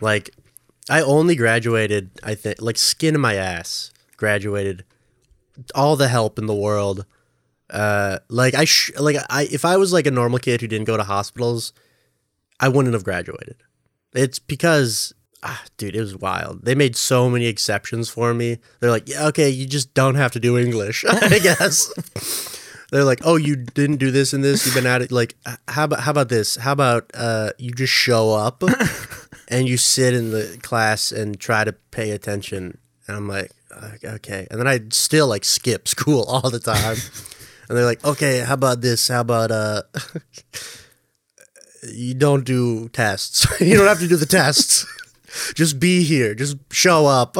Like, 0.00 0.30
I 0.90 1.00
only 1.00 1.36
graduated, 1.36 2.10
I 2.24 2.34
think, 2.34 2.60
like 2.60 2.76
skin 2.76 3.14
in 3.14 3.20
my 3.20 3.34
ass. 3.34 3.92
Graduated, 4.16 4.84
all 5.76 5.94
the 5.94 6.08
help 6.08 6.38
in 6.38 6.46
the 6.46 6.54
world. 6.54 7.06
Uh, 7.70 8.18
like 8.28 8.54
I, 8.54 8.64
sh- 8.64 8.90
like 8.98 9.16
I, 9.30 9.46
if 9.50 9.64
I 9.64 9.76
was 9.76 9.92
like 9.92 10.06
a 10.06 10.10
normal 10.10 10.40
kid 10.40 10.60
who 10.60 10.66
didn't 10.66 10.86
go 10.86 10.96
to 10.96 11.04
hospitals, 11.04 11.72
I 12.58 12.68
wouldn't 12.68 12.94
have 12.94 13.04
graduated. 13.04 13.56
It's 14.12 14.38
because, 14.40 15.14
ah, 15.42 15.62
dude, 15.76 15.94
it 15.94 16.00
was 16.00 16.16
wild. 16.16 16.64
They 16.64 16.74
made 16.74 16.96
so 16.96 17.30
many 17.30 17.46
exceptions 17.46 18.08
for 18.08 18.34
me. 18.34 18.58
They're 18.80 18.90
like, 18.90 19.08
yeah, 19.08 19.26
okay, 19.28 19.50
you 19.50 19.66
just 19.66 19.94
don't 19.94 20.14
have 20.16 20.32
to 20.32 20.40
do 20.40 20.58
English, 20.58 21.04
I 21.08 21.38
guess. 21.38 21.92
They're 22.90 23.04
like, 23.04 23.20
oh, 23.24 23.36
you 23.36 23.56
didn't 23.56 23.96
do 23.96 24.10
this 24.10 24.32
and 24.32 24.44
this. 24.44 24.64
You've 24.64 24.74
been 24.74 24.86
at 24.86 25.02
it. 25.02 25.10
Like, 25.10 25.34
how 25.68 25.84
about 25.84 26.00
how 26.00 26.12
about 26.12 26.28
this? 26.28 26.56
How 26.56 26.72
about 26.72 27.10
uh, 27.14 27.50
you 27.58 27.72
just 27.72 27.92
show 27.92 28.32
up 28.32 28.62
and 29.48 29.68
you 29.68 29.76
sit 29.76 30.14
in 30.14 30.30
the 30.30 30.58
class 30.62 31.10
and 31.10 31.38
try 31.38 31.64
to 31.64 31.72
pay 31.72 32.12
attention? 32.12 32.78
And 33.08 33.16
I'm 33.16 33.28
like, 33.28 33.50
"Uh, 33.74 33.90
okay. 34.04 34.46
And 34.50 34.60
then 34.60 34.68
I 34.68 34.80
still 34.90 35.26
like 35.26 35.44
skip 35.44 35.88
school 35.94 36.24
all 36.24 36.48
the 36.50 36.60
time. 36.60 36.96
and 37.68 37.76
they're 37.76 37.84
like, 37.84 38.04
okay, 38.04 38.40
how 38.40 38.54
about 38.54 38.80
this? 38.80 39.08
How 39.08 39.20
about 39.20 39.50
uh, 39.50 39.82
you 41.92 42.14
don't 42.14 42.44
do 42.44 42.88
tests. 42.90 43.46
you 43.60 43.76
don't 43.76 43.88
have 43.88 44.00
to 44.00 44.08
do 44.08 44.16
the 44.16 44.26
tests. 44.26 44.86
just 45.54 45.80
be 45.80 46.04
here. 46.04 46.34
Just 46.34 46.56
show 46.72 47.06
up. 47.06 47.36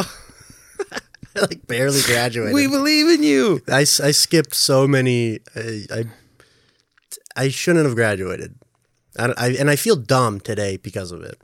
Like 1.41 1.67
barely 1.67 2.01
graduated. 2.03 2.55
we 2.55 2.67
believe 2.67 3.09
in 3.09 3.23
you. 3.23 3.61
I, 3.69 3.81
I 3.81 3.85
skipped 4.13 4.55
so 4.55 4.87
many. 4.89 5.41
I, 5.55 5.83
I 5.91 6.05
I 7.37 7.49
shouldn't 7.51 7.85
have 7.85 7.95
graduated, 7.95 8.55
I, 9.19 9.33
I, 9.37 9.49
and 9.61 9.69
I 9.69 9.77
feel 9.77 9.97
dumb 9.97 10.41
today 10.41 10.79
because 10.79 11.13
of 11.13 11.23
it. 11.23 11.39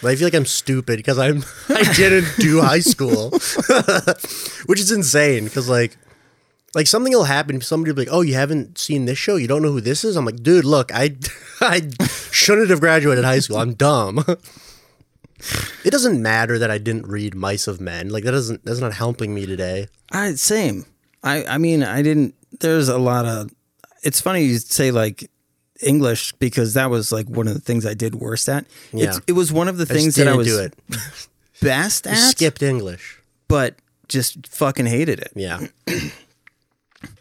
But 0.00 0.12
I 0.12 0.16
feel 0.16 0.26
like 0.26 0.34
I'm 0.34 0.46
stupid 0.46 0.96
because 0.98 1.18
I'm 1.18 1.44
I 1.68 1.82
didn't 1.94 2.28
do 2.38 2.60
high 2.60 2.80
school, 2.80 3.30
which 4.66 4.80
is 4.80 4.92
insane. 4.92 5.44
Because 5.44 5.68
like 5.68 5.96
like 6.74 6.86
something 6.86 7.12
will 7.12 7.24
happen. 7.24 7.60
Somebody 7.60 7.90
will 7.90 7.96
be 7.96 8.02
like, 8.02 8.14
"Oh, 8.14 8.20
you 8.20 8.34
haven't 8.34 8.78
seen 8.78 9.06
this 9.06 9.18
show? 9.18 9.36
You 9.36 9.48
don't 9.48 9.62
know 9.62 9.72
who 9.72 9.80
this 9.80 10.04
is?" 10.04 10.16
I'm 10.16 10.24
like, 10.24 10.42
"Dude, 10.42 10.64
look, 10.64 10.92
I 10.94 11.16
I 11.60 11.90
shouldn't 12.30 12.70
have 12.70 12.80
graduated 12.80 13.24
high 13.24 13.40
school. 13.40 13.58
I'm 13.58 13.74
dumb." 13.74 14.24
It 15.84 15.90
doesn't 15.90 16.20
matter 16.20 16.58
that 16.58 16.70
I 16.70 16.78
didn't 16.78 17.06
read 17.06 17.34
Mice 17.34 17.66
of 17.66 17.80
Men. 17.80 18.08
Like 18.08 18.24
that 18.24 18.32
doesn't 18.32 18.64
that's 18.64 18.80
not 18.80 18.94
helping 18.94 19.34
me 19.34 19.46
today. 19.46 19.88
I 20.10 20.34
same. 20.34 20.86
I 21.22 21.44
I 21.44 21.58
mean, 21.58 21.82
I 21.82 22.02
didn't. 22.02 22.34
There's 22.60 22.88
a 22.88 22.98
lot 22.98 23.26
of. 23.26 23.50
It's 24.02 24.20
funny 24.20 24.44
you 24.44 24.58
say 24.58 24.90
like 24.90 25.30
English 25.82 26.32
because 26.32 26.74
that 26.74 26.90
was 26.90 27.12
like 27.12 27.28
one 27.28 27.48
of 27.48 27.54
the 27.54 27.60
things 27.60 27.86
I 27.86 27.94
did 27.94 28.14
worst 28.14 28.48
at. 28.48 28.66
Yeah. 28.92 29.08
It's, 29.08 29.20
it 29.26 29.32
was 29.32 29.52
one 29.52 29.68
of 29.68 29.76
the 29.76 29.86
things 29.86 30.16
that 30.16 30.28
I 30.28 30.34
was 30.34 30.46
do 30.46 30.60
it. 30.60 30.74
best 31.62 32.06
at, 32.06 32.16
Skipped 32.16 32.62
English. 32.62 33.20
but 33.48 33.76
just 34.08 34.46
fucking 34.46 34.86
hated 34.86 35.20
it. 35.20 35.32
Yeah. 35.34 35.66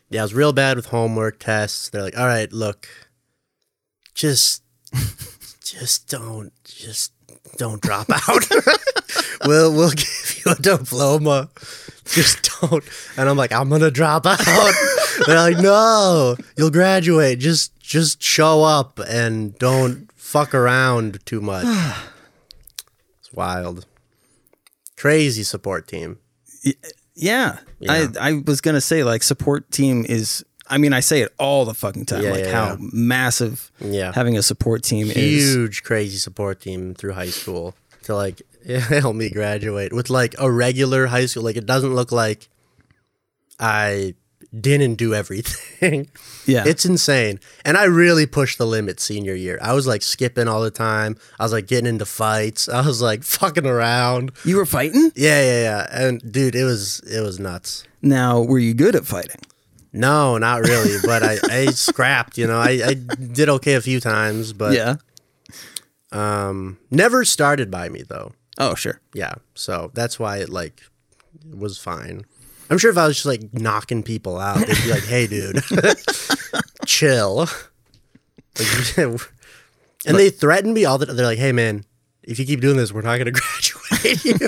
yeah, 0.10 0.22
I 0.22 0.24
was 0.24 0.34
real 0.34 0.54
bad 0.54 0.78
with 0.78 0.88
homework 0.88 1.40
tests. 1.40 1.90
They're 1.90 2.02
like, 2.02 2.18
all 2.18 2.26
right, 2.26 2.52
look, 2.52 2.88
just, 4.14 4.64
just 5.64 6.10
don't, 6.10 6.52
just 6.66 7.13
don't 7.58 7.82
drop 7.82 8.10
out. 8.10 8.50
we'll, 9.46 9.74
we'll 9.74 9.92
give 9.92 10.42
you 10.46 10.52
a 10.52 10.56
diploma. 10.56 11.50
Just 12.06 12.50
don't. 12.62 12.84
And 13.18 13.30
I'm 13.30 13.38
like, 13.38 13.52
I'm 13.52 13.70
gonna 13.70 13.92
drop 13.92 14.26
out. 14.26 14.40
They're 15.26 15.38
like, 15.38 15.58
no, 15.58 16.36
you'll 16.58 16.72
graduate. 16.72 17.40
Just, 17.40 17.78
just 17.80 18.22
show 18.22 18.64
up 18.64 19.00
and 19.08 19.58
don't 19.58 20.12
fuck 20.16 20.54
around 20.54 21.20
too 21.26 21.42
much. 21.42 21.66
it's 23.20 23.32
wild. 23.34 23.86
Crazy 24.98 25.44
support 25.44 25.88
team. 25.88 26.20
Yeah. 27.16 27.60
Yeah. 27.80 28.08
I 28.20 28.30
I 28.30 28.44
was 28.46 28.62
gonna 28.62 28.82
say 28.82 29.04
like 29.04 29.24
support 29.24 29.72
team 29.72 30.06
is. 30.08 30.44
I 30.70 30.78
mean, 30.78 30.94
I 30.94 31.02
say 31.02 31.22
it 31.22 31.34
all 31.38 31.66
the 31.66 31.74
fucking 31.74 32.06
time. 32.06 32.24
Yeah, 32.24 32.32
like 32.32 32.46
yeah, 32.46 32.52
how 32.52 32.70
yeah. 32.72 32.78
massive 32.94 33.72
Yeah. 33.80 34.12
having 34.14 34.38
a 34.38 34.42
support 34.44 34.84
team 34.84 35.08
is. 35.12 35.16
huge 35.54 35.84
crazy 35.84 36.18
support 36.18 36.62
team 36.62 36.94
through 36.94 37.14
high 37.14 37.30
school 37.30 37.76
to 38.04 38.16
like 38.16 38.42
help 38.68 39.16
me 39.16 39.30
graduate 39.30 39.92
with 39.94 40.10
like 40.10 40.36
a 40.40 40.50
regular 40.52 41.08
high 41.08 41.26
school 41.26 41.44
like 41.44 41.58
it 41.58 41.66
doesn't 41.66 41.94
look 41.94 42.12
like 42.12 42.48
i 43.60 44.14
didn't 44.60 44.96
do 44.96 45.14
everything 45.14 46.10
Yeah. 46.46 46.64
it's 46.66 46.86
insane 46.86 47.40
and 47.66 47.78
i 47.78 47.86
really 47.86 48.26
pushed 48.26 48.58
the 48.58 48.66
limit 48.68 49.00
senior 49.00 49.34
year 49.34 49.58
i 49.62 49.74
was 49.74 49.88
like 49.88 50.02
skipping 50.02 50.48
all 50.48 50.62
the 50.62 50.72
time 50.72 51.18
i 51.40 51.44
was 51.44 51.52
like 51.52 51.68
getting 51.68 51.88
into 51.88 52.06
fights 52.06 52.70
i 52.70 52.86
was 52.86 53.02
like 53.02 53.24
fucking 53.40 53.66
around 53.66 54.32
you 54.46 54.58
were 54.58 54.66
fighting. 54.66 55.12
yeah 55.16 55.42
yeah 55.42 55.62
yeah 55.62 55.88
and 55.92 56.32
dude 56.32 56.56
it 56.56 56.64
was 56.66 57.00
it 57.02 57.22
was 57.22 57.40
nuts 57.40 57.84
Now, 58.02 58.42
were 58.42 58.60
you 58.60 58.74
good 58.74 58.96
at 58.96 59.06
fighting? 59.06 59.42
No 59.94 60.38
not 60.38 60.62
really 60.62 60.98
but 61.06 61.24
i 61.24 61.38
i 61.50 61.66
scrapped 61.72 62.38
you 62.38 62.48
know 62.48 62.60
i 62.60 62.82
i 62.86 62.94
did 62.94 63.48
okay 63.48 63.76
a 63.76 63.82
few 63.82 64.00
times 64.00 64.52
but 64.52 64.74
yeah. 64.74 64.96
um 66.12 66.78
never 66.92 67.24
started 67.24 67.72
by 67.72 67.88
me 67.88 68.02
though 68.02 68.34
Oh, 68.58 68.76
sure. 68.76 69.00
Yeah. 69.14 69.34
So 69.56 69.92
that's 69.94 70.20
why 70.20 70.38
it 70.38 70.50
like 70.50 70.84
was 71.52 71.78
fine. 71.78 72.26
I'm 72.70 72.78
sure 72.78 72.92
if 72.92 72.98
I 72.98 73.08
was 73.08 73.16
just 73.16 73.26
like 73.26 73.54
knocking 73.54 74.04
people 74.04 74.40
out, 74.40 74.66
they'd 74.66 74.84
be 74.84 74.92
like, 74.92 75.04
"Hey, 75.04 75.28
dude, 75.28 75.62
chill." 76.86 77.48
Like, 78.58 78.98
and 78.98 80.18
they 80.18 80.30
threatened 80.30 80.74
me 80.74 80.86
all 80.86 80.98
the. 80.98 81.08
They're 81.08 81.26
like, 81.26 81.40
"Hey, 81.40 81.52
man, 81.52 81.84
if 82.24 82.40
you 82.40 82.46
keep 82.46 82.62
doing 82.62 82.78
this, 82.78 82.92
we're 82.92 83.02
not 83.02 83.18
gonna 83.18 83.32
graduate 83.32 84.24
you." 84.26 84.48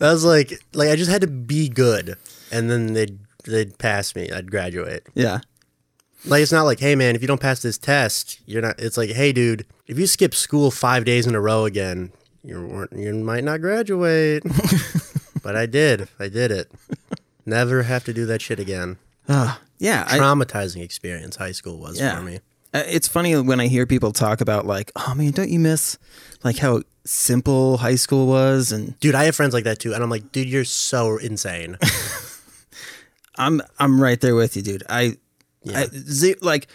I 0.00 0.12
was 0.12 0.24
like, 0.24 0.52
like 0.72 0.88
I 0.88 0.96
just 0.96 1.10
had 1.10 1.20
to 1.20 1.28
be 1.28 1.68
good, 1.68 2.18
and 2.50 2.68
then 2.68 2.94
they'd 2.94 3.18
they'd 3.44 3.76
pass 3.78 4.14
me. 4.14 4.30
I'd 4.30 4.50
graduate. 4.50 5.06
Yeah. 5.14 5.40
Like 6.26 6.42
it's 6.42 6.52
not 6.52 6.62
like, 6.62 6.80
"Hey, 6.80 6.94
man, 6.94 7.14
if 7.14 7.22
you 7.22 7.28
don't 7.28 7.40
pass 7.40 7.60
this 7.60 7.76
test, 7.78 8.40
you're 8.46 8.62
not." 8.62 8.78
It's 8.78 8.96
like, 8.96 9.10
"Hey, 9.10 9.32
dude, 9.32 9.66
if 9.86 9.98
you 9.98 10.06
skip 10.06 10.34
school 10.34 10.70
five 10.70 11.04
days 11.04 11.26
in 11.26 11.34
a 11.34 11.40
row 11.40 11.64
again." 11.64 12.12
You 12.46 12.60
weren't- 12.66 12.92
you 12.94 13.14
might 13.14 13.42
not 13.44 13.62
graduate. 13.62 14.42
but 15.42 15.56
I 15.56 15.64
did. 15.66 16.08
I 16.18 16.28
did 16.28 16.50
it. 16.50 16.70
Never 17.46 17.84
have 17.84 18.04
to 18.04 18.12
do 18.12 18.26
that 18.26 18.42
shit 18.42 18.58
again. 18.60 18.98
Uh, 19.26 19.56
yeah, 19.78 20.04
I, 20.06 20.18
Traumatizing 20.18 20.82
experience 20.82 21.36
high 21.36 21.52
school 21.52 21.78
was 21.78 21.98
Yeah. 21.98 22.16
for 22.16 22.22
me. 22.22 22.40
Uh, 22.74 22.82
It's 22.86 23.08
funny 23.08 23.34
when 23.36 23.60
I 23.60 23.66
hear 23.68 23.86
people 23.86 24.12
talk 24.12 24.40
about 24.42 24.66
like, 24.66 24.92
oh 24.94 25.14
man, 25.14 25.30
don't 25.32 25.48
you 25.48 25.58
miss 25.58 25.96
like 26.42 26.58
how 26.58 26.82
simple 27.06 27.78
high 27.78 27.94
school 27.96 28.26
was? 28.26 28.72
And 28.72 28.98
Dude, 29.00 29.14
I 29.14 29.24
have 29.24 29.36
friends 29.36 29.54
like 29.54 29.64
that 29.64 29.78
too, 29.78 29.94
and 29.94 30.02
I'm 30.02 30.10
like, 30.10 30.30
dude, 30.32 30.48
you're 30.48 30.64
so 30.64 31.16
insane. 31.18 31.78
I'm 33.36 33.60
I'm 33.78 34.00
right 34.00 34.20
there 34.20 34.34
with 34.34 34.56
you, 34.56 34.62
dude. 34.62 34.82
I, 34.88 35.16
Yeah. 35.62 35.80
I 35.80 35.86
ze- 35.92 36.36
like 36.40 36.68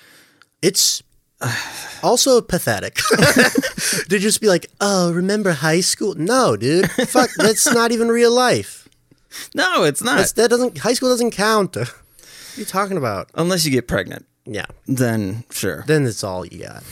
It's 0.61 1.01
also 2.03 2.41
pathetic 2.41 2.95
to 4.09 4.19
just 4.19 4.41
be 4.41 4.47
like, 4.47 4.67
oh, 4.81 5.11
remember 5.13 5.51
high 5.53 5.81
school? 5.81 6.15
No, 6.15 6.55
dude, 6.57 6.89
fuck, 6.91 7.29
that's 7.37 7.65
not 7.73 7.91
even 7.91 8.09
real 8.09 8.31
life. 8.33 8.87
no, 9.55 9.83
it's 9.83 10.01
not 10.03 10.17
That's, 10.17 10.33
that 10.33 10.49
doesn't. 10.49 10.79
High 10.79 10.93
school 10.93 11.09
doesn't 11.09 11.31
count. 11.31 11.75
What 12.49 12.57
are 12.57 12.59
you 12.61 12.65
talking 12.65 12.97
about? 12.97 13.29
unless 13.35 13.63
you 13.63 13.71
get 13.71 13.87
pregnant. 13.87 14.25
Yeah, 14.45 14.65
Then 14.87 15.43
sure. 15.51 15.83
then 15.87 16.05
it's 16.07 16.23
all 16.23 16.45
you 16.45 16.63
got. 16.65 16.83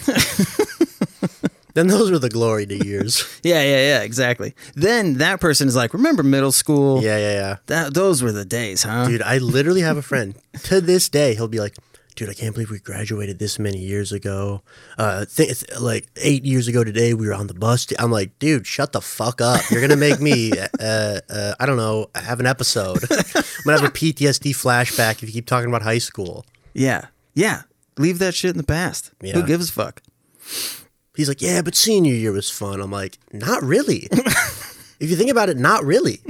Then 1.77 1.85
those 1.85 2.09
were 2.09 2.17
the 2.17 2.29
glory 2.29 2.65
years. 2.83 3.23
Yeah, 3.43 3.61
yeah, 3.61 3.77
yeah, 3.77 4.01
exactly. 4.01 4.55
Then 4.73 5.19
that 5.19 5.39
person 5.39 5.67
is 5.67 5.75
like, 5.75 5.93
remember 5.93 6.23
middle 6.23 6.51
school? 6.51 7.03
Yeah, 7.03 7.17
yeah, 7.19 7.33
yeah. 7.33 7.55
That 7.67 7.93
those 7.93 8.23
were 8.23 8.31
the 8.31 8.45
days, 8.45 8.81
huh? 8.81 9.07
Dude, 9.07 9.21
I 9.21 9.37
literally 9.37 9.81
have 9.81 9.95
a 9.95 10.01
friend 10.01 10.33
to 10.63 10.81
this 10.81 11.07
day. 11.07 11.35
He'll 11.35 11.47
be 11.47 11.59
like, 11.59 11.75
"Dude, 12.15 12.29
I 12.29 12.33
can't 12.33 12.55
believe 12.55 12.71
we 12.71 12.79
graduated 12.79 13.37
this 13.37 13.59
many 13.59 13.77
years 13.77 14.11
ago. 14.11 14.63
Uh, 14.97 15.25
th- 15.25 15.63
like 15.79 16.07
eight 16.15 16.43
years 16.45 16.67
ago 16.67 16.83
today, 16.83 17.13
we 17.13 17.27
were 17.27 17.35
on 17.35 17.45
the 17.45 17.53
bus." 17.53 17.85
I'm 17.99 18.11
like, 18.11 18.39
"Dude, 18.39 18.65
shut 18.65 18.91
the 18.93 19.01
fuck 19.01 19.39
up! 19.39 19.61
You're 19.69 19.81
gonna 19.81 19.95
make 19.95 20.19
me, 20.19 20.51
uh, 20.81 21.19
uh, 21.29 21.53
I 21.59 21.65
don't 21.67 21.77
know, 21.77 22.09
have 22.15 22.39
an 22.39 22.47
episode. 22.47 23.03
I'm 23.35 23.43
gonna 23.65 23.79
have 23.79 23.89
a 23.89 23.93
PTSD 23.93 24.55
flashback 24.55 25.21
if 25.21 25.29
you 25.29 25.33
keep 25.33 25.45
talking 25.45 25.69
about 25.69 25.83
high 25.83 25.99
school." 25.99 26.43
Yeah, 26.73 27.05
yeah. 27.35 27.61
Leave 27.99 28.17
that 28.17 28.33
shit 28.33 28.49
in 28.51 28.57
the 28.57 28.63
past. 28.63 29.11
Yeah. 29.21 29.33
Who 29.33 29.43
gives 29.43 29.69
a 29.69 29.73
fuck? 29.73 30.01
He's 31.17 31.27
like, 31.27 31.41
"Yeah, 31.41 31.63
but 31.63 31.75
senior 31.75 32.13
year 32.13 32.31
was 32.31 32.49
fun." 32.49 32.79
I'm 32.79 32.91
like, 32.91 33.17
"Not 33.33 33.63
really. 33.63 34.07
if 34.11 35.09
you 35.09 35.15
think 35.15 35.31
about 35.31 35.49
it, 35.49 35.57
not 35.57 35.83
really." 35.83 36.21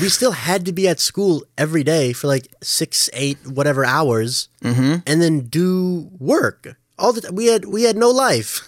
We 0.00 0.08
still 0.08 0.32
had 0.32 0.64
to 0.64 0.72
be 0.72 0.88
at 0.88 0.98
school 0.98 1.44
every 1.58 1.84
day 1.84 2.14
for 2.14 2.26
like 2.26 2.48
six, 2.62 3.10
eight, 3.12 3.36
whatever 3.46 3.84
hours, 3.84 4.48
and 4.62 5.02
then 5.04 5.40
do 5.40 6.08
work 6.18 6.76
all 6.98 7.12
the 7.12 7.20
time. 7.20 7.34
We 7.34 7.48
had 7.48 7.66
we 7.66 7.82
had 7.82 7.96
no 7.98 8.08
life. 8.08 8.66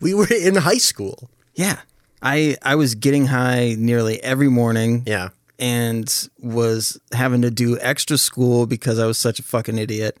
We 0.00 0.14
were 0.14 0.26
in 0.32 0.56
high 0.56 0.78
school. 0.78 1.30
Yeah. 1.54 1.80
I 2.22 2.56
I 2.62 2.76
was 2.76 2.94
getting 2.94 3.26
high 3.26 3.76
nearly 3.78 4.22
every 4.22 4.48
morning. 4.48 5.02
Yeah, 5.06 5.28
and 5.58 6.28
was 6.38 6.98
having 7.12 7.42
to 7.42 7.50
do 7.50 7.78
extra 7.80 8.16
school 8.16 8.64
because 8.66 8.98
I 8.98 9.06
was 9.06 9.18
such 9.18 9.38
a 9.38 9.42
fucking 9.42 9.76
idiot. 9.76 10.16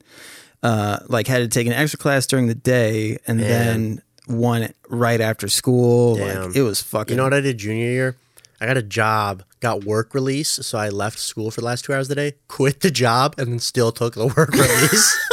Uh, 0.62 0.98
like 1.08 1.26
had 1.26 1.38
to 1.38 1.48
take 1.48 1.66
an 1.66 1.72
extra 1.72 1.98
class 1.98 2.26
during 2.26 2.46
the 2.48 2.54
day 2.54 3.18
and 3.26 3.40
then 3.40 4.02
one 4.26 4.72
right 4.88 5.20
after 5.20 5.48
school. 5.48 6.16
Damn. 6.16 6.48
Like 6.48 6.56
it 6.56 6.62
was 6.62 6.80
fucking. 6.82 7.12
you 7.12 7.16
know 7.16 7.24
what 7.24 7.34
I 7.34 7.40
did 7.40 7.58
junior 7.58 7.86
year? 7.86 8.16
I 8.60 8.66
got 8.66 8.76
a 8.76 8.82
job, 8.82 9.42
got 9.60 9.82
work 9.84 10.14
release, 10.14 10.48
so 10.48 10.78
I 10.78 10.88
left 10.88 11.18
school 11.18 11.50
for 11.50 11.60
the 11.60 11.66
last 11.66 11.84
two 11.84 11.92
hours 11.92 12.06
of 12.06 12.10
the 12.10 12.14
day, 12.14 12.34
quit 12.46 12.80
the 12.80 12.92
job, 12.92 13.34
and 13.36 13.50
then 13.50 13.58
still 13.58 13.90
took 13.90 14.14
the 14.14 14.26
work 14.36 14.52
release. 14.52 15.28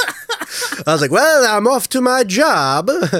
I 0.87 0.93
was 0.93 1.01
like, 1.01 1.11
well, 1.11 1.45
I'm 1.45 1.67
off 1.67 1.89
to 1.89 2.01
my 2.01 2.23
job. 2.23 2.89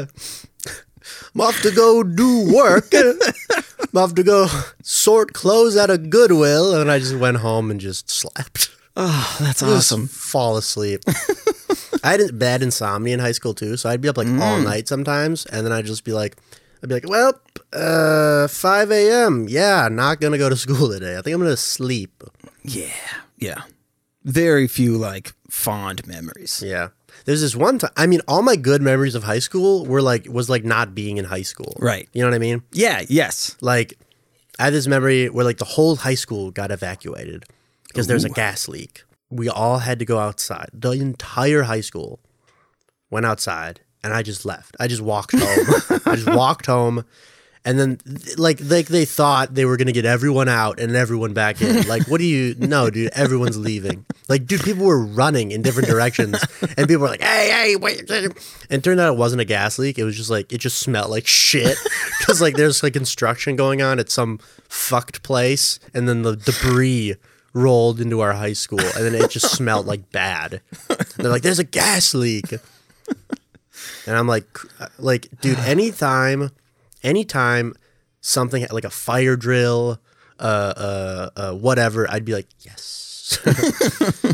I'm 1.36 1.42
off 1.42 1.62
to 1.62 1.72
go 1.72 2.02
do 2.04 2.52
work. 2.54 2.88
I'm 2.94 3.96
off 3.96 4.16
to 4.16 4.24
go 4.24 4.48
sort 4.82 5.34
clothes 5.34 5.76
at 5.76 5.92
a 5.92 5.98
Goodwill. 5.98 6.74
And 6.80 6.90
I 6.90 6.98
just 6.98 7.16
went 7.16 7.38
home 7.38 7.70
and 7.70 7.80
just 7.80 8.10
slept. 8.10 8.72
Oh, 8.96 9.38
that's 9.40 9.64
awesome. 9.64 10.08
fall 10.08 10.58
asleep. 10.58 11.02
I 12.04 12.12
had 12.18 12.40
bad 12.40 12.62
insomnia 12.64 13.14
in 13.14 13.20
high 13.20 13.32
school 13.34 13.54
too, 13.54 13.78
so 13.78 13.90
I'd 13.90 14.02
be 14.02 14.10
up 14.10 14.18
like 14.18 14.28
Mm. 14.28 14.42
all 14.42 14.60
night 14.62 14.88
sometimes, 14.88 15.46
and 15.46 15.66
then 15.66 15.72
I'd 15.74 15.86
just 15.86 16.04
be 16.04 16.12
like, 16.14 16.36
I'd 16.82 16.90
be 16.90 16.96
like, 16.96 17.08
well, 17.10 17.34
uh, 17.74 18.48
5 18.48 18.92
a.m. 18.92 19.48
Yeah, 19.50 19.88
not 19.92 20.20
gonna 20.22 20.38
go 20.38 20.50
to 20.50 20.56
school 20.58 20.90
today. 20.90 21.18
I 21.18 21.22
think 21.22 21.34
I'm 21.36 21.42
gonna 21.42 21.58
sleep. 21.58 22.24
Yeah, 22.64 22.88
yeah. 23.38 23.62
Very 24.24 24.68
few 24.68 24.98
like 24.98 25.34
fond 25.50 26.06
memories. 26.08 26.62
Yeah. 26.66 26.90
There's 27.26 27.42
this 27.42 27.56
one 27.56 27.80
time. 27.80 27.92
I 27.98 28.08
mean, 28.08 28.22
all 28.28 28.42
my 28.42 28.56
good 28.56 28.82
memories 28.82 29.16
of 29.16 29.24
high 29.24 29.40
school 29.40 29.86
were 29.86 30.02
like 30.02 30.28
was 30.30 30.50
like 30.50 30.64
not 30.64 30.96
being 30.96 31.18
in 31.18 31.26
high 31.26 31.42
school. 31.44 31.76
Right. 31.80 32.08
You 32.14 32.22
know 32.22 32.28
what 32.30 32.36
I 32.36 32.40
mean? 32.40 32.64
Yeah. 32.72 33.04
Yes. 33.10 33.56
Like, 33.62 33.98
I 34.58 34.66
had 34.66 34.74
this 34.74 34.88
memory 34.88 35.30
where 35.30 35.46
like 35.46 35.58
the 35.58 35.66
whole 35.66 35.96
high 35.98 36.16
school 36.16 36.52
got 36.52 36.72
evacuated 36.72 37.46
because 37.90 38.08
there's 38.08 38.24
a 38.24 38.30
gas 38.30 38.68
leak. 38.68 39.04
We 39.30 39.50
all 39.50 39.80
had 39.80 40.00
to 40.00 40.06
go 40.06 40.20
outside. 40.20 40.70
The 40.74 40.92
entire 40.92 41.64
high 41.64 41.82
school 41.82 42.20
went 43.10 43.26
outside, 43.26 43.82
and 44.04 44.14
I 44.14 44.24
just 44.24 44.46
left. 44.46 44.76
I 44.80 44.88
just 44.88 45.02
walked 45.02 45.34
home. 45.38 46.02
I 46.06 46.16
just 46.16 46.34
walked 46.34 46.66
home, 46.66 47.04
and 47.66 47.78
then 47.80 48.00
like 48.38 48.60
like 48.64 48.88
they 48.88 49.06
thought 49.06 49.54
they 49.54 49.66
were 49.66 49.78
gonna 49.78 49.92
get 49.92 50.06
everyone 50.06 50.50
out 50.50 50.80
and 50.80 50.96
everyone 50.96 51.34
back 51.34 51.62
in. 51.62 51.84
Like, 51.90 52.08
what 52.08 52.20
do 52.20 52.26
you? 52.26 52.56
No, 52.58 52.90
dude, 52.90 53.12
everyone's 53.14 53.58
leaving. 53.58 54.06
Like, 54.28 54.46
dude, 54.46 54.62
people 54.64 54.86
were 54.86 55.04
running 55.04 55.52
in 55.52 55.62
different 55.64 55.90
directions, 55.90 56.40
and 56.78 56.88
people 56.88 57.02
were 57.02 57.10
like, 57.10 57.22
"Hey, 57.22 57.50
hey, 57.52 57.76
wait!" 57.76 58.10
And 58.10 58.34
it 58.70 58.84
turned 58.84 59.00
out 59.00 59.12
it 59.12 59.18
wasn't 59.18 59.42
a 59.42 59.46
gas 59.46 59.80
leak. 59.80 59.98
It 59.98 60.04
was 60.04 60.16
just 60.16 60.30
like 60.30 60.54
it 60.54 60.60
just 60.60 60.80
smelled 60.80 61.10
like 61.10 61.26
shit 61.28 61.78
because 62.20 62.42
like 62.42 62.56
there's 62.56 62.82
like 62.84 62.94
construction 62.94 63.56
going 63.56 63.82
on 63.82 64.00
at 64.00 64.10
some 64.10 64.40
fucked 64.68 65.24
place, 65.24 65.80
and 65.94 66.08
then 66.08 66.22
the 66.22 66.36
debris 66.36 67.16
rolled 67.54 68.00
into 68.00 68.22
our 68.22 68.34
high 68.34 68.54
school, 68.54 68.80
and 68.80 69.06
then 69.06 69.16
it 69.16 69.30
just 69.30 69.52
smelled 69.56 69.86
like 69.86 70.12
bad. 70.12 70.62
They're 71.18 71.32
like, 71.32 71.42
"There's 71.42 71.60
a 71.60 71.64
gas 71.64 72.14
leak." 72.14 72.54
And 74.06 74.18
I'm 74.18 74.28
like, 74.28 74.46
like, 74.98 75.28
dude, 75.42 75.60
anytime, 75.60 76.52
anytime 77.04 77.74
something 78.22 78.66
like 78.72 78.84
a 78.84 78.90
fire 78.90 79.36
drill, 79.36 80.00
uh, 80.40 80.74
uh, 80.76 81.30
uh, 81.36 81.54
whatever, 81.54 82.10
I'd 82.10 82.26
be 82.26 82.34
like, 82.34 82.48
yes. 82.62 83.06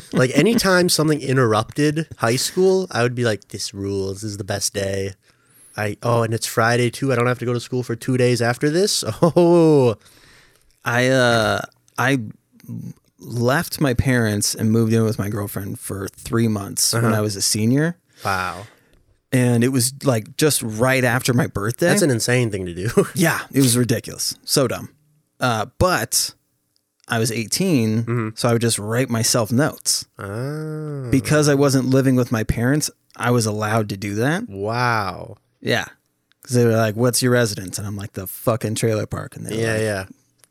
like 0.13 0.32
anytime 0.34 0.88
something 0.88 1.19
interrupted 1.19 2.08
high 2.17 2.38
school, 2.38 2.88
I 2.91 3.04
would 3.04 3.15
be 3.15 3.25
like, 3.25 3.49
this 3.49 3.73
rules. 3.73 4.21
This 4.21 4.32
is 4.32 4.38
the 4.38 4.45
best 4.45 4.73
day. 4.73 5.12
I 5.75 5.97
oh, 6.01 6.23
and 6.23 6.34
it's 6.34 6.45
Friday 6.45 6.89
too. 6.89 7.12
I 7.12 7.15
don't 7.15 7.28
have 7.28 7.39
to 7.39 7.45
go 7.45 7.51
to 7.51 7.60
school 7.60 7.84
for 7.84 7.97
two 7.97 8.15
days 8.15 8.41
after 8.41 8.69
this. 8.69 9.04
Oh, 9.21 9.95
I 10.86 11.08
uh 11.08 11.62
I 11.97 12.19
left 13.19 13.80
my 13.82 13.93
parents 13.93 14.54
and 14.56 14.71
moved 14.71 14.93
in 14.93 15.04
with 15.04 15.17
my 15.19 15.30
girlfriend 15.30 15.80
for 15.80 16.08
three 16.10 16.47
months 16.47 16.93
when 16.93 17.06
I 17.13 17.21
was 17.21 17.36
a 17.36 17.41
senior, 17.41 17.97
wow, 18.23 18.65
and 19.32 19.63
it 19.63 19.69
was 19.69 19.93
like 20.04 20.36
just 20.38 20.62
right 20.62 21.04
after 21.04 21.34
my 21.34 21.47
birthday. 21.47 21.88
that's 21.88 22.01
an 22.01 22.12
insane 22.12 22.51
thing 22.51 22.65
to 22.65 22.73
do. 22.73 22.89
Yeah, 23.15 23.39
it 23.51 23.62
was 23.62 23.78
ridiculous. 23.78 24.38
So 24.43 24.67
dumb. 24.67 24.89
Uh, 25.39 25.65
but 25.78 26.34
I 27.08 27.19
was 27.19 27.32
18, 27.32 28.34
so 28.36 28.49
I 28.49 28.54
would 28.54 28.62
just 28.62 28.80
write 28.80 29.10
myself 29.10 29.51
notes. 29.51 30.06
ah, 30.17 31.08
Because 31.12 31.47
I 31.49 31.54
wasn't 31.56 31.88
living 31.88 32.15
with 32.15 32.32
my 32.32 32.43
parents, 32.43 32.89
I 33.15 33.32
was 33.32 33.45
allowed 33.45 33.89
to 33.89 33.97
do 33.97 34.15
that. 34.15 34.47
wow. 34.49 35.36
Yeah. 35.62 35.86
Because 36.41 36.56
they 36.56 36.65
were 36.65 36.75
like, 36.78 36.95
What's 36.95 37.21
your 37.21 37.32
residence? 37.34 37.78
And 37.80 37.88
I'm 37.88 37.95
like, 37.95 38.13
The 38.13 38.28
fucking 38.28 38.75
trailer 38.75 39.06
park. 39.08 39.36
And 39.36 39.45
they're 39.45 39.54
Yeah, 39.58 39.73
like, 39.73 39.82
yeah. 39.82 40.06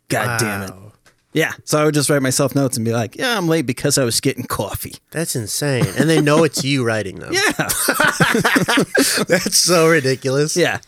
God 0.09 0.41
damn 0.41 0.63
it. 0.63 0.73
Yeah. 1.35 1.53
So 1.65 1.79
I 1.81 1.85
would 1.85 1.95
just 1.95 2.09
write 2.09 2.23
myself 2.23 2.55
notes 2.55 2.77
and 2.77 2.85
be 2.87 2.93
like, 2.93 3.17
Yeah, 3.17 3.37
I'm 3.37 3.49
late 3.49 3.67
because 3.67 3.99
I 3.99 4.05
was 4.05 4.21
getting 4.21 4.45
coffee. 4.45 4.95
That's 5.11 5.35
insane. 5.37 5.85
And 5.99 6.09
they 6.09 6.21
know 6.21 6.45
it's 6.45 6.65
you 6.65 6.85
writing 6.87 7.19
them. 7.19 7.33
Yeah. 7.33 7.43
That's 9.29 9.57
so 9.59 9.89
ridiculous. 9.89 10.57
yeah. 10.57 10.79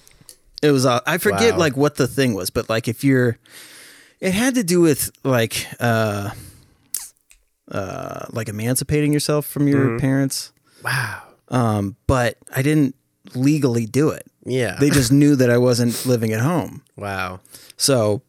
It 0.62 0.70
was, 0.70 0.86
uh, 0.86 1.00
I 1.06 1.18
forget 1.18 1.52
Wow. 1.54 1.58
like 1.58 1.76
what 1.76 1.96
the 1.96 2.06
thing 2.06 2.34
was, 2.34 2.50
but 2.50 2.68
like 2.70 2.88
if 2.88 3.04
you're, 3.04 3.38
it 4.20 4.32
had 4.32 4.54
to 4.54 4.62
do 4.64 4.80
with 4.80 5.10
like, 5.24 5.66
uh, 5.80 6.30
uh, 7.70 8.26
like 8.30 8.48
emancipating 8.48 9.12
yourself 9.12 9.46
from 9.46 9.68
your 9.68 9.84
Mm-hmm. 9.86 9.98
parents. 9.98 10.52
Wow. 10.84 11.22
Um, 11.48 11.96
but 12.06 12.38
I 12.54 12.62
didn't 12.62 12.94
legally 13.34 13.86
do 13.86 14.10
it. 14.10 14.26
Yeah. 14.44 14.76
They 14.78 14.90
just 14.90 15.10
knew 15.12 15.34
that 15.36 15.50
I 15.50 15.58
wasn't 15.58 16.06
living 16.06 16.32
at 16.32 16.40
home. 16.40 16.82
wow. 16.96 17.40
So 17.76 18.22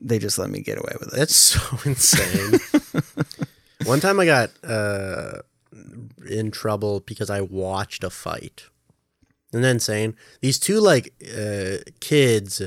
they 0.00 0.18
just 0.18 0.38
let 0.38 0.50
me 0.50 0.60
get 0.60 0.78
away 0.78 0.92
with 0.98 1.12
it. 1.12 1.16
That's 1.16 1.34
so 1.34 1.60
insane. 1.84 2.58
One 3.84 4.00
time 4.00 4.20
I 4.20 4.26
got 4.26 4.50
uh, 4.62 5.42
in 6.28 6.50
trouble 6.50 7.00
because 7.00 7.30
I 7.30 7.40
watched 7.40 8.04
a 8.04 8.10
fight. 8.10 8.64
And 9.52 9.64
then 9.64 9.80
saying 9.80 10.14
these 10.40 10.58
two 10.58 10.80
like 10.80 11.12
uh, 11.36 11.78
kids, 11.98 12.62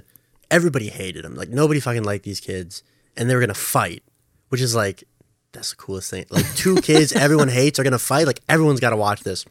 everybody 0.51 0.89
hated 0.89 1.23
them. 1.23 1.35
Like 1.35 1.49
nobody 1.49 1.79
fucking 1.79 2.03
liked 2.03 2.25
these 2.25 2.41
kids, 2.41 2.83
and 3.15 3.29
they 3.29 3.35
were 3.35 3.41
gonna 3.41 3.53
fight, 3.53 4.03
which 4.49 4.59
is 4.59 4.75
like 4.75 5.05
that's 5.53 5.69
the 5.69 5.75
coolest 5.77 6.09
thing. 6.09 6.25
Like 6.29 6.45
two 6.55 6.75
kids 6.81 7.13
everyone 7.13 7.47
hates 7.47 7.79
are 7.79 7.83
gonna 7.83 7.99
fight. 7.99 8.27
Like 8.27 8.41
everyone's 8.49 8.81
got 8.81 8.89
to 8.89 8.97
watch 8.97 9.21
this, 9.23 9.45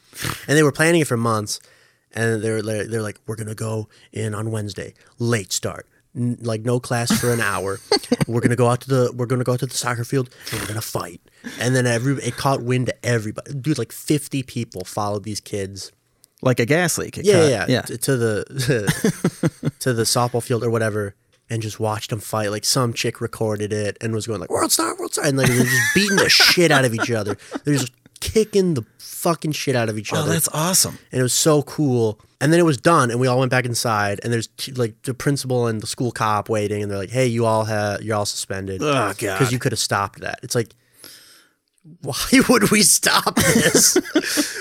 and 0.46 0.58
they 0.58 0.62
were 0.62 0.72
planning 0.72 1.00
it 1.00 1.06
for 1.06 1.16
months. 1.16 1.58
And 2.14 2.42
they're 2.42 2.60
they're, 2.60 2.86
they're 2.86 3.02
like, 3.02 3.18
we're 3.26 3.36
gonna 3.36 3.54
go 3.54 3.88
in 4.12 4.34
on 4.34 4.50
Wednesday, 4.50 4.92
late 5.18 5.52
start, 5.52 5.88
n- 6.16 6.38
like 6.40 6.62
no 6.62 6.78
class 6.80 7.12
for 7.20 7.32
an 7.32 7.40
hour. 7.40 7.80
we're 8.26 8.40
gonna 8.40 8.56
go 8.56 8.68
out 8.68 8.80
to 8.82 8.88
the 8.88 9.12
we're 9.14 9.26
gonna 9.26 9.44
go 9.44 9.52
out 9.54 9.60
to 9.60 9.66
the 9.66 9.74
soccer 9.76 10.04
field 10.04 10.30
and 10.50 10.60
we're 10.60 10.66
gonna 10.68 10.80
fight. 10.80 11.20
And 11.60 11.74
then 11.74 11.86
every 11.86 12.14
it 12.22 12.36
caught 12.36 12.62
wind 12.62 12.86
to 12.86 13.06
everybody. 13.06 13.52
Dude, 13.54 13.78
like 13.78 13.92
fifty 13.92 14.42
people 14.42 14.84
followed 14.84 15.24
these 15.24 15.40
kids. 15.40 15.92
Like 16.44 16.58
a 16.58 16.66
gas 16.66 16.98
leak. 16.98 17.18
It 17.18 17.24
Yeah, 17.24 17.46
yeah, 17.48 17.66
yeah. 17.68 17.82
t- 17.82 17.96
To 17.98 18.16
the 18.16 18.44
to 19.80 19.92
the 19.92 20.02
softball 20.02 20.42
field 20.42 20.64
or 20.64 20.70
whatever. 20.70 21.14
And 21.50 21.60
just 21.60 21.78
watched 21.78 22.08
them 22.10 22.20
fight. 22.20 22.50
Like 22.50 22.64
some 22.64 22.94
chick 22.94 23.20
recorded 23.20 23.72
it 23.74 23.98
and 24.00 24.14
was 24.14 24.26
going 24.26 24.40
like 24.40 24.48
"World 24.48 24.72
Star, 24.72 24.96
World 24.98 25.12
Star," 25.12 25.26
and 25.26 25.36
like 25.36 25.48
they're 25.48 25.64
just 25.64 25.94
beating 25.94 26.16
the 26.16 26.28
shit 26.30 26.70
out 26.70 26.86
of 26.86 26.94
each 26.94 27.10
other. 27.10 27.36
They're 27.64 27.74
just 27.74 27.92
kicking 28.22 28.74
the 28.74 28.84
fucking 28.98 29.52
shit 29.52 29.76
out 29.76 29.88
of 29.90 29.98
each 29.98 30.12
other. 30.12 30.20
Oh, 30.20 30.24
other 30.24 30.32
that's 30.32 30.48
awesome. 30.54 30.98
and 31.10 31.20
it 31.20 31.22
was 31.22 31.34
so 31.34 31.62
cool. 31.62 32.18
And 32.40 32.52
then 32.52 32.58
it 32.58 32.64
was 32.64 32.76
done, 32.78 33.10
and 33.10 33.20
we 33.20 33.26
all 33.28 33.38
went 33.38 33.50
back 33.50 33.66
inside. 33.66 34.18
And 34.24 34.32
there's 34.32 34.48
t- 34.56 34.72
like 34.72 35.00
the 35.02 35.14
principal 35.14 35.66
and 35.68 35.80
the 35.80 35.86
school 35.86 36.10
cop 36.10 36.48
waiting, 36.48 36.82
and 36.82 36.90
they're 36.90 36.98
like, 36.98 37.10
"Hey, 37.10 37.26
you 37.26 37.44
all 37.46 37.64
have 37.64 38.02
you're 38.02 38.16
all 38.16 38.26
suspended 38.26 38.82
Oh, 38.82 38.84
God. 38.84 39.16
because 39.18 39.52
you 39.52 39.58
could 39.60 39.70
have 39.72 39.78
stopped 39.78 40.20
that." 40.22 40.40
It's 40.42 40.54
like, 40.56 40.70
why 42.00 42.16
would 42.48 42.70
we 42.70 42.82
stop 42.82 43.36
this? 43.36 43.94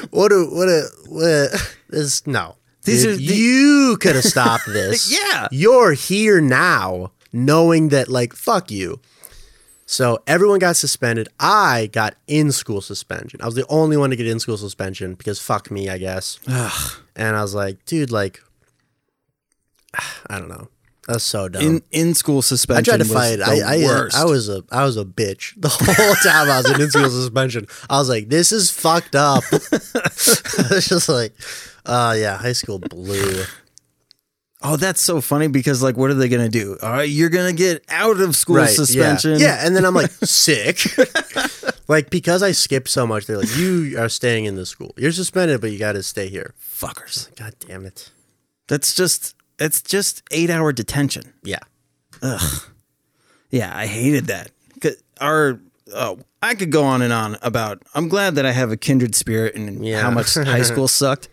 what 0.12 0.32
a 0.32 0.45
what 0.52 0.69
a 0.69 0.89
what 1.08 1.26
a, 1.26 1.60
this 1.89 2.26
no. 2.28 2.56
These 2.84 3.04
Dude, 3.04 3.13
are 3.13 3.17
the- 3.17 3.24
you 3.24 3.97
could 4.02 4.15
have 4.15 4.24
stopped 4.26 4.65
this. 4.67 5.12
Yeah. 5.12 5.47
you're 5.52 5.93
here 5.93 6.41
now, 6.41 7.12
knowing 7.34 7.89
that 7.89 8.10
like 8.10 8.34
fuck 8.34 8.69
you. 8.71 9.00
So 9.91 10.23
everyone 10.25 10.60
got 10.60 10.77
suspended. 10.77 11.27
I 11.38 11.89
got 11.91 12.15
in 12.25 12.54
school 12.54 12.80
suspension. 12.80 13.41
I 13.41 13.45
was 13.45 13.56
the 13.56 13.67
only 13.67 13.97
one 13.97 14.12
to 14.12 14.15
get 14.15 14.25
in 14.25 14.39
school 14.39 14.56
suspension 14.56 15.15
because 15.15 15.38
fuck 15.38 15.69
me, 15.69 15.89
I 15.89 15.97
guess. 15.97 16.39
And 17.17 17.36
I 17.36 17.41
was 17.41 17.54
like, 17.54 17.84
dude, 17.84 18.10
like, 18.10 18.41
I 20.27 20.39
don't 20.39 20.47
know. 20.47 20.69
That's 21.10 21.25
so 21.25 21.49
dumb. 21.49 21.62
In 21.62 21.82
in 21.91 22.13
school 22.13 22.41
suspension. 22.41 22.93
I 22.93 22.97
tried 22.97 23.06
to 23.06 23.13
fight. 23.13 23.41
I 23.41 23.80
I. 23.80 24.08
I 24.15 24.23
was 24.23 24.47
a 24.47 24.63
I 24.71 24.86
was 24.86 24.95
a 24.95 25.04
bitch 25.04 25.60
the 25.60 25.67
whole 25.69 26.15
time 26.23 26.49
I 26.49 26.62
was 26.62 26.71
in 26.71 26.80
in-school 26.80 27.10
suspension. 27.10 27.67
I 27.89 27.97
was 27.97 28.08
like, 28.08 28.30
this 28.30 28.54
is 28.54 28.71
fucked 28.71 29.15
up. 29.15 29.43
it's 29.51 30.88
just 30.88 31.10
like, 31.10 31.34
uh 31.86 32.15
yeah, 32.17 32.38
high 32.38 32.54
school 32.54 32.80
blew. 32.80 33.43
Oh, 34.63 34.76
that's 34.78 35.02
so 35.02 35.21
funny 35.21 35.47
because 35.47 35.82
like, 35.82 35.97
what 35.97 36.12
are 36.12 36.13
they 36.13 36.30
gonna 36.30 36.50
do? 36.50 36.78
All 36.82 36.91
right, 36.91 37.10
you're 37.10 37.30
gonna 37.30 37.54
get 37.54 37.84
out 37.89 38.19
of 38.19 38.36
school 38.36 38.58
Right, 38.58 38.69
suspension. 38.69 39.39
Yeah. 39.39 39.65
and 39.65 39.76
then 39.76 39.86
I'm 39.86 39.95
like 39.95 40.12
sick. 40.24 40.80
like 41.88 42.10
because 42.10 42.43
I 42.43 42.52
skipped 42.52 42.89
so 42.89 43.08
much, 43.08 43.26
they're 43.26 43.38
like, 43.38 43.56
you 43.58 43.95
are 44.00 44.10
staying 44.10 44.45
in 44.45 44.56
the 44.56 44.65
school. 44.65 44.93
You're 44.97 45.12
suspended, 45.12 45.62
but 45.62 45.71
you 45.71 45.80
got 45.80 45.93
to 45.93 46.04
stay 46.04 46.30
here. 46.30 46.54
fuckers. 46.62 47.34
God 47.36 47.56
damn 47.60 47.86
it. 47.86 48.12
That's 48.67 48.93
just 48.95 49.36
it's 49.60 49.82
just 49.82 50.24
eight 50.32 50.50
hour 50.50 50.71
detention. 50.71 51.34
Yeah. 51.43 51.60
Ugh. 52.21 52.63
Yeah, 53.50 53.76
I 53.76 53.86
hated 53.88 54.28
that. 54.28 54.52
'Cause 54.80 54.95
Our 55.19 55.60
oh, 55.93 56.19
I 56.41 56.56
could 56.56 56.71
go 56.71 56.84
on 56.84 57.02
and 57.02 57.12
on 57.12 57.38
about. 57.41 57.82
I'm 57.95 58.08
glad 58.10 58.36
that 58.36 58.45
I 58.45 58.52
have 58.52 58.71
a 58.71 58.78
kindred 58.78 59.13
spirit 59.15 59.56
and 59.56 59.84
Yeah. 59.86 60.02
how 60.02 60.12
much 60.12 60.36
high 60.36 60.62
school 60.62 60.88
sucked. 61.02 61.30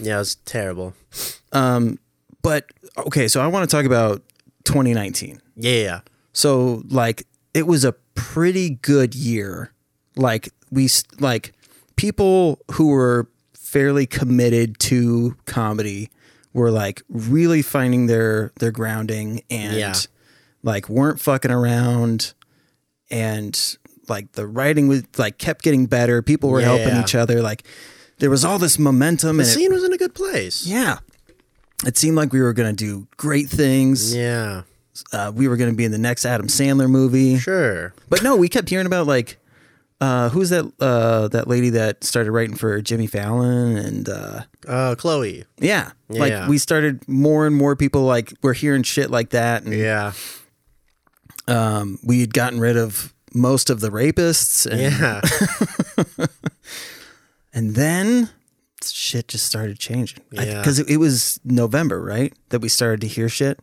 Yeah, 0.00 0.16
it 0.16 0.18
was 0.20 0.34
terrible. 0.44 0.94
Um, 1.52 1.98
But 2.42 2.66
okay, 2.96 3.28
so 3.28 3.40
I 3.40 3.46
want 3.46 3.68
to 3.68 3.74
talk 3.76 3.84
about 3.86 4.22
2019. 4.64 5.40
Yeah, 5.56 5.70
yeah, 5.72 5.82
yeah. 5.82 6.00
So 6.32 6.82
like 6.88 7.26
it 7.54 7.66
was 7.66 7.84
a 7.84 7.92
pretty 8.14 8.70
good 8.70 9.14
year. 9.14 9.72
Like 10.16 10.50
we 10.70 10.88
like 11.18 11.52
people 11.96 12.60
who 12.72 12.88
were 12.88 13.28
fairly 13.54 14.06
committed 14.06 14.78
to 14.80 15.36
comedy 15.46 16.08
were 16.52 16.70
like 16.70 17.02
really 17.08 17.62
finding 17.62 18.06
their 18.06 18.52
their 18.58 18.72
grounding 18.72 19.42
and 19.50 19.76
Yeah. 19.76 19.94
like 20.62 20.88
weren't 20.88 21.20
fucking 21.20 21.50
around 21.50 22.34
and 23.10 23.76
like 24.08 24.32
the 24.32 24.46
writing 24.46 24.88
was 24.88 25.04
like 25.18 25.38
kept 25.38 25.62
getting 25.62 25.86
better. 25.86 26.22
People 26.22 26.50
were 26.50 26.60
helping 26.60 26.96
each 27.00 27.14
other. 27.14 27.40
Like 27.42 27.64
there 28.18 28.30
was 28.30 28.44
all 28.44 28.58
this 28.58 28.78
momentum 28.78 29.36
The 29.36 29.42
and 29.44 29.50
it, 29.50 29.54
scene 29.54 29.72
was 29.72 29.84
in 29.84 29.92
a 29.92 29.98
good 29.98 30.14
place. 30.14 30.66
yeah. 30.66 30.98
It 31.86 31.96
seemed 31.96 32.16
like 32.16 32.32
we 32.32 32.40
were 32.40 32.52
going 32.52 32.74
to 32.74 32.84
do 32.84 33.06
great 33.16 33.48
things. 33.48 34.14
Yeah. 34.14 34.62
Uh, 35.12 35.32
we 35.34 35.48
were 35.48 35.56
going 35.56 35.70
to 35.70 35.76
be 35.76 35.84
in 35.84 35.92
the 35.92 35.98
next 35.98 36.26
Adam 36.26 36.46
Sandler 36.48 36.90
movie. 36.90 37.38
Sure. 37.38 37.94
But 38.10 38.22
no, 38.22 38.36
we 38.36 38.48
kept 38.48 38.68
hearing 38.68 38.86
about 38.86 39.06
like 39.06 39.38
uh, 40.00 40.28
who's 40.30 40.50
that 40.50 40.70
uh, 40.80 41.28
that 41.28 41.48
lady 41.48 41.70
that 41.70 42.04
started 42.04 42.32
writing 42.32 42.56
for 42.56 42.80
Jimmy 42.82 43.06
Fallon 43.06 43.76
and 43.76 44.08
uh, 44.08 44.42
Uh, 44.66 44.94
Chloe. 44.96 45.44
yeah, 45.58 45.92
Yeah. 46.10 46.20
like 46.20 46.48
we 46.48 46.58
started 46.58 47.06
more 47.08 47.46
and 47.46 47.54
more 47.56 47.76
people 47.76 48.02
like 48.02 48.32
we're 48.42 48.52
hearing 48.54 48.82
shit 48.82 49.10
like 49.10 49.30
that, 49.30 49.62
and 49.62 49.72
Yeah. 49.74 50.12
um, 51.48 51.98
we 52.02 52.20
had 52.20 52.32
gotten 52.34 52.60
rid 52.60 52.76
of 52.76 53.14
most 53.34 53.70
of 53.70 53.80
the 53.80 53.90
rapists, 53.90 54.66
and, 54.66 54.80
Yeah. 54.80 56.26
and 57.52 57.74
then 57.74 58.30
shit 58.84 59.28
just 59.28 59.46
started 59.46 59.78
changing 59.78 60.22
Yeah. 60.30 60.58
because 60.58 60.78
it, 60.78 60.88
it 60.90 60.96
was 60.98 61.38
November, 61.44 62.00
right, 62.02 62.32
that 62.50 62.60
we 62.60 62.68
started 62.68 63.00
to 63.02 63.06
hear 63.08 63.28
shit. 63.28 63.58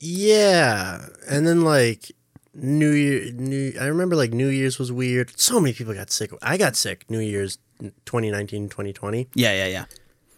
yeah. 0.00 1.06
And 1.28 1.46
then 1.46 1.62
like 1.62 2.12
New 2.54 2.90
Year, 2.90 3.32
New. 3.32 3.72
I 3.80 3.86
remember 3.86 4.16
like 4.16 4.32
New 4.32 4.48
Year's 4.48 4.78
was 4.78 4.90
weird. 4.92 5.38
So 5.38 5.60
many 5.60 5.72
people 5.74 5.94
got 5.94 6.10
sick. 6.10 6.30
I 6.42 6.56
got 6.56 6.76
sick 6.76 7.04
New 7.10 7.20
Year's 7.20 7.58
2019, 8.06 8.68
2020, 8.70 9.28
Yeah, 9.34 9.52
yeah, 9.52 9.66
yeah, 9.66 9.84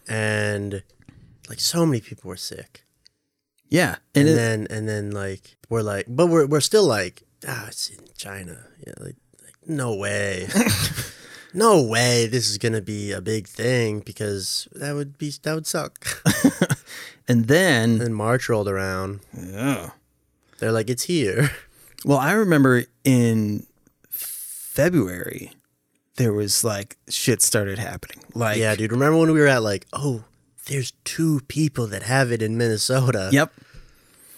and 0.09 0.83
like 1.49 1.61
so 1.61 1.87
many 1.87 2.01
people 2.01 2.29
were 2.29 2.37
sick. 2.37 2.85
yeah, 3.69 3.97
and, 4.14 4.27
And 4.27 4.29
it, 4.29 4.33
then 4.35 4.67
and 4.71 4.88
then 4.88 5.11
like 5.12 5.57
we're 5.69 5.83
like, 5.83 6.07
but 6.09 6.27
we're 6.27 6.47
we're 6.47 6.61
still 6.61 6.87
like, 6.87 7.23
ah, 7.47 7.69
it's 7.69 7.91
in 7.91 8.05
China. 8.17 8.67
Yeah, 8.85 8.95
like, 8.99 9.17
like 9.45 9.55
no 9.67 9.95
way. 9.95 10.49
No 11.54 11.82
way 11.82 12.26
this 12.26 12.48
is 12.50 12.58
gonna 12.58 12.82
be 12.82 13.12
a 13.12 13.20
big 13.20 13.46
thing 13.46 14.00
because 14.00 14.68
that 14.72 14.94
would 14.94 15.16
be 15.18 15.32
that 15.42 15.54
would 15.54 15.66
suck. 15.66 16.22
and 17.28 17.46
then 17.46 17.98
then 17.98 18.12
March 18.12 18.48
rolled 18.48 18.68
around. 18.68 19.20
yeah. 19.37 19.90
They're 20.58 20.72
like, 20.72 20.90
it's 20.90 21.04
here. 21.04 21.52
Well, 22.04 22.18
I 22.18 22.32
remember 22.32 22.84
in 23.04 23.66
February 24.11 25.52
there 26.16 26.32
was 26.32 26.64
like 26.64 26.96
shit 27.08 27.42
started 27.42 27.78
happening. 27.78 28.22
Like 28.34 28.58
Yeah, 28.58 28.74
dude. 28.74 28.92
Remember 28.92 29.18
when 29.18 29.32
we 29.32 29.40
were 29.40 29.46
at 29.46 29.62
like, 29.62 29.87
oh, 29.92 30.24
there's 30.66 30.92
two 31.04 31.40
people 31.48 31.87
that 31.88 32.02
have 32.02 32.30
it 32.30 32.42
in 32.42 32.58
Minnesota. 32.58 33.30
Yep. 33.32 33.52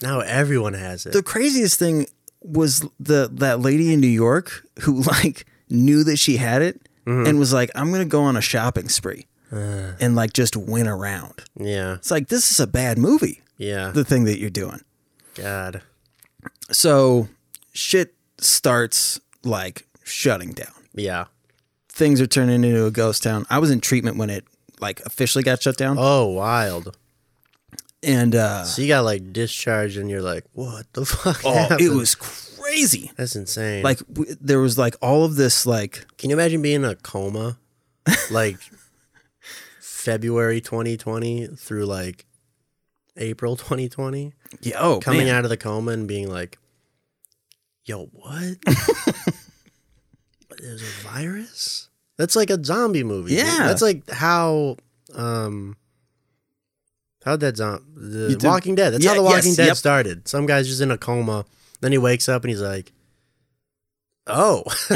Now 0.01 0.21
everyone 0.21 0.73
has 0.73 1.05
it. 1.05 1.13
The 1.13 1.23
craziest 1.23 1.77
thing 1.77 2.07
was 2.41 2.87
the 2.99 3.29
that 3.33 3.59
lady 3.59 3.93
in 3.93 3.99
New 3.99 4.07
York 4.07 4.65
who 4.81 5.01
like 5.01 5.45
knew 5.69 6.03
that 6.03 6.17
she 6.17 6.37
had 6.37 6.61
it 6.61 6.87
Mm-hmm. 7.05 7.25
and 7.27 7.39
was 7.39 7.51
like, 7.53 7.69
I'm 7.75 7.91
gonna 7.91 8.05
go 8.05 8.21
on 8.23 8.37
a 8.37 8.41
shopping 8.41 8.87
spree 8.89 9.25
Uh. 9.51 9.93
and 9.99 10.15
like 10.15 10.33
just 10.33 10.55
win 10.55 10.87
around. 10.87 11.43
yeah. 11.59 11.95
It's 11.95 12.11
like 12.11 12.27
this 12.27 12.51
is 12.51 12.59
a 12.59 12.67
bad 12.67 12.97
movie, 12.97 13.41
Yeah. 13.57 13.89
the 13.91 14.03
thing 14.05 14.25
that 14.25 14.39
you're 14.39 14.49
doing. 14.51 14.81
God. 15.35 15.81
So 16.71 17.27
shit 17.73 18.13
starts 18.37 19.19
like 19.43 19.85
shutting 20.03 20.51
down. 20.51 20.73
Yeah. 20.93 21.25
Things 21.89 22.21
are 22.21 22.27
turning 22.27 22.63
into 22.63 22.85
a 22.85 22.91
ghost 22.91 23.23
town. 23.23 23.45
I 23.49 23.59
was 23.59 23.71
in 23.71 23.81
treatment 23.81 24.17
when 24.17 24.29
it 24.29 24.45
like 24.79 24.99
officially 25.05 25.43
got 25.43 25.61
shut 25.61 25.77
down. 25.77 25.97
Oh, 25.99 26.25
wild. 26.27 26.95
And 28.03 28.33
uh 28.35 28.63
So 28.63 28.81
you 28.81 28.87
got 28.87 29.03
like 29.05 29.31
discharged, 29.33 29.97
and 29.97 30.09
you're 30.09 30.21
like, 30.23 30.45
what 30.53 30.85
the 30.93 31.05
fuck? 31.05 31.41
oh, 31.45 31.53
happened? 31.53 31.81
it 31.81 31.89
was 31.89 32.15
crazy. 32.15 32.50
That's 33.17 33.35
insane. 33.35 33.83
Like 33.83 33.99
w- 34.07 34.35
there 34.41 34.59
was 34.59 34.77
like 34.77 34.95
all 35.01 35.23
of 35.25 35.35
this 35.35 35.65
like 35.65 36.05
can 36.17 36.29
you 36.29 36.35
imagine 36.35 36.61
being 36.61 36.77
in 36.77 36.85
a 36.85 36.95
coma, 36.95 37.57
like 38.31 38.57
February 39.79 40.61
2020 40.61 41.47
through 41.57 41.85
like 41.85 42.25
April 43.17 43.55
2020, 43.55 44.33
yeah, 44.61 44.75
oh 44.79 44.99
coming 44.99 45.25
man. 45.27 45.35
out 45.35 45.43
of 45.43 45.49
the 45.49 45.57
coma 45.57 45.91
and 45.91 46.07
being 46.07 46.29
like, 46.29 46.57
yo, 47.83 48.05
what? 48.13 48.57
There's 50.59 50.81
a 50.81 51.07
virus? 51.07 51.89
That's 52.17 52.35
like 52.35 52.49
a 52.49 52.63
zombie 52.63 53.03
movie. 53.03 53.35
dude. 53.35 53.45
Yeah. 53.45 53.67
That's 53.67 53.81
like 53.81 54.09
how 54.09 54.77
um 55.15 55.75
how'd 57.25 57.39
that 57.41 57.57
zombie 57.57 57.83
the 57.95 58.39
Walking 58.43 58.75
Dead. 58.75 58.93
That's 58.93 59.03
Yeah, 59.03 59.11
how 59.11 59.15
the 59.17 59.23
Walking 59.23 59.47
yes, 59.49 59.55
Dead 59.57 59.67
yep. 59.67 59.77
started. 59.77 60.27
Some 60.27 60.45
guy's 60.45 60.67
just 60.67 60.81
in 60.81 60.91
a 60.91 60.97
coma, 60.97 61.45
then 61.81 61.91
he 61.91 61.97
wakes 61.97 62.29
up 62.29 62.43
and 62.43 62.49
he's 62.49 62.61
like 62.61 62.91
Oh, 64.27 64.63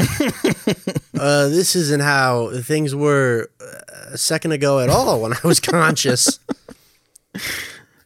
uh, 1.18 1.48
this 1.48 1.74
isn't 1.74 2.00
how 2.00 2.50
things 2.60 2.94
were 2.94 3.50
uh, 3.60 4.12
a 4.12 4.18
second 4.18 4.52
ago 4.52 4.78
at 4.78 4.88
all 4.88 5.20
when 5.20 5.32
I 5.32 5.40
was 5.42 5.58
conscious. 5.58 6.38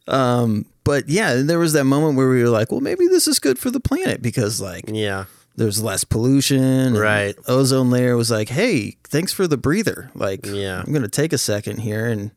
Um, 0.08 0.64
but 0.82 1.08
yeah, 1.08 1.34
there 1.36 1.58
was 1.58 1.74
that 1.74 1.84
moment 1.84 2.16
where 2.16 2.28
we 2.28 2.42
were 2.42 2.48
like, 2.48 2.72
well, 2.72 2.80
maybe 2.80 3.06
this 3.06 3.28
is 3.28 3.38
good 3.38 3.58
for 3.58 3.70
the 3.70 3.80
planet 3.80 4.22
because 4.22 4.60
like 4.60 4.84
yeah, 4.88 5.26
there's 5.56 5.82
less 5.82 6.04
pollution. 6.04 6.94
Right. 6.94 7.36
Ozone 7.46 7.90
layer 7.90 8.16
was 8.16 8.30
like, 8.30 8.48
hey, 8.48 8.96
thanks 9.04 9.32
for 9.32 9.46
the 9.46 9.58
breather. 9.58 10.10
Like, 10.14 10.46
Yeah. 10.46 10.82
I'm 10.84 10.92
gonna 10.92 11.06
take 11.06 11.32
a 11.32 11.38
second 11.38 11.78
here, 11.80 12.06
and 12.06 12.30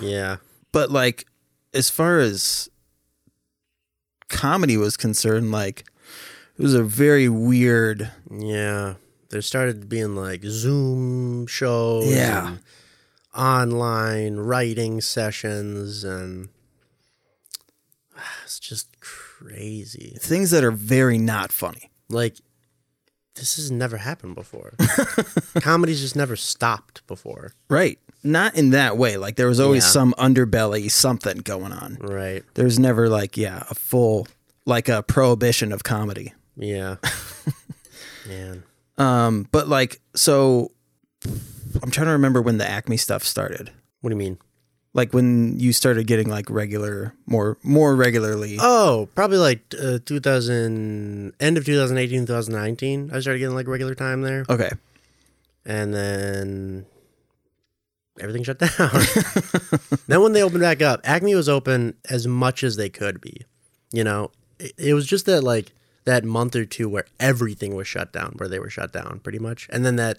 yeah, 0.00 0.36
but 0.72 0.90
like 0.90 1.26
as 1.72 1.90
far 1.90 2.18
as 2.18 2.68
comedy 4.34 4.76
was 4.76 4.96
concerned, 4.96 5.50
like 5.52 5.84
it 6.58 6.62
was 6.62 6.74
a 6.74 6.82
very 6.84 7.28
weird. 7.28 8.10
Yeah. 8.30 8.94
There 9.30 9.42
started 9.42 9.88
being 9.88 10.14
like 10.14 10.42
Zoom 10.44 11.46
shows. 11.46 12.06
Yeah. 12.14 12.48
and 12.48 12.60
online 13.34 14.36
writing 14.36 15.00
sessions 15.00 16.04
and 16.04 16.48
it's 18.44 18.60
just 18.60 19.00
crazy. 19.00 20.16
things 20.20 20.50
that 20.50 20.62
are 20.64 20.70
very 20.70 21.18
not 21.18 21.50
funny. 21.50 21.90
Like 22.08 22.36
this 23.34 23.56
has 23.56 23.70
never 23.70 23.96
happened 23.96 24.36
before. 24.36 24.74
Comedy's 25.60 26.00
just 26.00 26.14
never 26.14 26.36
stopped 26.36 27.04
before. 27.08 27.52
Right. 27.68 27.98
Not 28.24 28.56
in 28.56 28.70
that 28.70 28.96
way. 28.96 29.16
Like 29.18 29.36
there 29.36 29.46
was 29.46 29.60
always 29.60 29.84
Yeah. 29.84 29.90
some 29.90 30.14
underbelly 30.18 30.90
something 30.90 31.38
going 31.38 31.72
on. 31.72 31.98
Right. 32.00 32.42
There's 32.54 32.78
never 32.78 33.08
like, 33.08 33.36
yeah, 33.36 33.64
a 33.70 33.74
full 33.74 34.26
like 34.66 34.88
a 34.88 35.02
prohibition 35.02 35.72
of 35.72 35.84
comedy. 35.84 36.32
Yeah. 36.56 36.96
Man. 38.28 38.62
Um, 38.96 39.46
but 39.52 39.68
like 39.68 40.00
so 40.14 40.70
I'm 41.82 41.90
trying 41.90 42.06
to 42.06 42.12
remember 42.12 42.40
when 42.40 42.58
the 42.58 42.68
Acme 42.68 42.96
stuff 42.96 43.24
started. 43.24 43.70
What 44.00 44.10
do 44.10 44.14
you 44.14 44.18
mean? 44.18 44.38
Like 44.94 45.12
when 45.12 45.58
you 45.58 45.72
started 45.72 46.06
getting 46.06 46.28
like 46.30 46.48
regular 46.48 47.12
more 47.26 47.58
more 47.62 47.96
regularly. 47.96 48.56
Oh, 48.60 49.08
probably 49.14 49.38
like 49.38 49.60
uh, 49.82 49.98
2000, 50.06 51.32
end 51.40 51.58
of 51.58 51.64
2018, 51.66 52.26
2019. 52.26 53.10
I 53.12 53.20
started 53.20 53.40
getting 53.40 53.54
like 53.56 53.66
regular 53.66 53.94
time 53.96 54.22
there. 54.22 54.44
Okay. 54.48 54.70
And 55.66 55.92
then 55.92 56.86
everything 58.20 58.42
shut 58.44 58.58
down. 58.58 58.70
then 60.06 60.22
when 60.22 60.32
they 60.32 60.42
opened 60.42 60.60
back 60.60 60.82
up, 60.82 61.00
Acme 61.04 61.34
was 61.34 61.48
open 61.48 61.94
as 62.08 62.26
much 62.26 62.62
as 62.62 62.76
they 62.76 62.88
could 62.88 63.20
be. 63.20 63.42
You 63.92 64.04
know, 64.04 64.30
it, 64.58 64.72
it 64.78 64.94
was 64.94 65.06
just 65.06 65.26
that 65.26 65.42
like 65.42 65.72
that 66.04 66.24
month 66.24 66.54
or 66.56 66.64
two 66.64 66.88
where 66.88 67.06
everything 67.18 67.74
was 67.74 67.88
shut 67.88 68.12
down, 68.12 68.34
where 68.36 68.48
they 68.48 68.58
were 68.58 68.70
shut 68.70 68.92
down 68.92 69.20
pretty 69.22 69.38
much. 69.38 69.68
And 69.72 69.84
then 69.84 69.96
that 69.96 70.18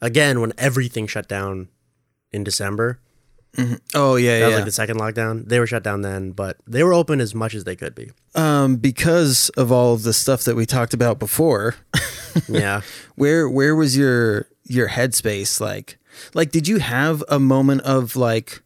again 0.00 0.40
when 0.40 0.52
everything 0.58 1.06
shut 1.06 1.28
down 1.28 1.68
in 2.32 2.44
December. 2.44 2.98
Oh 3.96 4.14
yeah, 4.14 4.34
That 4.34 4.40
yeah. 4.40 4.46
was 4.46 4.54
like 4.56 4.64
the 4.64 4.70
second 4.72 4.98
lockdown. 4.98 5.48
They 5.48 5.58
were 5.58 5.66
shut 5.66 5.82
down 5.82 6.02
then, 6.02 6.30
but 6.30 6.58
they 6.68 6.84
were 6.84 6.94
open 6.94 7.20
as 7.20 7.34
much 7.34 7.52
as 7.54 7.64
they 7.64 7.74
could 7.74 7.96
be. 7.96 8.10
um, 8.36 8.76
because 8.76 9.48
of 9.50 9.72
all 9.72 9.92
of 9.94 10.04
the 10.04 10.12
stuff 10.12 10.44
that 10.44 10.54
we 10.54 10.66
talked 10.66 10.94
about 10.94 11.18
before, 11.18 11.74
Yeah. 12.48 12.82
where 13.16 13.48
where 13.48 13.74
was 13.74 13.96
your 13.96 14.46
your 14.64 14.88
headspace 14.88 15.60
like? 15.60 15.98
Like, 16.34 16.50
did 16.50 16.68
you 16.68 16.78
have 16.78 17.22
a 17.28 17.38
moment 17.38 17.82
of 17.82 18.16
like, 18.16 18.62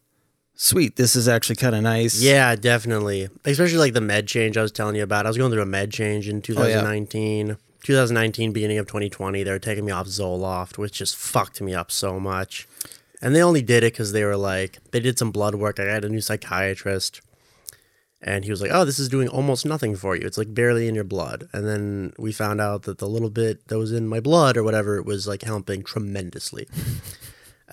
sweet, 0.54 0.96
this 0.96 1.16
is 1.16 1.28
actually 1.28 1.56
kind 1.56 1.74
of 1.74 1.82
nice? 1.82 2.20
Yeah, 2.20 2.56
definitely. 2.56 3.28
Especially 3.44 3.78
like 3.78 3.94
the 3.94 4.00
med 4.00 4.26
change 4.26 4.56
I 4.56 4.62
was 4.62 4.72
telling 4.72 4.96
you 4.96 5.02
about. 5.02 5.26
I 5.26 5.30
was 5.30 5.38
going 5.38 5.50
through 5.50 5.62
a 5.62 5.66
med 5.66 5.92
change 5.92 6.28
in 6.28 6.42
2019. 6.42 7.56
2019, 7.84 8.52
beginning 8.52 8.78
of 8.78 8.86
2020, 8.86 9.42
they 9.42 9.50
were 9.50 9.58
taking 9.58 9.84
me 9.84 9.92
off 9.92 10.06
Zoloft, 10.06 10.78
which 10.78 10.94
just 10.94 11.16
fucked 11.16 11.60
me 11.60 11.74
up 11.74 11.90
so 11.90 12.18
much. 12.18 12.66
And 13.20 13.34
they 13.34 13.42
only 13.42 13.62
did 13.62 13.84
it 13.84 13.92
because 13.92 14.12
they 14.12 14.24
were 14.24 14.36
like, 14.36 14.78
they 14.90 15.00
did 15.00 15.18
some 15.18 15.30
blood 15.30 15.54
work. 15.54 15.78
I 15.78 15.84
had 15.84 16.04
a 16.04 16.08
new 16.08 16.22
psychiatrist. 16.22 17.20
And 18.22 18.46
he 18.46 18.50
was 18.50 18.62
like, 18.62 18.70
oh, 18.72 18.86
this 18.86 18.98
is 18.98 19.10
doing 19.10 19.28
almost 19.28 19.66
nothing 19.66 19.96
for 19.96 20.16
you. 20.16 20.26
It's 20.26 20.38
like 20.38 20.54
barely 20.54 20.88
in 20.88 20.94
your 20.94 21.04
blood. 21.04 21.46
And 21.52 21.68
then 21.68 22.14
we 22.18 22.32
found 22.32 22.58
out 22.58 22.84
that 22.84 22.96
the 22.96 23.06
little 23.06 23.28
bit 23.28 23.68
that 23.68 23.78
was 23.78 23.92
in 23.92 24.08
my 24.08 24.18
blood 24.18 24.56
or 24.56 24.62
whatever 24.62 24.96
it 24.96 25.04
was 25.04 25.28
like 25.28 25.42
helping 25.42 25.82
tremendously. 25.82 26.66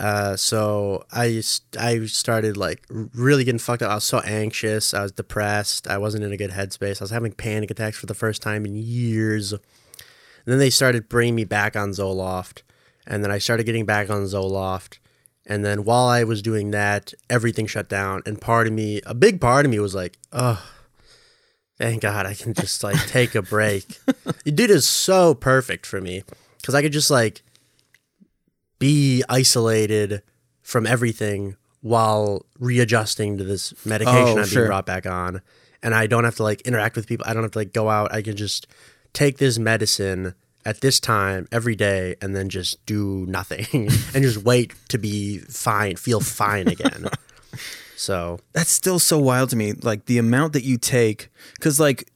Uh, 0.02 0.36
so 0.36 1.06
I 1.12 1.44
I 1.80 2.06
started 2.08 2.58
like 2.58 2.84
really 2.90 3.44
getting 3.44 3.60
fucked 3.60 3.84
up. 3.84 3.92
I 3.92 3.96
was 3.96 4.04
so 4.04 4.18
anxious. 4.22 4.96
I 4.96 5.04
was 5.04 5.12
depressed. 5.12 5.88
I 5.88 6.00
wasn't 6.00 6.24
in 6.24 6.32
a 6.32 6.38
good 6.38 6.50
headspace. 6.50 7.00
I 7.00 7.04
was 7.04 7.12
having 7.12 7.34
panic 7.34 7.70
attacks 7.70 8.00
for 8.00 8.08
the 8.08 8.16
first 8.16 8.42
time 8.42 8.66
in 8.66 8.76
years. 8.76 9.52
And 9.52 9.62
then 10.48 10.58
they 10.58 10.72
started 10.72 11.08
bringing 11.08 11.36
me 11.36 11.44
back 11.44 11.76
on 11.76 11.92
Zoloft, 11.92 12.64
and 13.06 13.24
then 13.24 13.30
I 13.30 13.38
started 13.38 13.68
getting 13.68 13.86
back 13.86 14.10
on 14.10 14.24
Zoloft. 14.24 14.98
And 15.46 15.64
then 15.64 15.84
while 15.84 16.08
I 16.08 16.24
was 16.24 16.42
doing 16.42 16.72
that, 16.72 17.14
everything 17.30 17.68
shut 17.68 17.88
down. 17.88 18.24
And 18.26 18.42
part 18.42 18.66
of 18.66 18.74
me, 18.74 19.02
a 19.06 19.14
big 19.14 19.40
part 19.40 19.66
of 19.66 19.72
me, 19.72 19.78
was 19.78 19.94
like, 19.94 20.18
"Oh, 20.34 20.68
thank 21.78 22.02
God, 22.02 22.26
I 22.26 22.34
can 22.34 22.56
just 22.56 22.84
like 22.84 22.98
take 23.06 23.36
a 23.36 23.44
break." 23.44 24.00
Dude 24.46 24.72
is 24.72 24.90
so 24.90 25.36
perfect 25.36 25.86
for 25.86 26.02
me 26.02 26.24
because 26.58 26.74
I 26.74 26.82
could 26.82 26.92
just 26.92 27.12
like 27.12 27.44
be 28.82 29.24
isolated 29.30 30.22
from 30.62 30.86
everything 30.86 31.56
while 31.82 32.46
readjusting 32.60 33.38
to 33.38 33.44
this 33.44 33.74
medication 33.86 34.38
Oh, 34.38 34.38
I'm 34.40 34.46
sure. 34.46 34.64
being 34.64 34.68
brought 34.70 34.86
back 34.86 35.06
on. 35.06 35.42
And 35.82 35.96
I 35.96 36.06
don't 36.08 36.26
have 36.26 36.36
to 36.36 36.44
like 36.44 36.62
interact 36.62 36.96
with 36.96 37.08
people. 37.08 37.26
I 37.28 37.34
don't 37.34 37.44
have 37.44 37.52
to 37.54 37.60
like 37.60 37.74
go 37.74 37.90
out. 37.90 38.14
I 38.14 38.22
can 38.22 38.36
just 38.36 38.68
take 39.14 39.38
this 39.38 39.58
medicine 39.58 40.36
at 40.66 40.82
this 40.82 41.00
time 41.00 41.48
every 41.52 41.76
day 41.76 42.16
and 42.22 42.36
then 42.36 42.50
just 42.50 42.86
do 42.86 43.26
nothing 43.28 43.66
and 44.14 44.24
just 44.24 44.38
wait 44.44 44.74
to 44.90 44.98
be 45.00 45.40
fine, 45.40 45.96
feel 45.96 46.20
fine 46.20 46.68
again. 46.68 47.08
so, 47.96 48.40
that's 48.54 48.70
still 48.72 49.00
so 49.00 49.18
wild 49.18 49.50
to 49.52 49.56
me 49.56 49.74
like 49.74 50.06
the 50.06 50.18
amount 50.20 50.54
that 50.54 50.64
you 50.64 50.78
take 50.78 51.30
because 51.56 51.80
like 51.80 52.10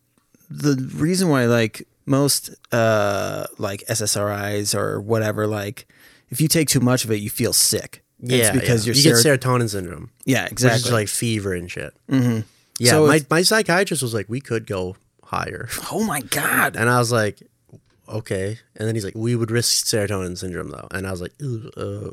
the 0.49 0.75
reason 0.95 1.27
why 1.29 1.45
like 1.45 1.87
most 2.05 2.51
uh 2.71 3.45
like 3.57 3.83
ssris 3.89 4.75
or 4.75 5.01
whatever 5.01 5.47
like 5.47 5.87
if 6.35 6.41
you 6.41 6.47
take 6.47 6.67
too 6.67 6.79
much 6.81 7.05
of 7.05 7.11
it 7.11 7.17
you 7.25 7.29
feel 7.29 7.53
sick 7.53 8.03
yeah, 8.19 8.37
it's 8.37 8.51
because 8.59 8.79
yeah. 8.87 8.93
you're 8.93 8.95
you 8.95 9.15
ser- 9.15 9.35
get 9.37 9.41
serotonin 9.41 9.69
syndrome, 9.69 10.09
yeah 10.25 10.43
which 10.43 10.53
exactly 10.53 10.87
is 10.89 10.91
like 10.99 11.07
fever 11.09 11.53
and 11.53 11.69
shit. 11.69 11.93
Mm-hmm. 12.09 12.39
Yeah, 12.79 12.91
So 12.91 13.07
my, 13.07 13.15
it's- 13.15 13.29
my 13.29 13.41
psychiatrist 13.41 14.01
was 14.01 14.13
like, 14.13 14.27
we 14.29 14.39
could 14.41 14.65
go 14.65 14.95
higher. 15.23 15.67
oh 15.91 16.03
my 16.03 16.21
god 16.21 16.75
And 16.75 16.89
I 16.89 16.97
was 16.99 17.11
like, 17.11 17.41
okay. 18.07 18.57
And 18.77 18.87
then 18.87 18.95
he's 18.95 19.03
like, 19.05 19.15
we 19.15 19.35
would 19.35 19.51
risk 19.51 19.85
serotonin 19.85 20.37
syndrome 20.37 20.69
though. 20.69 20.87
And 20.91 21.05
I 21.07 21.11
was 21.11 21.21
like, 21.21 21.33
uh, 21.41 22.11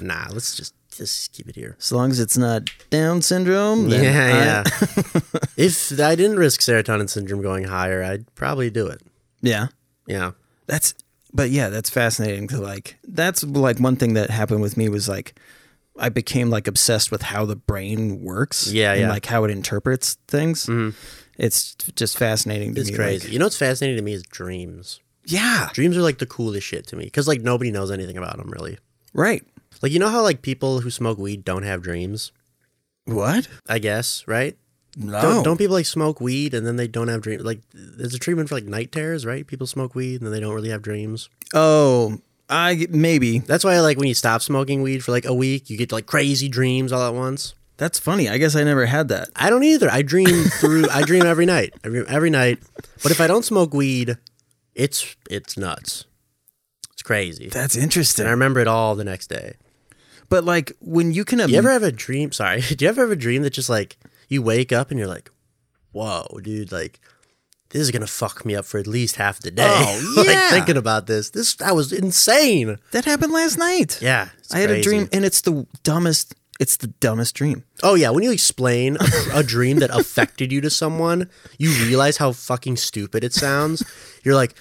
nah, 0.04 0.26
let's 0.32 0.54
just 0.56 0.74
just 0.96 1.32
keep 1.32 1.46
it 1.48 1.56
here. 1.56 1.76
as 1.78 1.92
long 1.92 2.10
as 2.10 2.20
it's 2.20 2.38
not 2.38 2.70
down 2.90 3.20
syndrome 3.22 3.88
Yeah, 3.88 4.00
yeah. 4.02 4.64
if 5.56 5.98
I 6.00 6.14
didn't 6.14 6.36
risk 6.38 6.60
serotonin 6.60 7.08
syndrome 7.10 7.42
going 7.42 7.64
higher, 7.64 8.02
I'd 8.02 8.24
probably 8.34 8.70
do 8.70 8.86
it. 8.86 9.00
yeah 9.42 9.66
Yeah. 10.06 10.32
that's 10.66 10.94
but 11.36 11.50
yeah 11.50 11.68
that's 11.68 11.90
fascinating 11.90 12.48
to 12.48 12.58
like 12.58 12.96
that's 13.06 13.44
like 13.44 13.78
one 13.78 13.96
thing 13.96 14.14
that 14.14 14.30
happened 14.30 14.62
with 14.62 14.76
me 14.76 14.88
was 14.88 15.08
like 15.08 15.38
i 15.98 16.08
became 16.08 16.48
like 16.50 16.66
obsessed 16.66 17.10
with 17.12 17.22
how 17.22 17.44
the 17.44 17.56
brain 17.56 18.22
works 18.22 18.66
Yeah, 18.72 18.92
and 18.92 19.00
yeah. 19.02 19.08
like 19.10 19.26
how 19.26 19.44
it 19.44 19.50
interprets 19.50 20.16
things 20.28 20.66
mm-hmm. 20.66 20.90
it's 21.38 21.74
just 21.94 22.18
fascinating 22.18 22.74
to 22.74 22.80
It's 22.80 22.90
me 22.90 22.96
crazy. 22.96 23.24
like- 23.26 23.32
you 23.32 23.38
know 23.38 23.46
what's 23.46 23.58
fascinating 23.58 23.96
to 23.98 24.02
me 24.02 24.12
is 24.14 24.22
dreams. 24.24 25.00
yeah 25.24 25.68
Dreams 25.72 25.96
are 25.96 26.02
like 26.02 26.18
the 26.18 26.26
coolest 26.26 26.66
shit 26.66 26.86
to 26.88 26.96
me 26.96 27.04
because 27.04 27.26
like 27.28 27.40
nobody 27.42 27.70
knows 27.70 27.90
anything 27.90 28.16
about 28.18 28.36
them 28.38 28.50
really. 28.50 28.78
right 29.12 29.42
Like 29.82 29.92
you 29.92 29.98
know 29.98 30.08
how 30.08 30.22
like 30.22 30.40
people 30.42 30.80
who 30.80 30.90
smoke 30.90 31.18
weed 31.18 31.44
don't 31.44 31.64
have 31.64 31.82
dreams. 31.82 32.32
what 33.04 33.48
I 33.68 33.78
guess 33.78 34.24
right. 34.26 34.56
No 34.96 35.20
Don't, 35.20 35.42
don't 35.44 35.56
people 35.58 35.74
like 35.74 35.86
smoke 35.86 36.20
weed 36.20 36.54
and 36.54 36.66
then 36.66 36.76
they 36.76 36.88
don't 36.88 37.08
have 37.08 37.20
dreams? 37.20 37.44
Like 37.44 37.60
there's 37.72 38.14
a 38.14 38.18
treatment 38.18 38.48
for 38.48 38.54
like 38.56 38.64
night 38.64 38.90
terrors, 38.92 39.24
right? 39.26 39.46
People 39.46 39.66
smoke 39.66 39.94
weed 39.94 40.16
and 40.16 40.22
then 40.26 40.32
they 40.32 40.40
don't 40.40 40.54
really 40.54 40.70
have 40.70 40.82
dreams. 40.82 41.28
oh 41.54 42.18
i 42.48 42.86
maybe 42.90 43.40
That's 43.40 43.64
why 43.64 43.80
like 43.80 43.98
when 43.98 44.06
you 44.06 44.14
stop 44.14 44.40
smoking 44.40 44.80
weed 44.82 45.02
for 45.02 45.10
like 45.12 45.24
a 45.24 45.34
week, 45.34 45.68
you 45.68 45.76
get 45.76 45.90
like 45.92 46.06
crazy 46.06 46.48
dreams 46.48 46.92
all 46.92 47.02
at 47.06 47.12
once. 47.14 47.54
that's 47.76 47.98
funny 47.98 48.28
i 48.28 48.38
guess 48.38 48.54
i 48.54 48.62
never 48.62 48.86
had 48.86 49.08
that 49.08 49.28
I 49.36 49.50
don't 49.50 49.64
either. 49.64 49.90
I 49.90 50.02
dream 50.02 50.44
through. 50.60 50.88
I 50.90 51.02
dream 51.02 51.26
every 51.26 51.44
night. 51.46 51.74
Dream 51.82 52.04
every 52.08 52.30
night. 52.30 52.58
But 53.02 53.10
if 53.12 53.20
I 53.20 53.26
don't 53.26 53.44
smoke 53.44 53.74
weed, 53.74 54.16
it's 54.74 55.16
it's 55.28 55.56
nuts. 55.58 56.04
It's 56.92 57.02
crazy. 57.02 57.48
that's 57.48 57.76
And 57.76 58.28
I 58.28 58.30
remember 58.30 58.60
it 58.60 58.68
all 58.68 58.94
the 58.94 59.04
next 59.04 59.26
day. 59.28 59.54
but 60.28 60.44
like 60.44 60.72
when 60.80 61.12
you 61.12 61.24
can 61.24 61.38
Do 61.38 61.48
you 61.52 61.58
ever 61.58 61.70
have 61.70 61.82
a 61.82 61.92
dream? 61.92 62.32
Sorry. 62.32 62.60
Do 62.76 62.84
you 62.84 62.88
ever 62.88 63.02
have 63.02 63.10
a 63.10 63.16
dream 63.16 63.42
that 63.42 63.50
just 63.52 63.68
like 63.68 63.96
you 64.28 64.42
wake 64.42 64.72
up 64.72 64.90
and 64.90 64.98
you're 64.98 65.08
like, 65.08 65.30
"Whoa, 65.92 66.26
dude! 66.42 66.72
Like 66.72 67.00
this 67.70 67.82
is 67.82 67.90
gonna 67.90 68.06
fuck 68.06 68.44
me 68.44 68.54
up 68.54 68.64
for 68.64 68.78
at 68.78 68.86
least 68.86 69.16
half 69.16 69.40
the 69.40 69.50
day." 69.50 69.66
Oh, 69.68 70.14
like 70.16 70.26
yeah. 70.26 70.50
thinking 70.50 70.76
about 70.76 71.06
this. 71.06 71.30
This 71.30 71.54
that 71.56 71.74
was 71.74 71.92
insane. 71.92 72.78
that 72.92 73.04
happened 73.04 73.32
last 73.32 73.58
night 73.58 74.00
Yeah, 74.00 74.28
i 74.52 74.58
had 74.60 74.70
a 74.70 74.80
dream 74.82 75.08
and 75.12 75.24
it's 75.24 75.40
the 75.42 75.66
dumbest 75.82 76.34
it's 76.58 76.76
the 76.78 76.86
dumbest 76.86 77.34
dream 77.34 77.64
Oh 77.82 77.94
yeah, 77.94 78.10
when 78.10 78.24
you 78.24 78.32
explain 78.32 78.96
a, 79.00 79.38
a 79.40 79.42
dream 79.42 79.78
that 79.80 79.90
affected 79.90 80.50
you 80.52 80.60
to 80.62 80.70
someone, 80.70 81.28
you 81.58 81.70
realize 81.86 82.16
how 82.16 82.32
fucking 82.32 82.76
stupid 82.76 83.22
it 83.24 83.34
sounds. 83.34 83.82
You're 84.24 84.34
like, 84.34 84.54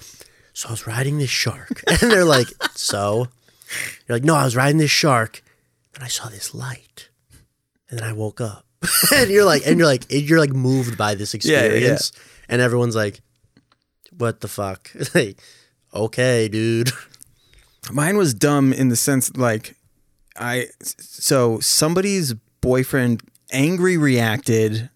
"So 0.54 0.68
I 0.68 0.72
was 0.72 0.86
riding 0.88 1.18
this 1.20 1.30
shark," 1.30 1.82
and 1.88 2.12
they're 2.12 2.26
like, 2.26 2.48
"So?" 2.76 3.28
You're 4.08 4.18
like, 4.18 4.26
"No, 4.26 4.36
I 4.36 4.44
was 4.44 4.56
riding 4.56 4.78
this 4.78 4.92
shark, 4.92 5.42
and 5.96 6.04
I 6.04 6.08
saw 6.08 6.28
this 6.28 6.54
light, 6.54 7.10
and 7.90 7.98
then 7.98 8.06
I 8.08 8.12
woke 8.14 8.42
up." 8.42 8.65
and 9.16 9.30
you're 9.30 9.46
like, 9.46 9.66
and 9.66 9.78
you're 9.78 9.88
like, 9.88 10.12
and 10.12 10.22
you're 10.24 10.40
like 10.40 10.54
moved 10.54 10.98
by 10.98 11.16
this 11.16 11.34
yeah, 11.34 11.40
yeah. 11.62 11.62
experience, 11.66 12.12
and 12.50 12.62
everyone's 12.62 12.96
like, 12.96 13.22
"What 14.18 14.42
the 14.42 14.48
fuck?" 14.48 14.90
like, 15.16 15.40
okay, 15.94 16.48
dude. 16.48 16.92
Mine 17.92 18.18
was 18.18 18.34
dumb 18.34 18.74
in 18.74 18.90
the 18.90 18.96
sense 18.96 19.36
like 19.38 19.76
I 20.38 20.68
so 20.82 21.60
somebody's 21.60 22.34
boyfriend 22.62 23.22
angry 23.52 23.96
reacted 23.98 24.90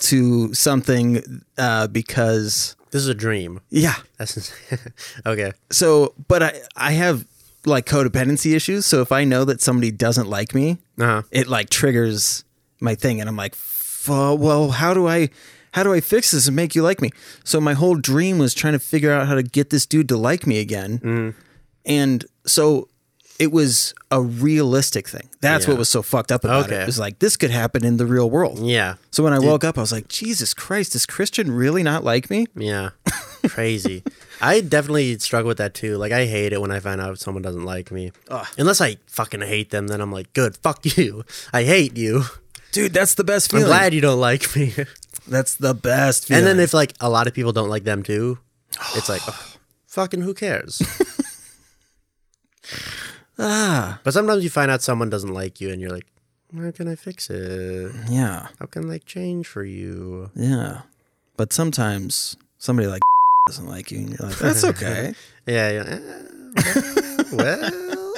to 0.00 0.52
something 0.54 1.42
uh, 1.58 1.86
because 1.86 2.76
This 2.90 3.02
is 3.02 3.08
a 3.08 3.14
dream. 3.14 3.60
yeah. 3.70 3.94
That's 4.18 4.52
okay. 5.26 5.52
So, 5.70 6.12
but 6.28 6.42
I 6.42 6.60
I 6.76 6.92
have 6.92 7.24
like 7.64 7.86
codependency 7.86 8.54
issues. 8.54 8.84
So 8.86 9.00
if 9.00 9.12
I 9.12 9.24
know 9.24 9.44
that 9.46 9.60
somebody 9.62 9.90
doesn't 9.90 10.28
like 10.28 10.54
me, 10.54 10.78
Uh-huh. 10.98 11.22
it 11.30 11.48
like 11.48 11.70
triggers 11.70 12.44
my 12.80 12.94
thing, 12.94 13.20
and 13.20 13.28
I'm 13.28 13.36
like, 13.36 13.54
"Fu- 13.54 14.34
well, 14.34 14.70
how 14.70 14.94
do 14.94 15.06
I? 15.08 15.28
How 15.72 15.84
do 15.84 15.92
I 15.92 16.00
fix 16.00 16.32
this 16.32 16.48
and 16.48 16.56
make 16.56 16.74
you 16.74 16.82
like 16.82 17.00
me? 17.00 17.10
So 17.44 17.60
my 17.60 17.74
whole 17.74 17.94
dream 17.94 18.38
was 18.38 18.54
trying 18.54 18.72
to 18.72 18.80
figure 18.80 19.12
out 19.12 19.28
how 19.28 19.36
to 19.36 19.42
get 19.44 19.70
this 19.70 19.86
dude 19.86 20.08
to 20.08 20.16
like 20.16 20.44
me 20.46 20.58
again. 20.58 20.98
Mm-hmm. 20.98 21.38
And 21.86 22.24
so 22.44 22.88
it 23.38 23.52
was 23.52 23.94
a 24.10 24.20
realistic 24.20 25.08
thing. 25.08 25.28
That's 25.40 25.64
Yeah. 25.66 25.70
what 25.74 25.78
was 25.78 25.88
so 25.88 26.02
fucked 26.02 26.32
up 26.32 26.42
about 26.44 26.64
it. 26.68 26.72
Okay. 26.72 26.82
It 26.82 26.86
was 26.86 26.98
like 26.98 27.20
this 27.20 27.36
could 27.36 27.52
happen 27.52 27.84
in 27.84 27.98
the 27.98 28.04
real 28.06 28.28
world. 28.28 28.58
Yeah. 28.58 28.96
So 29.12 29.22
when 29.22 29.32
I 29.32 29.38
woke 29.38 29.62
up, 29.62 29.78
I 29.78 29.80
was 29.80 29.92
like, 29.92 30.08
Jesus 30.08 30.54
Christ, 30.54 30.92
does 30.92 31.06
Christian 31.06 31.52
really 31.52 31.84
not 31.84 32.02
like 32.02 32.30
me? 32.30 32.48
Yeah. 32.56 32.90
Crazy. 33.48 34.02
I 34.40 34.60
definitely 34.62 35.18
struggle 35.20 35.48
with 35.48 35.58
that 35.58 35.72
too. 35.74 35.96
Like 35.98 36.10
I 36.12 36.26
hate 36.26 36.52
it 36.52 36.60
when 36.60 36.70
I 36.72 36.80
find 36.80 37.00
out 37.00 37.18
someone 37.20 37.42
doesn't 37.42 37.64
like 37.64 37.92
me. 37.92 38.10
Unless 38.58 38.80
I 38.80 38.96
fucking 39.06 39.42
hate 39.42 39.70
them, 39.70 39.86
then 39.86 40.00
I'm 40.00 40.10
like, 40.12 40.32
good, 40.32 40.56
fuck 40.56 40.84
you. 40.96 41.24
I 41.52 41.62
hate 41.62 41.96
you. 41.96 42.24
Dude, 42.72 42.92
that's 42.92 43.14
the 43.14 43.24
best 43.24 43.50
feeling. 43.50 43.64
I'm 43.66 43.70
glad 43.70 43.94
you 43.94 44.00
don't 44.00 44.20
like 44.20 44.54
me. 44.56 44.74
That's 45.28 45.56
the 45.56 45.74
best 45.74 46.26
feeling. 46.26 46.38
and 46.38 46.46
then 46.46 46.60
if 46.64 46.72
like 46.74 46.94
a 47.00 47.08
lot 47.10 47.26
of 47.26 47.34
people 47.34 47.52
don't 47.52 47.68
like 47.68 47.84
them 47.84 48.02
too, 48.02 48.38
it's 48.96 49.08
like, 49.08 49.20
ugh, 49.28 49.34
fucking 49.86 50.22
who 50.22 50.34
cares? 50.34 50.80
ah, 53.38 54.00
but 54.04 54.12
sometimes 54.14 54.44
you 54.44 54.50
find 54.50 54.70
out 54.70 54.82
someone 54.82 55.10
doesn't 55.10 55.32
like 55.32 55.60
you 55.60 55.70
and 55.70 55.80
you're 55.80 55.90
like, 55.90 56.06
how 56.56 56.70
can 56.72 56.88
I 56.88 56.96
fix 56.96 57.30
it? 57.30 57.92
yeah, 58.08 58.48
How 58.58 58.66
can 58.66 58.90
I 58.90 58.98
change 58.98 59.46
for 59.46 59.64
you? 59.64 60.30
yeah. 60.34 60.82
But 61.36 61.52
sometimes 61.52 62.36
somebody 62.58 62.88
like 62.88 63.02
doesn't 63.46 63.66
like 63.66 63.90
you, 63.90 63.98
and 63.98 64.08
you're 64.10 64.28
like, 64.28 64.38
that's 64.38 64.64
okay. 64.64 65.14
Yeah. 65.46 65.70
yeah. 65.70 65.98
eh, 66.56 67.24
well, 67.32 68.14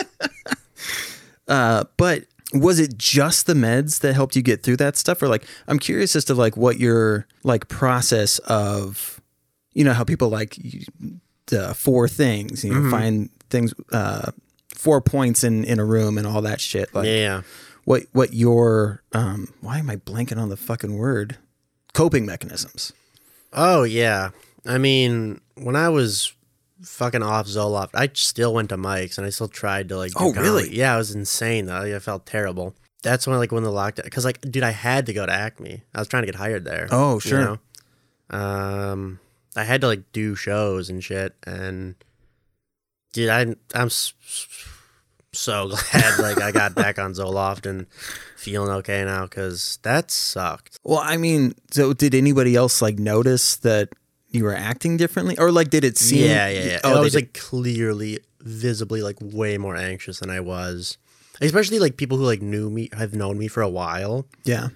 Uh, 1.49 1.85
but 1.97 2.25
was 2.53 2.79
it 2.79 2.99
just 2.99 3.47
the 3.47 3.55
meds 3.55 4.01
that 4.01 4.15
helped 4.15 4.37
you 4.37 4.43
get 4.43 4.63
through 4.63 4.77
that 4.79 4.97
stuff, 4.97 5.23
or 5.23 5.29
like 5.29 5.45
I'm 5.69 5.79
curious 5.79 6.15
as 6.17 6.25
to 6.27 6.35
like 6.35 6.57
what 6.57 6.79
your 6.79 7.27
like 7.43 7.69
process 7.69 8.39
of, 8.41 9.21
you 9.73 9.85
know, 9.85 9.93
how 9.93 10.05
people 10.05 10.29
like 10.29 10.59
the 11.47 11.75
four 11.75 12.09
things, 12.09 12.65
you 12.65 12.75
know, 12.75 12.91
find 12.91 13.31
things, 13.51 13.75
uh, 13.93 14.33
four 14.75 15.01
points 15.01 15.45
in 15.45 15.65
in 15.65 15.79
a 15.79 15.85
room 15.85 16.19
and 16.19 16.27
all 16.27 16.43
that 16.43 16.61
shit. 16.61 16.95
Like, 16.95 17.07
yeah. 17.07 17.43
what 17.85 18.03
what 18.13 18.35
your 18.35 19.03
um, 19.13 19.53
why 19.61 19.79
am 19.79 19.89
I 19.89 19.97
blanking 19.97 20.39
on 20.39 20.49
the 20.49 20.57
fucking 20.57 20.97
word? 20.97 21.39
Coping 21.95 22.27
mechanisms. 22.27 22.93
Oh 23.53 23.83
yeah. 23.83 24.31
I 24.65 24.79
mean, 24.79 25.41
when 25.57 25.77
I 25.77 25.89
was 25.89 26.35
fucking 26.83 27.23
off 27.23 27.47
Zoloft, 27.47 27.91
I 27.95 28.11
still 28.15 28.55
went 28.55 28.71
to 28.71 28.77
Mike's 28.77 29.19
and 29.19 29.27
I 29.27 29.31
still 29.31 29.49
tried 29.49 29.89
to 29.91 29.97
like. 29.97 30.13
Oh, 30.17 30.33
comedy. 30.33 30.41
really? 30.41 30.77
Yeah, 30.77 30.95
it 30.95 30.99
was 30.99 31.15
insane 31.15 31.67
though. 31.67 31.95
I 31.95 31.99
felt 31.99 32.27
terrible. 32.27 32.75
That's 33.03 33.27
when 33.27 33.39
like 33.39 33.53
when 33.53 33.65
the 33.65 33.71
lockdown, 33.71 34.05
because 34.05 34.25
like, 34.25 34.41
dude, 34.43 34.63
I 34.63 34.71
had 34.71 35.07
to 35.07 35.13
go 35.13 35.27
to 35.27 35.33
Acme. 35.33 35.83
I 35.95 35.99
was 35.99 36.09
trying 36.09 36.23
to 36.23 36.27
get 36.27 36.37
hired 36.37 36.65
there. 36.65 36.89
Oh, 36.91 37.15
you 37.15 37.21
sure. 37.21 37.59
know? 38.31 38.39
Um, 38.39 39.19
I 39.57 39.65
had 39.65 39.81
to 39.81 39.87
like 39.89 40.13
do 40.13 40.35
shows 40.35 40.89
and 40.89 41.03
shit, 41.03 41.35
and 41.45 41.97
dude, 43.13 43.29
I 43.29 43.55
I'm 43.75 43.91
so 43.91 45.69
glad 45.91 46.19
like 46.19 46.41
I 46.41 46.53
got 46.53 46.75
back 46.75 46.99
on 46.99 47.13
Zoloft 47.13 47.67
and 47.67 47.87
feeling 48.37 48.71
okay 48.71 49.05
now 49.05 49.25
because 49.25 49.79
that 49.83 50.11
sucked. 50.11 50.79
Well, 50.85 51.01
I 51.03 51.17
mean, 51.17 51.55
so 51.71 51.93
did 51.93 52.15
anybody 52.15 52.55
else 52.55 52.81
like 52.81 52.99
notice 52.99 53.57
that 53.57 53.91
you 54.33 54.45
were 54.45 54.55
acting 54.55 54.97
differently, 54.97 55.39
or 55.39 55.53
like 55.53 55.71
did 55.71 55.85
it 55.85 55.97
seem? 55.99 56.27
Yeah, 56.29 56.49
yeah, 56.49 56.65
yeah. 56.65 56.81
Oh, 56.85 56.97
I 56.97 57.01
was 57.01 57.13
did- 57.13 57.19
like 57.23 57.35
clearly, 57.35 58.19
visibly, 58.41 59.03
like 59.03 59.17
way 59.21 59.59
more 59.59 59.77
anxious 59.77 60.21
than 60.21 60.31
I 60.31 60.41
was. 60.41 60.99
Especially 61.41 61.79
like 61.79 61.97
people 61.97 62.19
who 62.19 62.25
like 62.25 62.41
knew 62.43 62.71
me, 62.71 62.89
have 62.93 63.15
known 63.15 63.39
me 63.39 63.49
for 63.49 63.63
a 63.63 63.69
while. 63.69 64.27
yeah. 64.45 64.69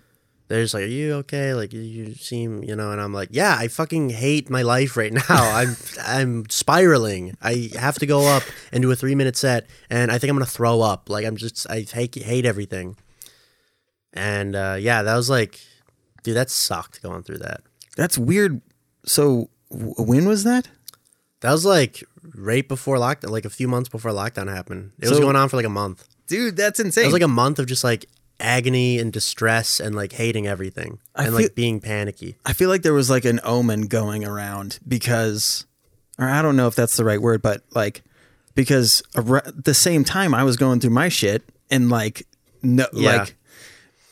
They're 0.48 0.62
just 0.62 0.74
like, 0.74 0.84
"Are 0.84 0.86
you 0.86 1.14
okay? 1.14 1.54
Like 1.54 1.72
you- 1.72 1.80
you 1.80 2.14
seem, 2.14 2.62
you 2.62 2.76
know." 2.76 2.92
And 2.92 3.00
I'm 3.00 3.12
like, 3.12 3.30
"Yeah, 3.32 3.56
I 3.58 3.66
fucking 3.66 4.10
hate 4.10 4.48
my 4.48 4.62
life 4.62 4.96
right 4.96 5.12
now. 5.12 5.22
I'm 5.28 5.76
I'm 6.00 6.48
spiraling. 6.48 7.36
I 7.42 7.70
have 7.76 7.98
to 7.98 8.06
go 8.06 8.28
up 8.28 8.44
and 8.70 8.80
do 8.80 8.88
a 8.92 8.94
three 8.94 9.16
minute 9.16 9.36
set, 9.36 9.66
and 9.90 10.12
I 10.12 10.18
think 10.18 10.30
I'm 10.30 10.36
gonna 10.36 10.46
throw 10.46 10.82
up. 10.82 11.10
Like 11.10 11.26
I'm 11.26 11.36
just 11.36 11.68
I 11.68 11.80
hate 11.80 12.14
hate 12.14 12.46
everything." 12.46 12.96
And 14.12 14.54
uh, 14.56 14.76
yeah, 14.78 15.02
that 15.02 15.16
was 15.16 15.28
like, 15.28 15.58
dude, 16.22 16.36
that 16.36 16.48
sucked 16.50 17.02
going 17.02 17.22
through 17.24 17.38
that. 17.38 17.62
That's 17.96 18.16
weird. 18.16 18.60
So 19.06 19.48
w- 19.70 19.94
when 19.98 20.26
was 20.26 20.44
that? 20.44 20.68
That 21.40 21.52
was 21.52 21.64
like 21.64 22.02
right 22.34 22.66
before 22.66 22.96
lockdown, 22.96 23.30
like 23.30 23.44
a 23.44 23.50
few 23.50 23.68
months 23.68 23.88
before 23.88 24.10
lockdown 24.10 24.52
happened. 24.52 24.92
It 25.00 25.08
was 25.08 25.20
going 25.20 25.36
on 25.36 25.48
for 25.48 25.56
like 25.56 25.66
a 25.66 25.70
month. 25.70 26.06
Dude, 26.26 26.56
that's 26.56 26.80
insane. 26.80 27.04
It 27.04 27.06
was 27.08 27.12
like 27.12 27.22
a 27.22 27.28
month 27.28 27.58
of 27.58 27.66
just 27.66 27.84
like 27.84 28.06
agony 28.40 28.98
and 28.98 29.12
distress 29.12 29.80
and 29.80 29.94
like 29.94 30.12
hating 30.12 30.46
everything 30.46 30.98
I 31.14 31.24
and 31.24 31.32
feel- 31.34 31.42
like 31.46 31.54
being 31.54 31.80
panicky. 31.80 32.36
I 32.44 32.52
feel 32.52 32.68
like 32.68 32.82
there 32.82 32.92
was 32.94 33.08
like 33.10 33.24
an 33.24 33.40
omen 33.44 33.82
going 33.82 34.24
around 34.24 34.78
because, 34.86 35.66
or 36.18 36.28
I 36.28 36.42
don't 36.42 36.56
know 36.56 36.66
if 36.66 36.74
that's 36.74 36.96
the 36.96 37.04
right 37.04 37.20
word, 37.22 37.42
but 37.42 37.62
like 37.74 38.02
because 38.54 39.02
the 39.14 39.74
same 39.74 40.02
time 40.04 40.34
I 40.34 40.42
was 40.42 40.56
going 40.56 40.80
through 40.80 40.90
my 40.90 41.08
shit 41.08 41.42
and 41.70 41.90
like 41.90 42.26
no, 42.62 42.86
Yeah. 42.92 43.16
like 43.18 43.36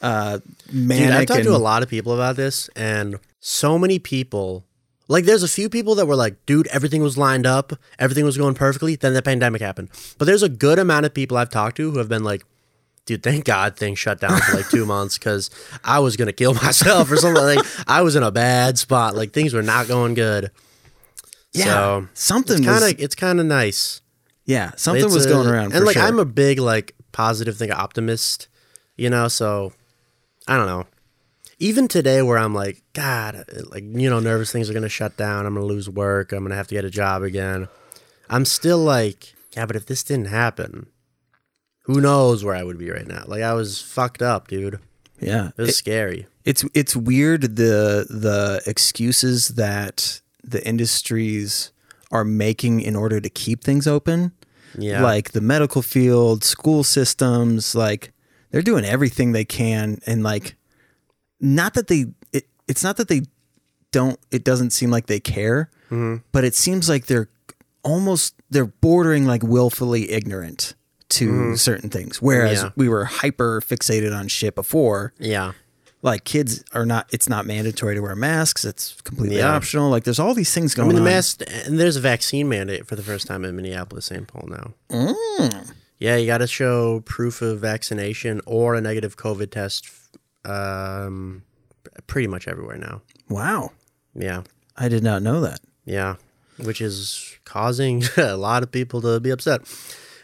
uh, 0.02 0.38
manic 0.70 1.10
I've 1.14 1.26
talked 1.26 1.44
to 1.44 1.56
a 1.56 1.58
lot 1.58 1.82
of 1.82 1.88
people 1.88 2.12
about 2.12 2.36
this, 2.36 2.68
and 2.76 3.18
so 3.40 3.78
many 3.78 3.98
people. 3.98 4.64
Like, 5.08 5.24
there's 5.24 5.42
a 5.42 5.48
few 5.48 5.68
people 5.68 5.94
that 5.96 6.06
were 6.06 6.16
like, 6.16 6.44
dude, 6.46 6.66
everything 6.68 7.02
was 7.02 7.18
lined 7.18 7.46
up, 7.46 7.72
everything 7.98 8.24
was 8.24 8.38
going 8.38 8.54
perfectly. 8.54 8.96
Then 8.96 9.12
the 9.14 9.22
pandemic 9.22 9.60
happened. 9.60 9.90
But 10.18 10.24
there's 10.24 10.42
a 10.42 10.48
good 10.48 10.78
amount 10.78 11.04
of 11.06 11.12
people 11.12 11.36
I've 11.36 11.50
talked 11.50 11.76
to 11.76 11.90
who 11.90 11.98
have 11.98 12.08
been 12.08 12.24
like, 12.24 12.42
dude, 13.04 13.22
thank 13.22 13.44
God 13.44 13.76
things 13.76 13.98
shut 13.98 14.18
down 14.20 14.40
for 14.40 14.56
like 14.56 14.68
two 14.70 14.86
months 14.94 15.18
because 15.18 15.50
I 15.84 15.98
was 15.98 16.16
going 16.16 16.26
to 16.26 16.32
kill 16.32 16.54
myself 16.54 17.10
or 17.10 17.16
something. 17.16 17.44
Like, 17.44 17.64
I 17.86 18.00
was 18.00 18.16
in 18.16 18.22
a 18.22 18.30
bad 18.30 18.78
spot. 18.78 19.14
Like, 19.14 19.32
things 19.32 19.52
were 19.52 19.62
not 19.62 19.88
going 19.88 20.14
good. 20.14 20.50
yeah, 21.52 21.64
so, 21.64 22.08
something 22.14 22.64
kind 22.64 22.82
of 22.84 22.98
it's 22.98 23.14
kind 23.14 23.38
of 23.40 23.46
nice. 23.46 24.00
yeah 24.46 24.72
something 24.76 25.04
It's 25.04 25.14
was 25.14 25.26
a- 25.26 25.28
going 25.28 25.46
around 25.48 25.72
and 25.74 25.84
like 25.84 25.94
sure. 25.96 26.02
I'm 26.02 26.18
a 26.18 26.24
big 26.24 26.58
like 26.58 26.94
positive 27.12 27.56
thing 27.56 27.70
optimist, 27.70 28.48
you 28.96 29.08
know. 29.10 29.28
So 29.28 29.72
I 30.48 30.56
don't 30.56 30.66
know. 30.66 30.86
Even 31.58 31.86
today, 31.88 32.20
where 32.22 32.38
I'm 32.38 32.54
like, 32.54 32.82
God, 32.92 33.44
like 33.70 33.84
you 33.84 34.10
know, 34.10 34.20
nervous 34.20 34.50
things 34.52 34.68
are 34.68 34.74
gonna 34.74 34.88
shut 34.88 35.16
down. 35.16 35.46
I'm 35.46 35.54
gonna 35.54 35.66
lose 35.66 35.88
work. 35.88 36.32
I'm 36.32 36.42
gonna 36.42 36.54
have 36.56 36.68
to 36.68 36.74
get 36.74 36.84
a 36.84 36.90
job 36.90 37.22
again. 37.22 37.68
I'm 38.28 38.44
still 38.44 38.78
like, 38.78 39.34
yeah, 39.56 39.66
but 39.66 39.76
if 39.76 39.86
this 39.86 40.02
didn't 40.02 40.26
happen, 40.28 40.86
who 41.82 42.00
knows 42.00 42.42
where 42.44 42.54
I 42.54 42.62
would 42.64 42.78
be 42.78 42.90
right 42.90 43.06
now? 43.06 43.24
Like 43.26 43.42
I 43.42 43.54
was 43.54 43.80
fucked 43.80 44.22
up, 44.22 44.48
dude. 44.48 44.78
yeah, 45.20 45.48
It 45.56 45.60
was 45.62 45.68
It- 45.70 45.74
scary. 45.74 46.26
it's 46.44 46.64
it's 46.74 46.96
weird 46.96 47.56
the 47.56 48.06
the 48.10 48.60
excuses 48.66 49.48
that 49.48 50.20
the 50.42 50.66
industries 50.66 51.70
are 52.10 52.24
making 52.24 52.80
in 52.80 52.94
order 52.96 53.20
to 53.20 53.28
keep 53.30 53.62
things 53.64 53.86
open. 53.86 54.32
Yeah, 54.76 55.02
like 55.02 55.30
the 55.32 55.40
medical 55.40 55.82
field, 55.82 56.42
school 56.42 56.82
systems, 56.82 57.74
like 57.76 58.12
they're 58.50 58.60
doing 58.62 58.84
everything 58.84 59.30
they 59.32 59.44
can 59.44 60.00
and 60.06 60.22
like 60.24 60.56
not 61.44 61.74
that 61.74 61.86
they 61.88 62.06
it, 62.32 62.46
it's 62.66 62.82
not 62.82 62.96
that 62.96 63.08
they 63.08 63.22
don't 63.92 64.18
it 64.32 64.42
doesn't 64.44 64.70
seem 64.70 64.90
like 64.90 65.06
they 65.06 65.20
care, 65.20 65.70
Mm-hmm. 65.90 66.16
but 66.32 66.42
it 66.44 66.54
seems 66.54 66.88
like 66.88 67.06
they're 67.06 67.28
almost 67.84 68.34
they're 68.50 68.64
bordering 68.66 69.26
like 69.26 69.42
willfully 69.42 70.10
ignorant 70.10 70.74
to 71.10 71.54
certain 71.56 71.90
things 71.90 72.20
whereas 72.22 72.58
Mm-hmm. 72.58 72.66
Yeah. 72.68 72.72
we 72.76 72.88
were 72.88 73.04
hyper 73.04 73.60
fixated 73.60 74.16
on 74.18 74.26
shit 74.28 74.54
before 74.54 75.12
yeah, 75.18 75.52
like 76.02 76.24
kids 76.24 76.64
are 76.72 76.86
not 76.86 77.06
it's 77.12 77.28
not 77.28 77.44
mandatory 77.46 77.94
to 77.94 78.00
wear 78.00 78.16
masks 78.16 78.64
it's 78.64 78.98
completely 79.02 79.36
Yeah. 79.36 79.54
optional 79.54 79.90
like 79.90 80.04
there's 80.04 80.18
all 80.18 80.32
these 80.34 80.52
things 80.52 80.74
I 80.74 80.76
going 80.82 80.88
mean 80.88 80.96
the 80.96 81.02
on 81.10 81.14
mask, 81.14 81.42
and 81.66 81.78
there's 81.78 81.96
a 81.96 82.00
vaccine 82.00 82.48
mandate 82.48 82.86
for 82.86 82.96
the 82.96 83.02
first 83.02 83.26
time 83.26 83.44
in 83.44 83.54
Minneapolis, 83.54 84.06
St. 84.06 84.26
Paul 84.26 84.48
now. 84.48 84.72
Mm. 84.90 85.72
Yeah, 85.98 86.16
you 86.16 86.26
got 86.26 86.38
to 86.38 86.46
show 86.48 87.00
proof 87.00 87.40
of 87.42 87.60
vaccination 87.60 88.40
or 88.46 88.74
a 88.74 88.80
negative 88.80 89.16
COVID 89.16 89.50
test. 89.52 89.88
Um, 90.44 91.42
pretty 92.06 92.28
much 92.28 92.48
everywhere 92.48 92.76
now. 92.78 93.02
wow 93.28 93.70
Yeah, 94.14 94.42
i 94.76 94.88
did 94.88 95.02
not 95.02 95.22
know 95.22 95.40
that 95.40 95.60
yeah, 95.84 96.16
which 96.58 96.80
is 96.80 97.38
causing 97.44 98.02
a 98.16 98.36
lot 98.36 98.62
of 98.62 98.72
people 98.72 99.00
to 99.02 99.20
be 99.20 99.30
upset. 99.30 99.62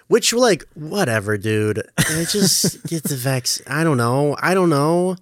Which, 0.08 0.32
like, 0.32 0.64
whatever, 0.74 1.38
dude. 1.38 1.82
I 1.98 2.24
just 2.28 2.82
get 2.86 3.04
the 3.04 3.14
vaccine. 3.14 3.64
I 3.68 3.84
don't 3.84 3.96
know. 3.96 4.36
I 4.40 4.54
don't 4.54 4.70
know. 4.70 5.16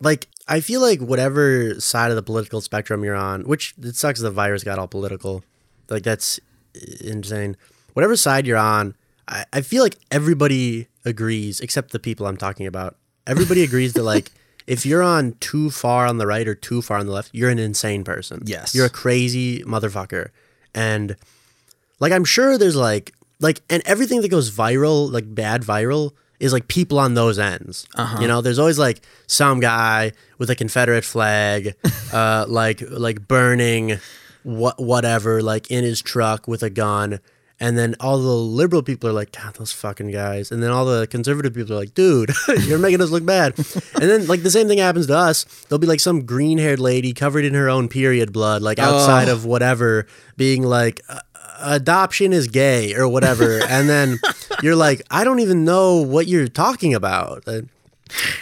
Like, 0.00 0.28
I 0.48 0.60
feel 0.60 0.80
like 0.80 1.00
whatever 1.00 1.78
side 1.78 2.10
of 2.10 2.16
the 2.16 2.22
political 2.22 2.60
spectrum 2.62 3.04
you're 3.04 3.14
on, 3.14 3.42
which 3.42 3.74
it 3.82 3.94
sucks 3.94 4.20
the 4.20 4.30
virus 4.30 4.64
got 4.64 4.78
all 4.78 4.88
political. 4.88 5.44
Like, 5.90 6.02
that's 6.02 6.40
insane. 7.00 7.56
Whatever 7.92 8.16
side 8.16 8.46
you're 8.46 8.56
on, 8.56 8.94
I, 9.28 9.44
I 9.52 9.60
feel 9.60 9.82
like 9.82 9.98
everybody 10.10 10.88
agrees, 11.04 11.60
except 11.60 11.90
the 11.90 11.98
people 11.98 12.26
I'm 12.26 12.38
talking 12.38 12.66
about. 12.66 12.96
Everybody 13.26 13.62
agrees 13.62 13.92
that, 13.94 14.02
like, 14.02 14.30
if 14.66 14.86
you're 14.86 15.02
on 15.02 15.32
too 15.40 15.70
far 15.70 16.06
on 16.06 16.18
the 16.18 16.26
right 16.26 16.46
or 16.46 16.54
too 16.54 16.82
far 16.82 16.98
on 16.98 17.06
the 17.06 17.12
left, 17.12 17.30
you're 17.32 17.50
an 17.50 17.58
insane 17.58 18.04
person. 18.04 18.42
Yes. 18.44 18.74
You're 18.74 18.86
a 18.86 18.90
crazy 18.90 19.62
motherfucker. 19.64 20.30
And 20.74 21.16
like 22.00 22.12
I'm 22.12 22.24
sure 22.24 22.58
there's 22.58 22.76
like 22.76 23.12
like 23.40 23.60
and 23.68 23.82
everything 23.86 24.22
that 24.22 24.28
goes 24.28 24.50
viral, 24.50 25.10
like 25.10 25.32
bad 25.34 25.62
viral, 25.62 26.12
is 26.40 26.52
like 26.52 26.68
people 26.68 26.98
on 26.98 27.14
those 27.14 27.38
ends. 27.38 27.86
Uh-huh. 27.94 28.20
You 28.20 28.28
know, 28.28 28.40
there's 28.40 28.58
always 28.58 28.78
like 28.78 29.00
some 29.26 29.60
guy 29.60 30.12
with 30.38 30.50
a 30.50 30.56
Confederate 30.56 31.04
flag, 31.04 31.74
uh, 32.12 32.46
like 32.48 32.82
like 32.90 33.28
burning 33.28 33.98
what 34.42 34.80
whatever, 34.80 35.42
like 35.42 35.70
in 35.70 35.84
his 35.84 36.02
truck 36.02 36.48
with 36.48 36.62
a 36.62 36.70
gun. 36.70 37.20
And 37.62 37.78
then 37.78 37.94
all 38.00 38.18
the 38.18 38.28
liberal 38.34 38.82
people 38.82 39.08
are 39.08 39.12
like, 39.12 39.30
God, 39.30 39.54
those 39.54 39.70
fucking 39.70 40.10
guys. 40.10 40.50
And 40.50 40.60
then 40.62 40.70
all 40.72 40.84
the 40.84 41.06
conservative 41.06 41.54
people 41.54 41.72
are 41.74 41.78
like, 41.78 41.94
dude, 41.94 42.32
you're 42.66 42.78
making 42.80 43.00
us 43.00 43.10
look 43.10 43.24
bad. 43.24 43.56
and 43.56 44.10
then 44.10 44.26
like 44.26 44.42
the 44.42 44.50
same 44.50 44.66
thing 44.66 44.78
happens 44.78 45.06
to 45.06 45.16
us. 45.16 45.44
There'll 45.68 45.78
be 45.78 45.86
like 45.86 46.00
some 46.00 46.26
green 46.26 46.58
haired 46.58 46.80
lady 46.80 47.12
covered 47.12 47.44
in 47.44 47.54
her 47.54 47.68
own 47.70 47.88
period 47.88 48.32
blood, 48.32 48.62
like 48.62 48.80
outside 48.80 49.28
Oh. 49.28 49.32
of 49.34 49.44
whatever, 49.44 50.06
being 50.36 50.64
like, 50.64 51.00
"Uh, 51.08 51.20
adoption 51.60 52.32
is 52.32 52.48
gay 52.48 52.94
or 52.96 53.06
whatever. 53.06 53.60
and 53.68 53.88
then 53.88 54.18
you're 54.62 54.74
like, 54.76 55.00
I 55.10 55.22
don't 55.22 55.38
even 55.38 55.64
know 55.64 56.02
what 56.02 56.26
you're 56.26 56.48
talking 56.48 56.94
about. 56.94 57.46
And 57.46 57.68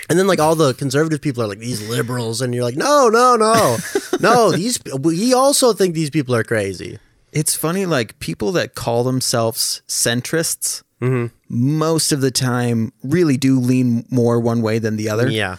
and 0.08 0.18
then 0.18 0.26
like 0.26 0.40
all 0.40 0.56
the 0.56 0.72
conservative 0.74 1.20
people 1.20 1.42
are 1.42 1.46
like 1.46 1.58
these 1.60 1.86
liberals, 1.88 2.40
and 2.40 2.54
you're 2.54 2.64
like, 2.64 2.76
no, 2.76 3.08
no, 3.08 3.36
no, 3.36 3.76
no. 4.20 4.50
These 4.52 4.80
we 4.98 5.34
also 5.34 5.72
think 5.74 5.94
these 5.94 6.10
people 6.10 6.34
are 6.34 6.42
crazy. 6.42 6.98
It's 7.32 7.54
funny, 7.54 7.86
like 7.86 8.18
people 8.18 8.52
that 8.52 8.74
call 8.74 9.04
themselves 9.04 9.82
centrists, 9.88 10.82
Mm-hmm. 11.00 11.28
most 11.48 12.12
of 12.12 12.20
the 12.20 12.30
time 12.30 12.92
really 13.02 13.38
do 13.38 13.58
lean 13.58 14.04
more 14.10 14.38
one 14.38 14.60
way 14.60 14.78
than 14.78 14.96
the 14.96 15.08
other. 15.08 15.30
Yeah, 15.30 15.56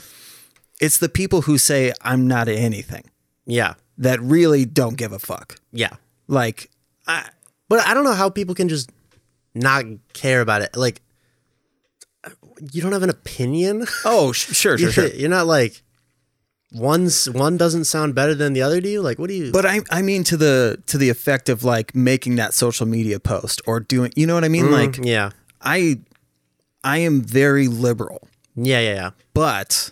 It's 0.79 0.99
the 0.99 1.09
people 1.09 1.41
who 1.41 1.57
say, 1.57 1.93
I'm 2.01 2.27
not 2.27 2.47
anything, 2.47 3.09
yeah, 3.47 3.73
that 3.97 4.21
really 4.21 4.65
don't 4.65 4.95
give 4.97 5.11
a 5.13 5.17
fuck. 5.19 5.55
yeah. 5.71 5.95
Like, 6.27 6.69
I, 7.07 7.27
But 7.69 7.79
I 7.87 7.95
don't 7.95 8.03
know 8.03 8.13
how 8.13 8.29
people 8.29 8.53
can 8.53 8.69
just 8.69 8.91
not 9.55 9.83
care 10.13 10.41
about 10.41 10.61
it. 10.61 10.75
Like, 10.77 11.01
you 12.71 12.81
don't 12.81 12.91
have 12.91 13.03
an 13.03 13.09
opinion. 13.09 13.85
oh, 14.05 14.31
sure, 14.33 14.77
sure, 14.77 14.91
sure. 14.91 15.07
You're 15.07 15.29
not 15.29 15.47
like 15.47 15.81
one's 16.71 17.29
one 17.29 17.57
doesn't 17.57 17.85
sound 17.85 18.15
better 18.15 18.33
than 18.33 18.53
the 18.53 18.61
other. 18.61 18.81
Do 18.81 18.89
you? 18.89 19.01
Like, 19.01 19.19
what 19.19 19.27
do 19.29 19.33
you? 19.35 19.51
But 19.51 19.65
I, 19.65 19.81
I 19.91 20.01
mean 20.01 20.23
to 20.25 20.37
the 20.37 20.81
to 20.87 20.97
the 20.97 21.09
effect 21.09 21.49
of 21.49 21.63
like 21.63 21.93
making 21.95 22.35
that 22.35 22.53
social 22.53 22.85
media 22.85 23.19
post 23.19 23.61
or 23.65 23.79
doing, 23.79 24.11
you 24.15 24.25
know 24.27 24.33
what 24.35 24.43
I 24.43 24.49
mean? 24.49 24.65
Mm, 24.65 24.71
like, 24.71 25.05
yeah, 25.05 25.31
I, 25.61 25.99
I 26.83 26.99
am 26.99 27.21
very 27.21 27.67
liberal, 27.67 28.27
yeah, 28.55 28.79
yeah, 28.79 28.93
yeah. 28.93 29.09
but 29.33 29.91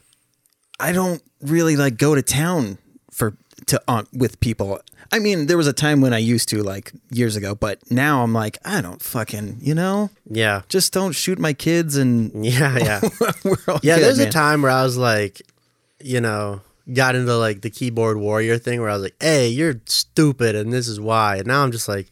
I 0.80 0.92
don't 0.92 1.22
really 1.42 1.76
like 1.76 1.98
go 1.98 2.16
to 2.16 2.22
town 2.22 2.78
for 3.12 3.36
to 3.68 3.82
on 3.88 4.08
with 4.14 4.40
people. 4.40 4.80
I 5.12 5.20
mean, 5.20 5.48
there 5.48 5.58
was 5.58 5.66
a 5.68 5.74
time 5.74 6.02
when 6.02 6.14
I 6.14 6.20
used 6.20 6.50
to 6.50 6.62
like 6.62 6.92
years 7.12 7.36
ago, 7.36 7.56
but 7.56 7.80
now 7.92 8.22
I'm 8.24 8.32
like, 8.34 8.58
I 8.64 8.80
don't 8.82 9.02
fucking, 9.02 9.58
you 9.60 9.74
know, 9.74 10.12
Yeah, 10.30 10.62
just 10.70 10.94
don't 10.94 11.14
shoot 11.14 11.40
my 11.40 11.54
kids 11.54 11.96
and 11.98 12.46
yeah, 12.46 12.78
yeah. 12.78 13.02
Yeah, 13.82 13.96
good, 13.96 14.04
there's 14.04 14.20
man. 14.20 14.28
a 14.28 14.32
time 14.32 14.62
where 14.62 14.72
I 14.72 14.84
was 14.84 14.98
like, 14.98 15.42
you 16.00 16.22
know, 16.22 16.62
got 16.94 17.16
into 17.16 17.36
like 17.36 17.62
the 17.62 17.70
keyboard 17.70 18.18
warrior 18.18 18.58
thing 18.58 18.82
where 18.82 18.90
I 18.90 18.94
was 18.94 19.04
like, 19.04 19.16
hey, 19.20 19.48
you're 19.50 19.80
stupid 19.86 20.56
and 20.56 20.72
this 20.74 20.88
is 20.88 21.00
why. 21.00 21.38
And 21.38 21.48
now 21.48 21.64
I'm 21.64 21.72
just 21.72 21.88
like, 21.88 22.10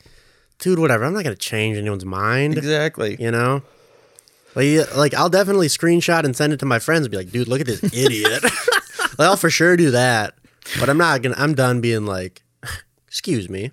dude, 0.60 0.80
whatever. 0.80 1.04
I'm 1.04 1.14
not 1.14 1.24
going 1.24 1.36
to 1.36 1.40
change 1.42 1.78
anyone's 1.78 2.06
mind, 2.06 2.58
exactly. 2.58 3.16
you 3.20 3.32
know? 3.32 3.62
Like, 4.56 4.96
like, 4.96 5.14
I'll 5.14 5.30
definitely 5.30 5.68
screenshot 5.68 6.24
and 6.24 6.36
send 6.36 6.52
it 6.54 6.60
to 6.62 6.66
my 6.66 6.80
friends 6.80 7.06
and 7.06 7.12
be 7.12 7.18
like, 7.18 7.32
dude, 7.32 7.48
look 7.48 7.62
at 7.62 7.68
this 7.68 7.84
idiot. 7.94 8.44
like, 8.44 8.54
I'll 9.20 9.38
for 9.38 9.50
sure 9.50 9.78
do 9.78 9.92
that. 9.92 10.34
But 10.80 10.90
I'm 10.90 10.98
not 10.98 11.22
going 11.22 11.36
to, 11.36 11.42
I'm 11.42 11.54
done 11.54 11.80
being 11.82 12.06
like, 12.06 12.42
excuse 13.08 13.50
me. 13.50 13.72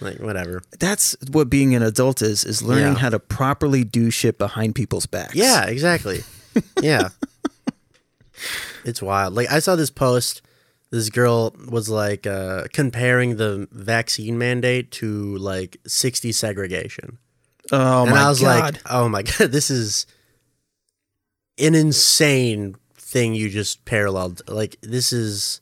Like, 0.00 0.18
whatever. 0.18 0.62
That's 0.78 1.14
what 1.30 1.50
being 1.50 1.74
an 1.74 1.82
adult 1.82 2.22
is: 2.22 2.42
is 2.44 2.62
learning 2.62 2.94
Yeah. 2.94 2.98
how 2.98 3.10
to 3.10 3.18
properly 3.18 3.84
do 3.84 4.10
shit 4.10 4.38
behind 4.38 4.74
people's 4.74 5.04
backs. 5.04 5.34
Yeah, 5.34 5.66
exactly. 5.66 6.20
yeah. 6.80 7.10
It's 8.84 9.02
wild. 9.02 9.34
Like 9.34 9.50
I 9.50 9.58
saw 9.58 9.76
this 9.76 9.90
post. 9.90 10.42
This 10.90 11.08
girl 11.08 11.54
was 11.68 11.88
like 11.88 12.26
uh, 12.26 12.64
comparing 12.72 13.36
the 13.36 13.68
vaccine 13.70 14.38
mandate 14.38 14.90
to 14.92 15.36
like 15.36 15.76
60 15.86 16.32
segregation. 16.32 17.18
Oh 17.70 18.02
and 18.02 18.10
my 18.10 18.22
I 18.22 18.28
was 18.28 18.40
god. 18.40 18.74
like, 18.74 18.82
oh 18.90 19.08
my 19.08 19.22
God, 19.38 19.52
this 19.52 19.70
is 19.70 20.06
an 21.58 21.74
insane 21.74 22.74
thing 22.96 23.34
you 23.34 23.48
just 23.50 23.84
paralleled. 23.84 24.42
Like, 24.48 24.76
this 24.82 25.12
is 25.12 25.60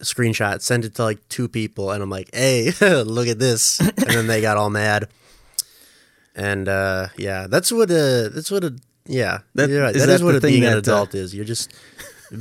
a 0.00 0.04
screenshot, 0.04 0.60
sent 0.60 0.84
it 0.84 0.94
to 0.96 1.04
like 1.04 1.26
two 1.28 1.48
people, 1.48 1.90
and 1.90 2.02
I'm 2.02 2.10
like, 2.10 2.30
hey, 2.34 2.72
look 2.80 3.28
at 3.28 3.38
this. 3.38 3.80
And 3.80 3.94
then 3.96 4.26
they 4.26 4.40
got 4.40 4.56
all 4.56 4.70
mad. 4.70 5.08
And 6.34 6.68
uh, 6.68 7.08
yeah, 7.16 7.46
that's 7.48 7.72
what 7.72 7.90
a, 7.90 8.30
that's 8.32 8.50
what 8.50 8.64
a, 8.64 8.76
yeah, 9.08 9.38
That- 9.54 9.70
right. 9.70 9.94
is 9.96 10.02
that 10.02 10.06
that 10.08 10.14
is 10.14 10.22
what 10.22 10.32
the 10.32 10.38
a 10.38 10.40
thing 10.40 10.52
being 10.60 10.64
an 10.64 10.74
uh, 10.74 10.78
adult 10.78 11.14
is. 11.14 11.34
You're 11.34 11.44
just 11.44 11.72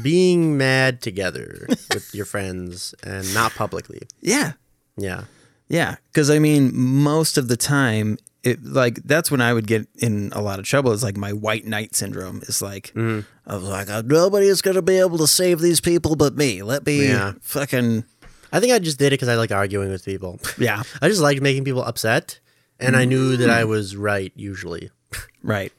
being 0.04 0.58
mad 0.58 1.02
together 1.02 1.66
with 1.94 2.14
your 2.14 2.26
friends 2.26 2.94
and 3.04 3.32
not 3.34 3.54
publicly. 3.56 4.02
yeah, 4.22 4.54
Yeah. 4.98 5.24
yeah. 5.70 5.96
Because 6.12 6.30
I 6.30 6.40
mean, 6.40 6.72
most 6.76 7.38
of 7.38 7.48
the 7.48 7.58
time, 7.58 8.18
it 8.44 8.64
like 8.64 9.02
that's 9.04 9.32
when 9.32 9.42
I 9.42 9.54
would 9.54 9.66
get 9.68 9.88
in 9.98 10.30
a 10.34 10.42
lot 10.42 10.60
of 10.60 10.66
trouble. 10.66 10.92
Is 10.92 11.04
like 11.04 11.18
my 11.18 11.34
white 11.34 11.66
knight 11.66 11.96
syndrome. 11.96 12.42
Is 12.48 12.62
like 12.62 12.92
Mm-hmm. 12.96 13.22
I 13.50 13.56
was 13.56 13.64
like, 13.64 13.90
"Uh, 13.90 14.04
nobody 14.06 14.48
is 14.48 14.62
gonna 14.62 14.82
be 14.82 14.98
able 14.98 15.18
to 15.20 15.28
save 15.28 15.60
these 15.60 15.80
people 15.82 16.16
but 16.16 16.36
me. 16.36 16.62
Let 16.64 16.86
me 16.86 17.08
Yeah. 17.08 17.34
fucking 17.42 18.04
I 18.52 18.60
think 18.62 18.72
I 18.74 18.80
just 18.80 18.98
did 19.00 19.08
it 19.08 19.12
because 19.12 19.28
I 19.28 19.36
like 19.36 19.52
arguing 19.52 19.90
with 19.90 20.06
people. 20.06 20.40
yeah, 20.58 20.84
I 21.02 21.10
just 21.10 21.22
liked 21.22 21.42
making 21.42 21.64
people 21.66 21.84
upset, 21.84 22.40
and 22.80 22.96
I 22.96 23.04
knew 23.06 23.36
that 23.38 23.50
I 23.50 23.64
was 23.66 23.96
right 23.98 24.32
usually. 24.36 24.90
right, 25.44 25.74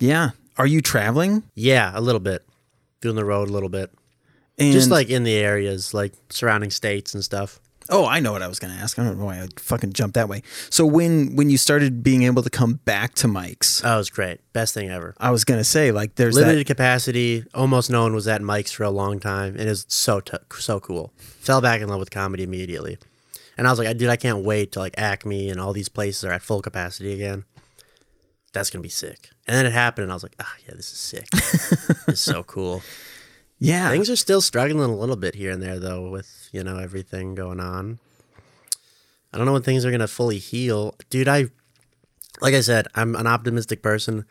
yeah. 0.00 0.30
Are 0.58 0.66
you 0.66 0.80
traveling? 0.82 1.44
Yeah, 1.54 1.92
a 1.94 2.00
little 2.00 2.20
bit. 2.20 2.44
Doing 3.00 3.16
the 3.16 3.24
road 3.24 3.48
a 3.48 3.52
little 3.52 3.68
bit. 3.70 3.90
And, 4.58 4.72
Just 4.72 4.90
like 4.90 5.08
in 5.08 5.22
the 5.24 5.34
areas, 5.36 5.94
like 5.94 6.12
surrounding 6.28 6.70
states 6.70 7.14
and 7.14 7.24
stuff. 7.24 7.60
Oh, 7.88 8.06
I 8.06 8.20
know 8.20 8.30
what 8.30 8.42
I 8.42 8.46
was 8.46 8.58
going 8.58 8.72
to 8.72 8.78
ask. 8.78 8.98
I 8.98 9.04
don't 9.04 9.18
know 9.18 9.24
why 9.24 9.40
I 9.40 9.48
fucking 9.58 9.94
jumped 9.94 10.14
that 10.14 10.28
way. 10.28 10.42
So 10.68 10.84
when 10.86 11.34
when 11.34 11.48
you 11.50 11.56
started 11.56 12.02
being 12.04 12.22
able 12.24 12.42
to 12.42 12.50
come 12.50 12.74
back 12.84 13.14
to 13.14 13.26
Mike's, 13.26 13.82
Oh, 13.84 13.94
it 13.94 13.96
was 13.96 14.10
great. 14.10 14.40
Best 14.52 14.74
thing 14.74 14.90
ever. 14.90 15.14
I 15.18 15.30
was 15.30 15.44
going 15.44 15.58
to 15.58 15.64
say 15.64 15.90
like 15.92 16.14
there's 16.16 16.34
Limited 16.36 16.58
that. 16.60 16.66
capacity. 16.66 17.44
Almost 17.54 17.90
no 17.90 18.02
one 18.02 18.14
was 18.14 18.28
at 18.28 18.42
Mike's 18.42 18.70
for 18.70 18.84
a 18.84 18.90
long 18.90 19.18
time. 19.18 19.52
And 19.54 19.62
It 19.62 19.66
is 19.68 19.86
so 19.88 20.20
t- 20.20 20.36
so 20.58 20.78
cool. 20.78 21.12
Fell 21.16 21.60
back 21.62 21.80
in 21.80 21.88
love 21.88 21.98
with 22.00 22.10
comedy 22.10 22.42
immediately. 22.42 22.98
And 23.56 23.66
I 23.66 23.70
was 23.70 23.78
like, 23.78 23.96
dude, 23.96 24.08
I 24.08 24.16
can't 24.16 24.44
wait 24.44 24.72
to 24.72 24.78
like 24.78 24.94
Acme 24.96 25.50
and 25.50 25.60
all 25.60 25.72
these 25.72 25.88
places 25.88 26.22
are 26.24 26.32
at 26.32 26.42
full 26.42 26.62
capacity 26.62 27.12
again. 27.14 27.44
That's 28.52 28.70
gonna 28.70 28.82
be 28.82 28.88
sick. 28.88 29.30
And 29.46 29.56
then 29.56 29.66
it 29.66 29.72
happened, 29.72 30.04
and 30.04 30.12
I 30.12 30.14
was 30.14 30.22
like, 30.22 30.34
ah, 30.40 30.54
yeah, 30.66 30.74
this 30.74 30.90
is 30.92 30.98
sick. 30.98 31.26
it's 32.08 32.20
so 32.20 32.42
cool. 32.44 32.82
Yeah, 33.58 33.90
Things 33.90 34.08
are 34.08 34.16
still 34.16 34.40
struggling 34.40 34.90
a 34.90 34.96
little 34.96 35.16
bit 35.16 35.34
here 35.34 35.52
and 35.52 35.62
there, 35.62 35.78
though, 35.78 36.08
with 36.10 36.48
you 36.52 36.64
know 36.64 36.78
everything 36.78 37.34
going 37.34 37.60
on. 37.60 37.98
I 39.32 39.36
don't 39.36 39.46
know 39.46 39.52
when 39.52 39.62
things 39.62 39.84
are 39.84 39.90
gonna 39.90 40.08
fully 40.08 40.38
heal, 40.38 40.94
dude. 41.10 41.28
I, 41.28 41.46
like 42.40 42.54
I 42.54 42.62
said, 42.62 42.88
I'm 42.94 43.14
an 43.14 43.26
optimistic 43.26 43.82
person. 43.82 44.24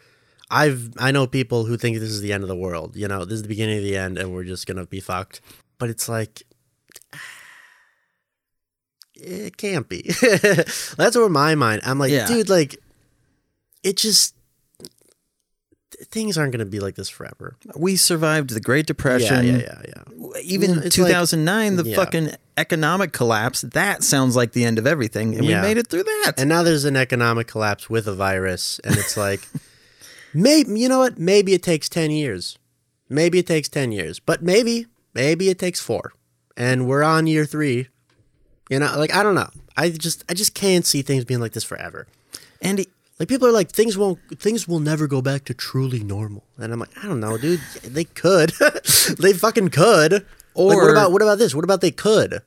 I've 0.50 0.90
I 0.98 1.12
know 1.12 1.28
people 1.28 1.66
who 1.66 1.78
think 1.78 2.00
this 2.00 2.10
is 2.10 2.22
the 2.22 2.34
end 2.34 2.44
of 2.44 2.50
the 2.50 2.56
world. 2.56 2.96
You 2.96 3.08
know, 3.08 3.24
this 3.24 3.36
is 3.36 3.42
the 3.44 3.48
beginning 3.48 3.78
of 3.78 3.84
the 3.84 3.96
end, 3.96 4.18
and 4.18 4.34
we're 4.34 4.44
just 4.44 4.66
gonna 4.66 4.88
be 4.88 5.00
fucked. 5.00 5.40
But 5.78 5.90
it's 5.90 6.10
like, 6.10 6.42
it 9.16 9.58
can't 9.58 9.88
be. 9.88 10.10
That's 10.98 11.16
where 11.16 11.30
my 11.30 11.56
mind. 11.56 11.82
I'm 11.86 12.00
like, 12.00 12.12
Yeah. 12.12 12.28
dude, 12.28 12.50
like, 12.50 12.78
it 13.84 13.98
just 13.98 14.36
things 16.06 16.38
aren't 16.38 16.52
gonna 16.52 16.66
be 16.66 16.80
like 16.80 16.96
this 16.96 17.10
forever. 17.10 17.56
we 17.76 17.96
survived 17.96 18.52
the 18.52 18.60
Great 18.62 18.86
Depression. 18.86 19.46
yeah, 19.46 19.58
yeah, 19.58 19.82
yeah. 19.88 20.04
Even 20.44 20.72
It's 20.72 20.98
like- 20.98 21.08
2009, 21.10 21.76
the 21.76 21.84
yeah. 21.84 21.96
fucking 21.96 22.32
economic 22.58 23.12
collapse. 23.12 23.62
That 23.62 24.04
sounds 24.04 24.36
like 24.36 24.54
the 24.54 24.64
end 24.64 24.78
of 24.80 24.88
everything, 24.88 25.36
and 25.36 25.44
Yeah. 25.46 25.62
we 25.62 25.68
made 25.68 25.78
it 25.78 25.88
through 25.88 26.04
that. 26.04 26.34
And 26.38 26.48
now 26.50 26.64
there's 26.64 26.86
an 26.86 26.96
economic 26.96 27.48
collapse 27.48 27.90
with 27.90 28.08
a 28.08 28.14
virus, 28.14 28.80
and 28.84 28.96
it's 28.98 29.18
like, 29.18 29.42
maybe 30.34 30.80
you 30.80 30.88
know 30.88 31.00
what? 31.00 31.18
Maybe 31.20 31.54
it 31.54 31.64
takes 31.64 31.90
ten 31.90 32.12
years. 32.12 32.58
Maybe 33.10 33.40
it 33.40 33.48
takes 33.48 33.68
ten 33.68 33.92
years, 33.92 34.20
but 34.20 34.42
maybe, 34.44 34.86
maybe 35.14 35.50
it 35.50 35.58
takes 35.60 35.80
four, 35.82 36.14
and 36.56 36.88
we're 36.88 37.04
on 37.04 37.28
year 37.28 37.46
three. 37.46 37.88
You 38.70 38.80
know, 38.80 38.94
like 38.98 39.14
I 39.14 39.24
don't 39.24 39.36
know. 39.36 39.50
I 39.76 39.90
just, 39.90 40.24
I 40.30 40.34
just 40.34 40.54
can't 40.54 40.86
see 40.86 41.02
things 41.02 41.26
being 41.26 41.40
like 41.40 41.54
this 41.54 41.64
forever. 41.64 42.06
and 42.62 42.86
Like 43.20 43.28
people 43.28 43.48
are 43.48 43.52
like, 43.52 43.70
things 43.70 43.98
won't, 43.98 44.18
things 44.40 44.68
will 44.68 44.80
never 44.80 45.06
go 45.08 45.22
back 45.22 45.44
to 45.46 45.54
truly 45.54 46.04
normal, 46.04 46.44
and 46.58 46.72
I'm 46.72 46.80
like, 46.80 46.98
I 47.04 47.08
don't 47.08 47.20
know, 47.20 47.38
dude. 47.38 47.60
They 47.84 48.06
could, 48.06 48.52
they 49.20 49.34
fucking 49.34 49.70
could. 49.70 50.14
Like, 50.14 50.78
what 50.78 50.92
about, 50.92 51.12
what 51.12 51.22
about 51.22 51.38
this? 51.38 51.54
What 51.54 51.64
about 51.64 51.82
they 51.82 51.92
could? 51.92 52.42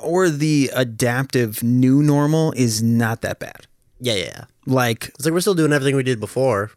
or 0.00 0.30
the 0.30 0.70
adaptive 0.74 1.60
new 1.62 2.02
normal 2.04 2.52
is 2.52 2.80
not 2.80 3.20
that 3.22 3.40
bad. 3.40 3.66
Yeah, 3.98 4.14
yeah. 4.14 4.44
Like 4.64 5.08
It's 5.08 5.24
like 5.24 5.34
we're 5.34 5.40
still 5.40 5.56
doing 5.56 5.72
everything 5.72 5.96
we 5.96 6.04
did 6.04 6.20
before. 6.20 6.70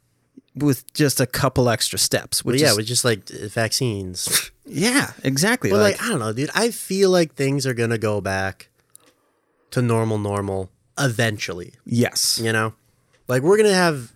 with 0.56 0.92
just 0.96 1.22
a 1.22 1.28
couple 1.28 1.70
extra 1.70 2.00
steps. 2.00 2.44
Which 2.44 2.60
yeah, 2.60 2.72
is, 2.72 2.78
with 2.78 2.88
just 2.88 3.06
like 3.06 3.30
vaccines. 3.30 4.50
yeah, 4.66 5.12
exactly. 5.24 5.70
But 5.70 5.82
like, 5.82 6.00
like, 6.00 6.04
I 6.04 6.10
don't 6.10 6.20
know, 6.20 6.34
dude. 6.34 6.50
I 6.56 6.72
feel 6.72 7.12
like 7.12 7.36
things 7.36 7.68
are 7.68 7.76
gonna 7.76 8.00
go 8.00 8.22
back 8.22 8.70
to 9.70 9.84
normal, 9.84 10.18
normal 10.18 10.72
eventually. 10.98 11.74
yes, 11.86 12.40
You 12.44 12.52
know, 12.52 12.74
like 13.32 13.44
we're 13.44 13.56
gonna 13.56 13.74
have 13.74 14.12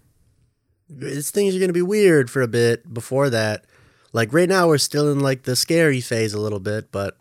this 0.89 1.32
things 1.32 1.55
are 1.55 1.59
gonna 1.59 1.72
be 1.72 1.82
weird 1.82 2.30
for 2.30 2.41
a 2.41 2.49
bit 2.49 2.93
before 2.93 3.30
that. 3.30 3.63
Like 4.11 4.34
right 4.34 4.49
now, 4.49 4.68
we're 4.68 4.78
still 4.78 5.09
in 5.09 5.22
like 5.22 5.43
the 5.43 5.55
scary 5.55 6.01
phase 6.01 6.34
a 6.34 6.39
little 6.39 6.59
bit, 6.59 6.91
but 6.91 7.18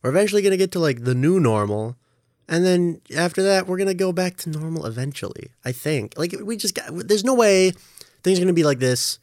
we're 0.00 0.10
eventually 0.10 0.42
gonna 0.42 0.56
get 0.56 0.70
to 0.72 0.78
like 0.78 1.02
the 1.02 1.16
new 1.16 1.40
normal, 1.40 1.96
and 2.48 2.64
then 2.64 3.00
after 3.16 3.42
that, 3.42 3.66
we're 3.66 3.78
gonna 3.78 3.94
go 3.94 4.12
back 4.12 4.36
to 4.38 4.50
normal 4.50 4.86
eventually. 4.86 5.50
I 5.64 5.72
think. 5.72 6.14
Like 6.16 6.36
we 6.40 6.56
just 6.56 6.76
got. 6.76 7.08
There's 7.08 7.24
no 7.24 7.34
way 7.34 7.72
things 8.22 8.38
are 8.38 8.42
gonna 8.42 8.52
be 8.52 8.62
like 8.62 8.78
this 8.78 9.18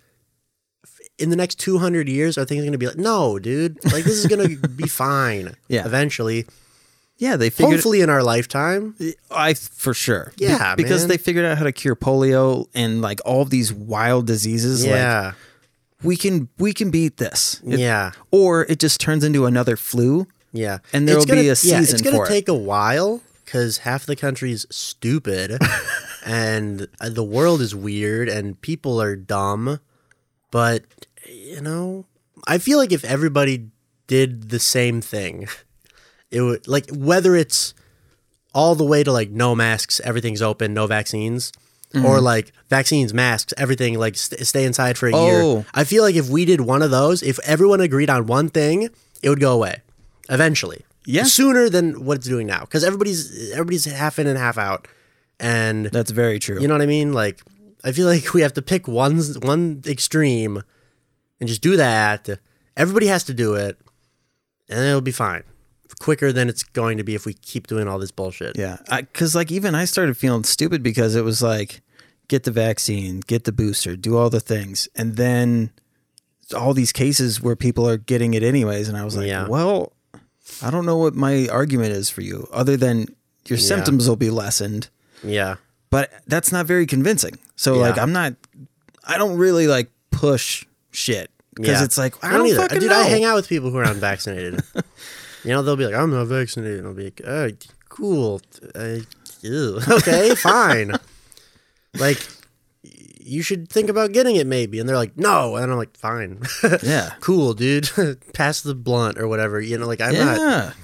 in 1.17 1.29
the 1.29 1.37
next 1.37 1.59
200 1.59 2.09
years. 2.09 2.37
Are 2.37 2.43
things 2.43 2.65
gonna 2.65 2.77
be 2.77 2.87
like 2.87 2.97
no, 2.97 3.39
dude? 3.39 3.81
Like 3.85 4.03
this 4.03 4.17
is 4.17 4.27
gonna 4.27 4.49
be 4.75 4.89
fine. 4.89 5.55
Yeah. 5.69 5.85
Eventually, 5.85 6.45
yeah, 7.17 7.35
they 7.37 7.49
figured. 7.49 7.75
hopefully 7.75 8.01
in 8.01 8.09
our 8.09 8.23
lifetime. 8.23 8.95
I 9.31 9.53
for 9.53 9.93
sure. 9.93 10.33
Be- 10.37 10.45
Yeah, 10.45 10.75
because 10.75 11.01
man. 11.03 11.09
they 11.09 11.17
figured 11.17 11.45
out 11.45 11.57
how 11.57 11.63
to 11.63 11.71
cure 11.71 11.95
polio 11.95 12.67
and 12.73 13.01
like 13.01 13.19
all 13.25 13.45
these 13.45 13.71
wild 13.73 14.27
diseases. 14.27 14.83
Like 14.83 14.91
Yeah. 14.95 15.33
we 16.03 16.15
can 16.17 16.49
we 16.57 16.73
can 16.73 16.89
beat 16.91 17.17
this. 17.17 17.61
It- 17.65 17.79
yeah. 17.79 18.11
Or 18.31 18.63
it 18.63 18.79
just 18.79 18.99
turns 18.99 19.23
into 19.23 19.45
another 19.45 19.77
flu. 19.77 20.27
Yeah, 20.53 20.77
And 20.93 21.05
there 21.07 21.17
will 21.17 21.25
be 21.25 21.49
a 21.49 21.55
Yeah, 21.63 21.81
it's 21.81 22.01
gonna 22.01 22.15
for 22.15 22.25
it. 22.25 22.29
take 22.29 22.47
a 22.47 22.53
while 22.53 23.21
because 23.43 23.79
half 23.79 24.05
the 24.05 24.15
country's 24.15 24.65
stupid, 24.69 25.59
and 26.25 26.87
uh, 27.01 27.09
the 27.09 27.25
world 27.25 27.59
is 27.61 27.75
weird, 27.75 28.29
and 28.29 28.59
people 28.61 29.01
are 29.01 29.17
dumb. 29.17 29.79
But 30.51 30.83
you 31.29 31.59
know, 31.59 32.05
I 32.47 32.57
feel 32.57 32.77
like 32.77 32.93
if 32.93 33.03
everybody 33.03 33.67
did 34.07 34.49
the 34.49 34.59
same 34.59 35.01
thing, 35.01 35.47
it 36.35 36.41
would 36.41 36.67
like 36.67 36.89
whether 36.91 37.35
it's 37.35 37.73
all 38.53 38.75
the 38.75 38.85
way 38.85 39.03
to 39.03 39.11
like 39.11 39.29
no 39.31 39.55
masks, 39.55 39.99
everything's 40.03 40.41
open, 40.41 40.73
no 40.73 40.85
vaccines. 40.87 41.51
Mm-hmm. 41.93 42.05
Or 42.05 42.19
like 42.19 42.51
vaccines, 42.69 43.13
masks, 43.13 43.53
everything. 43.57 43.97
Like 43.97 44.15
st- 44.17 44.45
stay 44.45 44.65
inside 44.65 44.97
for 44.97 45.07
a 45.07 45.11
Oh. 45.15 45.25
year. 45.55 45.65
I 45.73 45.83
feel 45.85 46.03
like 46.03 46.15
if 46.15 46.27
we 46.27 46.43
did 46.43 46.59
one 46.61 46.81
of 46.81 46.91
those, 46.91 47.23
if 47.23 47.39
everyone 47.45 47.79
agreed 47.79 48.09
on 48.09 48.27
one 48.27 48.49
thing, 48.49 48.89
it 49.23 49.29
would 49.29 49.39
go 49.39 49.53
away 49.53 49.81
eventually. 50.29 50.83
Yeah. 51.05 51.23
sooner 51.23 51.69
than 51.69 52.03
what 52.03 52.17
it's 52.17 52.27
doing 52.27 52.47
now 52.47 52.61
because 52.61 52.83
everybody's 52.83 53.51
everybody's 53.51 53.85
half 53.85 54.17
in 54.19 54.27
and 54.27 54.37
half 54.37 54.57
out, 54.57 54.87
and 55.39 55.85
That's 55.85 56.11
very 56.11 56.39
true. 56.39 56.59
you 56.59 56.67
know 56.67 56.73
what 56.73 56.81
I 56.81 56.87
mean. 56.87 57.13
Like 57.13 57.41
I 57.83 57.91
feel 57.93 58.07
like 58.07 58.33
we 58.33 58.41
have 58.41 58.53
to 58.55 58.61
pick 58.63 58.87
one 58.87 59.21
one 59.43 59.81
extreme 59.85 60.63
and 61.39 61.47
just 61.47 61.61
do 61.61 61.77
that. 61.77 62.27
Everybody 62.75 63.05
has 63.07 63.23
to 63.25 63.33
do 63.33 63.53
it, 63.53 63.77
and 64.67 64.79
it'll 64.83 64.99
be 65.01 65.11
fine. 65.13 65.43
Quicker 65.99 66.31
than 66.33 66.49
it's 66.49 66.63
going 66.63 66.97
to 66.97 67.03
be 67.03 67.15
if 67.15 67.25
we 67.25 67.33
keep 67.33 67.67
doing 67.67 67.87
all 67.87 67.99
this 67.99 68.11
bullshit. 68.11 68.57
Yeah, 68.57 68.77
because 68.99 69.35
like 69.35 69.51
even 69.51 69.75
I 69.75 69.85
started 69.85 70.17
feeling 70.17 70.43
stupid 70.43 70.81
because 70.83 71.15
it 71.15 71.23
was 71.23 71.41
like, 71.41 71.81
get 72.27 72.43
the 72.43 72.51
vaccine, 72.51 73.19
get 73.21 73.43
the 73.43 73.51
booster, 73.51 73.95
do 73.95 74.17
all 74.17 74.29
the 74.29 74.39
things, 74.39 74.87
and 74.95 75.15
then 75.15 75.71
all 76.55 76.73
these 76.73 76.91
cases 76.91 77.41
where 77.41 77.55
people 77.55 77.87
are 77.87 77.97
getting 77.97 78.33
it 78.33 78.43
anyways, 78.43 78.89
and 78.89 78.97
I 78.97 79.05
was 79.05 79.15
like, 79.15 79.27
Yeah. 79.27 79.47
well, 79.47 79.93
I 80.61 80.69
don't 80.71 80.85
know 80.85 80.97
what 80.97 81.15
my 81.15 81.47
argument 81.51 81.91
is 81.91 82.09
for 82.09 82.21
you, 82.21 82.47
other 82.51 82.77
than 82.77 83.07
your 83.47 83.57
symptoms 83.59 84.07
will 84.09 84.15
be 84.15 84.29
lessened, 84.29 84.89
Yeah. 85.23 85.55
but 85.89 86.11
that's 86.27 86.51
not 86.51 86.65
very 86.65 86.85
convincing. 86.87 87.37
So 87.55 87.75
like, 87.77 87.97
I'm 87.97 88.11
not, 88.11 88.33
I 89.07 89.17
don't 89.17 89.37
really 89.37 89.67
like 89.67 89.89
push 90.11 90.65
shit 90.91 91.29
because 91.55 91.79
Yeah. 91.79 91.83
it's 91.83 91.97
like 91.97 92.15
I 92.23 92.29
I 92.29 92.31
don't 92.37 92.47
don't 92.49 92.59
either. 92.71 92.79
Dude, 92.79 92.89
know. 92.89 92.99
I 92.99 93.03
hang 93.03 93.23
out 93.23 93.35
with 93.35 93.47
people 93.47 93.69
who 93.71 93.77
are 93.77 93.83
unvaccinated. 93.85 94.61
you 95.45 95.51
know, 95.51 95.61
they'll 95.61 95.75
be 95.75 95.85
like, 95.85 95.95
I'm 95.95 96.11
not 96.11 96.25
vaccinated. 96.25 96.79
And 96.79 96.87
I'll 96.87 96.93
be 96.93 97.05
like, 97.05 97.21
oh, 97.25 97.51
cool. 97.89 98.41
Uh, 98.73 98.97
ew. 99.41 99.79
okay, 99.89 100.35
fine. 100.35 100.93
like, 101.97 102.17
you 102.81 103.41
should 103.41 103.69
think 103.69 103.89
about 103.89 104.11
getting 104.11 104.35
it 104.35 104.47
maybe. 104.47 104.79
And 104.79 104.87
they're 104.87 104.95
like, 104.95 105.17
no. 105.17 105.55
And 105.55 105.71
I'm 105.71 105.77
like, 105.77 105.95
fine. 105.97 106.41
Yeah. 106.83 107.13
cool, 107.21 107.53
dude. 107.53 107.89
Pass 108.33 108.61
the 108.61 108.75
blunt 108.75 109.17
or 109.17 109.27
whatever. 109.27 109.59
You 109.61 109.77
know, 109.77 109.87
like, 109.87 110.01
I'm 110.01 110.13
not, 110.13 110.75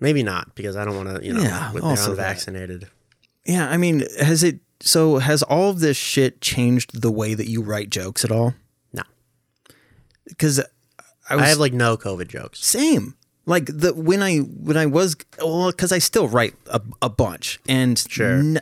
maybe 0.00 0.22
not 0.22 0.54
because 0.54 0.76
I 0.76 0.84
don't 0.84 0.96
want 0.96 1.16
to, 1.16 1.24
you 1.24 1.32
know, 1.34 1.42
Yeah, 1.42 1.70
they're 1.72 1.82
also 1.82 2.14
that. 2.14 2.88
Yeah, 3.46 3.68
I 3.68 3.78
mean, 3.78 4.04
has 4.20 4.42
it 4.42 4.60
so 4.80 5.18
has 5.18 5.42
all 5.42 5.70
of 5.70 5.80
this 5.80 5.96
shit 5.96 6.40
changed 6.40 7.00
the 7.00 7.10
way 7.10 7.34
that 7.34 7.48
you 7.48 7.62
write 7.62 7.90
jokes 7.90 8.24
at 8.24 8.30
all? 8.30 8.54
No. 8.92 9.02
Because 10.26 10.60
I 11.30 11.36
was 11.36 11.44
I 11.44 11.48
have 11.48 11.58
like 11.58 11.72
no 11.72 11.96
COVID 11.96 12.28
jokes. 12.28 12.64
same. 12.64 13.14
Like 13.46 13.66
the 13.66 13.94
when 13.94 14.22
I 14.22 14.38
when 14.38 14.76
I 14.76 14.86
was 14.86 15.16
well, 15.40 15.70
because 15.70 15.90
I 15.92 15.98
still 15.98 16.28
write 16.28 16.54
a, 16.70 16.80
a 17.00 17.08
bunch, 17.08 17.58
and 17.68 17.98
Sure. 17.98 18.34
n- 18.38 18.60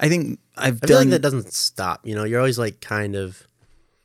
I 0.00 0.08
think 0.08 0.40
I've 0.56 0.80
I 0.82 0.86
feel 0.86 0.96
done 0.98 1.06
like 1.06 1.10
that 1.10 1.22
doesn't 1.22 1.52
stop. 1.52 2.06
You 2.06 2.14
know, 2.16 2.24
you're 2.24 2.40
always 2.40 2.58
like 2.58 2.80
kind 2.80 3.14
of 3.14 3.46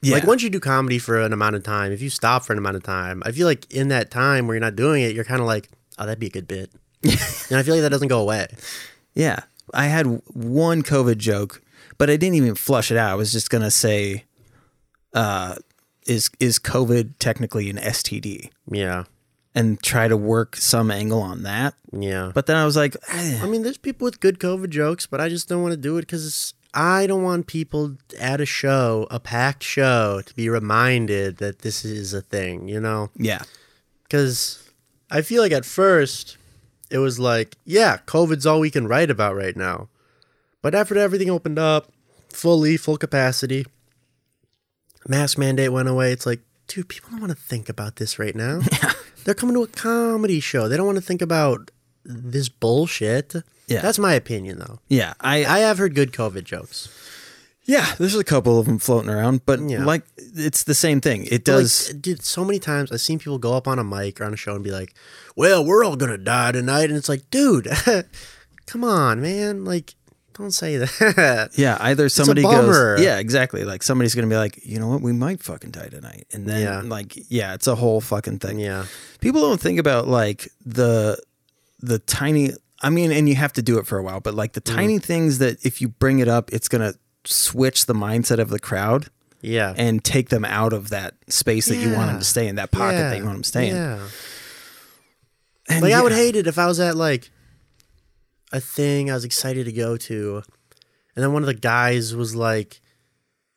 yeah, 0.04 0.16
Like 0.16 0.26
once 0.26 0.42
you 0.44 0.50
do 0.50 0.60
comedy 0.60 0.98
for 1.00 1.20
an 1.22 1.32
amount 1.34 1.56
of 1.56 1.64
time, 1.64 1.92
if 1.92 2.02
you 2.02 2.10
stop 2.10 2.44
for 2.44 2.54
an 2.54 2.60
amount 2.60 2.76
of 2.76 2.84
time, 2.84 3.22
I 3.26 3.32
feel 3.32 3.46
like 3.48 3.72
in 3.72 3.90
that 3.90 4.10
time 4.10 4.48
where 4.48 4.56
you're 4.56 4.62
not 4.62 4.76
doing 4.76 5.04
it, 5.04 5.14
you're 5.16 5.24
kind 5.24 5.42
of 5.42 5.46
like, 5.48 5.70
oh, 6.00 6.06
that'd 6.06 6.20
be 6.20 6.26
a 6.28 6.32
good 6.32 6.48
bit. 6.48 6.72
and 7.04 7.58
I 7.58 7.62
feel 7.64 7.76
like 7.76 7.82
that 7.84 7.90
doesn't 7.92 8.08
go 8.08 8.20
away. 8.22 8.48
yeah. 9.14 9.42
I 9.74 9.86
had 9.86 10.06
one 10.34 10.82
COVID 10.84 11.18
joke, 11.18 11.62
but 11.98 12.10
I 12.10 12.18
didn't 12.18 12.36
even 12.36 12.56
flush 12.56 12.90
it 12.92 12.98
out. 12.98 13.12
I 13.12 13.16
was 13.16 13.32
just 13.32 13.50
gonna 13.50 13.72
say, 13.72 14.26
uh, 15.14 15.56
is 16.06 16.30
is 16.40 16.60
COVID 16.60 17.14
technically 17.20 17.70
an 17.70 17.78
STD? 17.78 18.50
Yeah. 18.70 19.06
And 19.54 19.82
try 19.84 20.08
to 20.08 20.16
work 20.16 20.56
some 20.56 20.90
angle 20.90 21.22
on 21.22 21.44
that. 21.44 21.74
Yeah. 21.92 22.32
But 22.34 22.46
then 22.46 22.56
I 22.56 22.64
was 22.66 22.78
like, 22.78 22.96
eh, 23.10 23.40
I 23.44 23.46
mean, 23.48 23.64
there's 23.64 23.78
people 23.78 24.06
with 24.06 24.22
good 24.22 24.40
COVID 24.40 24.70
jokes, 24.70 25.06
but 25.08 25.20
I 25.20 25.28
just 25.28 25.50
don't 25.50 25.62
want 25.62 25.74
to 25.74 25.78
do 25.78 25.98
it 25.98 26.02
because 26.02 26.54
I 26.74 27.06
don't 27.06 27.24
want 27.24 27.48
people 27.48 27.98
at 28.18 28.40
a 28.40 28.46
show, 28.46 29.08
a 29.12 29.20
packed 29.20 29.64
show, 29.64 30.22
to 30.26 30.34
be 30.36 30.48
reminded 30.48 31.38
that 31.38 31.60
this 31.60 31.84
is 31.84 32.14
a 32.14 32.22
thing, 32.22 32.70
you 32.70 32.80
know? 32.80 33.10
yeah, 33.18 33.42
Because 34.04 34.70
I 35.10 35.22
feel 35.22 35.42
like 35.42 35.52
at 35.52 35.66
first 35.66 36.38
it 36.90 37.00
was 37.00 37.20
like, 37.20 37.58
yeah, 37.66 37.98
COVID's 38.06 38.46
all 38.46 38.62
we 38.62 38.72
can 38.72 38.88
write 38.88 39.10
about 39.12 39.36
right 39.36 39.58
now. 39.58 39.90
But 40.62 40.74
after 40.74 40.98
everything 40.98 41.30
opened 41.30 41.60
up, 41.60 41.92
fully, 42.30 42.78
full 42.78 42.96
capacity, 42.98 43.66
mask 45.08 45.38
mandate 45.38 45.72
went 45.72 45.88
away, 45.90 46.12
it's 46.12 46.26
like, 46.26 46.42
dude, 46.68 46.88
people 46.90 47.10
don't 47.12 47.20
want 47.22 47.32
to 47.32 47.38
think 47.38 47.70
about 47.70 47.96
this 47.98 48.18
right 48.20 48.36
now. 48.36 48.60
Yeah. 48.72 48.92
They're 49.24 49.36
coming 49.36 49.54
to 49.56 49.62
a 49.62 49.68
comedy 49.68 50.40
show. 50.40 50.68
They 50.68 50.76
don't 50.78 50.88
want 50.88 50.98
to 50.98 51.04
think 51.04 51.22
about 51.22 51.70
this 52.04 52.50
bullshit. 52.50 53.36
Yeah. 53.68 53.82
That's 53.82 54.00
my 54.00 54.14
opinion, 54.16 54.58
though. 54.58 54.80
yeah. 54.88 55.14
I, 55.22 55.46
I 55.46 55.60
have 55.60 55.78
heard 55.78 55.94
good 55.94 56.12
COVID 56.12 56.44
jokes. 56.44 56.90
yeah. 57.66 57.94
There's 58.00 58.16
a 58.16 58.24
couple 58.24 58.60
of 58.60 58.66
them 58.66 58.80
floating 58.80 59.12
around, 59.12 59.46
but 59.46 59.60
Yeah. 59.60 59.86
like 59.86 60.06
it's 60.18 60.64
the 60.64 60.74
same 60.74 61.02
thing. 61.02 61.28
It 61.30 61.46
does. 61.46 61.92
Like, 61.94 62.02
dude, 62.02 62.24
so 62.24 62.44
many 62.44 62.58
times 62.58 62.92
I've 62.92 63.00
seen 63.02 63.20
people 63.20 63.38
go 63.38 63.54
up 63.54 63.68
on 63.68 63.78
a 63.78 63.84
mic 63.84 64.20
or 64.20 64.24
on 64.26 64.34
a 64.34 64.38
show 64.38 64.56
and 64.56 64.64
be 64.64 64.72
like, 64.72 64.96
"Well, 65.36 65.64
we're 65.64 65.84
all 65.86 65.96
gonna 65.96 66.18
die 66.18 66.52
tonight," 66.54 66.90
and 66.90 66.98
it's 66.98 67.08
like, 67.10 67.30
dude, 67.30 67.68
come 68.66 68.84
on, 68.84 69.22
man, 69.22 69.64
like, 69.66 69.94
don't 70.34 70.52
say 70.52 70.78
that. 70.78 71.52
yeah. 71.56 71.78
Either 71.80 72.10
somebody 72.10 72.42
goes. 72.42 73.02
Yeah, 73.02 73.18
exactly. 73.20 73.64
Like 73.64 73.84
somebody's 73.84 74.16
gonna 74.16 74.28
be 74.28 74.36
like, 74.38 74.60
you 74.66 74.80
know 74.80 74.88
what, 74.88 75.02
we 75.02 75.14
might 75.14 75.42
fucking 75.44 75.72
die 75.72 75.90
tonight, 75.90 76.26
and 76.32 76.48
then 76.48 76.62
Yeah. 76.62 76.82
like, 76.84 77.14
yeah, 77.30 77.54
it's 77.54 77.68
a 77.68 77.76
whole 77.76 78.02
fucking 78.02 78.40
thing. 78.40 78.60
yeah, 78.60 78.86
People 79.20 79.42
don't 79.42 79.60
think 79.62 79.80
about 79.80 80.08
like 80.08 80.50
the 80.66 81.22
the 81.80 82.00
tiny. 82.00 82.52
I 82.84 82.90
mean, 82.90 83.12
and 83.12 83.30
you 83.30 83.36
have 83.36 83.54
to 83.54 83.62
do 83.62 83.78
it 83.78 83.86
for 83.86 83.98
a 84.00 84.04
while, 84.04 84.20
but 84.22 84.34
like 84.34 84.54
the 84.54 84.62
Mm. 84.62 84.76
tiny 84.76 85.00
things 85.00 85.38
that 85.38 85.64
if 85.66 85.82
you 85.82 85.90
bring 85.90 86.20
it 86.20 86.28
up, 86.28 86.52
it's 86.52 86.68
gonna 86.68 86.94
switch 87.26 87.86
the 87.86 87.94
mindset 87.94 88.40
of 88.40 88.50
the 88.50 88.58
crowd 88.60 89.08
yeah, 89.42 89.74
and 89.78 90.04
take 90.04 90.30
them 90.30 90.44
out 90.46 90.74
of 90.74 90.90
that 90.90 91.14
space 91.28 91.68
that 91.68 91.76
you 91.78 91.94
want 91.94 92.08
them 92.10 92.20
to 92.20 92.26
stay 92.26 92.48
in, 92.48 92.56
that 92.56 92.72
pocket 92.72 92.96
yeah. 92.98 93.10
that 93.10 93.18
you 93.18 93.24
want 93.26 93.36
them 93.36 93.44
to 93.44 93.48
stay 93.50 93.70
in. 93.70 94.00
And 95.70 95.82
like 95.84 95.94
I 95.94 96.02
would 96.02 96.12
hate 96.12 96.36
it 96.36 96.48
if 96.48 96.58
I 96.58 96.66
was 96.68 96.80
at 96.80 96.96
like 96.96 97.30
a 98.52 98.60
thing 98.60 99.10
I 99.10 99.14
was 99.16 99.26
excited 99.26 99.66
to 99.66 99.72
go 99.72 99.98
to, 99.98 100.44
and 101.16 101.24
then 101.24 101.34
one 101.34 101.44
of 101.44 101.48
the 101.48 101.54
guys 101.54 102.16
was 102.16 102.36
like. 102.36 102.82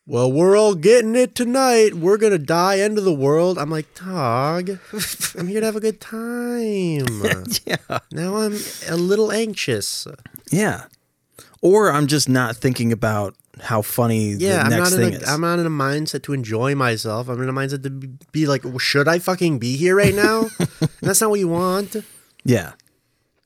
Well, 0.07 0.31
we're 0.31 0.55
all 0.55 0.75
getting 0.75 1.15
it 1.17 1.35
tonight. 1.35 1.95
We're 1.95 2.19
gonna 2.19 2.37
die. 2.37 2.79
End 2.81 2.99
of 2.99 3.05
the 3.05 3.15
world. 3.15 3.57
I'm 3.57 3.71
like, 3.71 3.87
dog. 3.95 4.69
I'm 5.39 5.47
here 5.47 5.61
to 5.61 5.65
have 5.67 5.77
a 5.77 5.81
good 5.81 5.99
time. 5.99 7.07
Yeah. 7.65 7.77
Now 8.13 8.37
I'm 8.37 8.55
a 8.91 8.97
little 8.97 9.33
anxious. 9.33 10.07
Yeah. 10.53 10.85
Or 11.63 11.91
I'm 11.91 12.07
just 12.07 12.29
not 12.29 12.55
thinking 12.55 12.93
about 12.93 13.35
how 13.61 13.81
funny 13.81 14.33
Yeah, 14.33 14.57
the 14.59 14.61
I'm 14.65 14.71
next 14.73 14.91
not 14.91 14.97
thing 14.99 15.09
in 15.15 15.23
is. 15.23 15.23
a, 15.23 15.31
I'm 15.33 15.41
not 15.41 15.59
in 15.59 15.65
a 15.65 15.71
mindset 15.71 16.23
to 16.25 16.35
enjoy 16.35 16.75
myself. 16.75 17.29
I'm 17.31 17.41
in 17.43 17.49
a 17.49 17.53
mindset 17.55 17.83
to 17.85 17.91
be, 18.31 18.45
like, 18.47 18.63
well, 18.65 18.77
should 18.79 19.09
I 19.09 19.19
fucking 19.19 19.59
be 19.59 19.77
here 19.79 19.97
right 19.97 20.15
now? 20.15 20.49
And 20.59 20.69
that's 21.01 21.23
not 21.23 21.31
what 21.31 21.41
you 21.41 21.49
want. 21.49 21.97
yeah. 22.45 22.73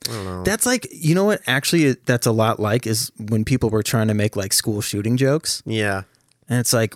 I 0.09 0.13
don't 0.13 0.25
know. 0.25 0.43
That's 0.45 0.65
like, 0.67 0.87
you 0.93 1.15
know 1.15 1.25
what? 1.25 1.41
Actually, 1.47 1.93
that's 2.05 2.27
a 2.27 2.33
lot 2.33 2.61
like 2.61 2.87
is 2.87 3.11
when 3.19 3.45
people 3.45 3.71
were 3.71 3.83
trying 3.83 4.09
to 4.09 4.15
make 4.15 4.37
like 4.37 4.53
school 4.53 4.81
shooting 4.81 5.17
jokes. 5.17 5.63
yeah, 5.67 6.03
and 6.49 6.61
it's 6.61 6.73
like 6.73 6.95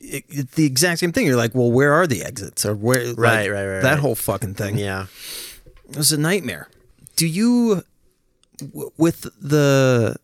it, 0.00 0.24
it's 0.28 0.54
the 0.54 0.66
exact 0.66 1.00
same 1.00 1.12
thing. 1.12 1.26
You're 1.26 1.36
like, 1.36 1.54
well, 1.54 1.70
where 1.70 1.92
are 1.92 2.06
the 2.06 2.22
exits 2.22 2.66
or 2.66 2.74
where? 2.74 3.06
like, 3.06 3.16
Right, 3.18 3.50
right, 3.50 3.66
right, 3.66 3.80
That 3.82 3.90
right. 3.92 3.98
whole 3.98 4.14
fucking 4.14 4.54
thing. 4.54 4.76
Yeah. 4.76 5.06
It 5.88 5.96
was 5.96 6.12
a 6.12 6.18
nightmare. 6.18 6.68
Do 7.14 7.26
you, 7.26 7.84
w- 8.60 8.90
with 8.98 9.22
the 9.40 10.16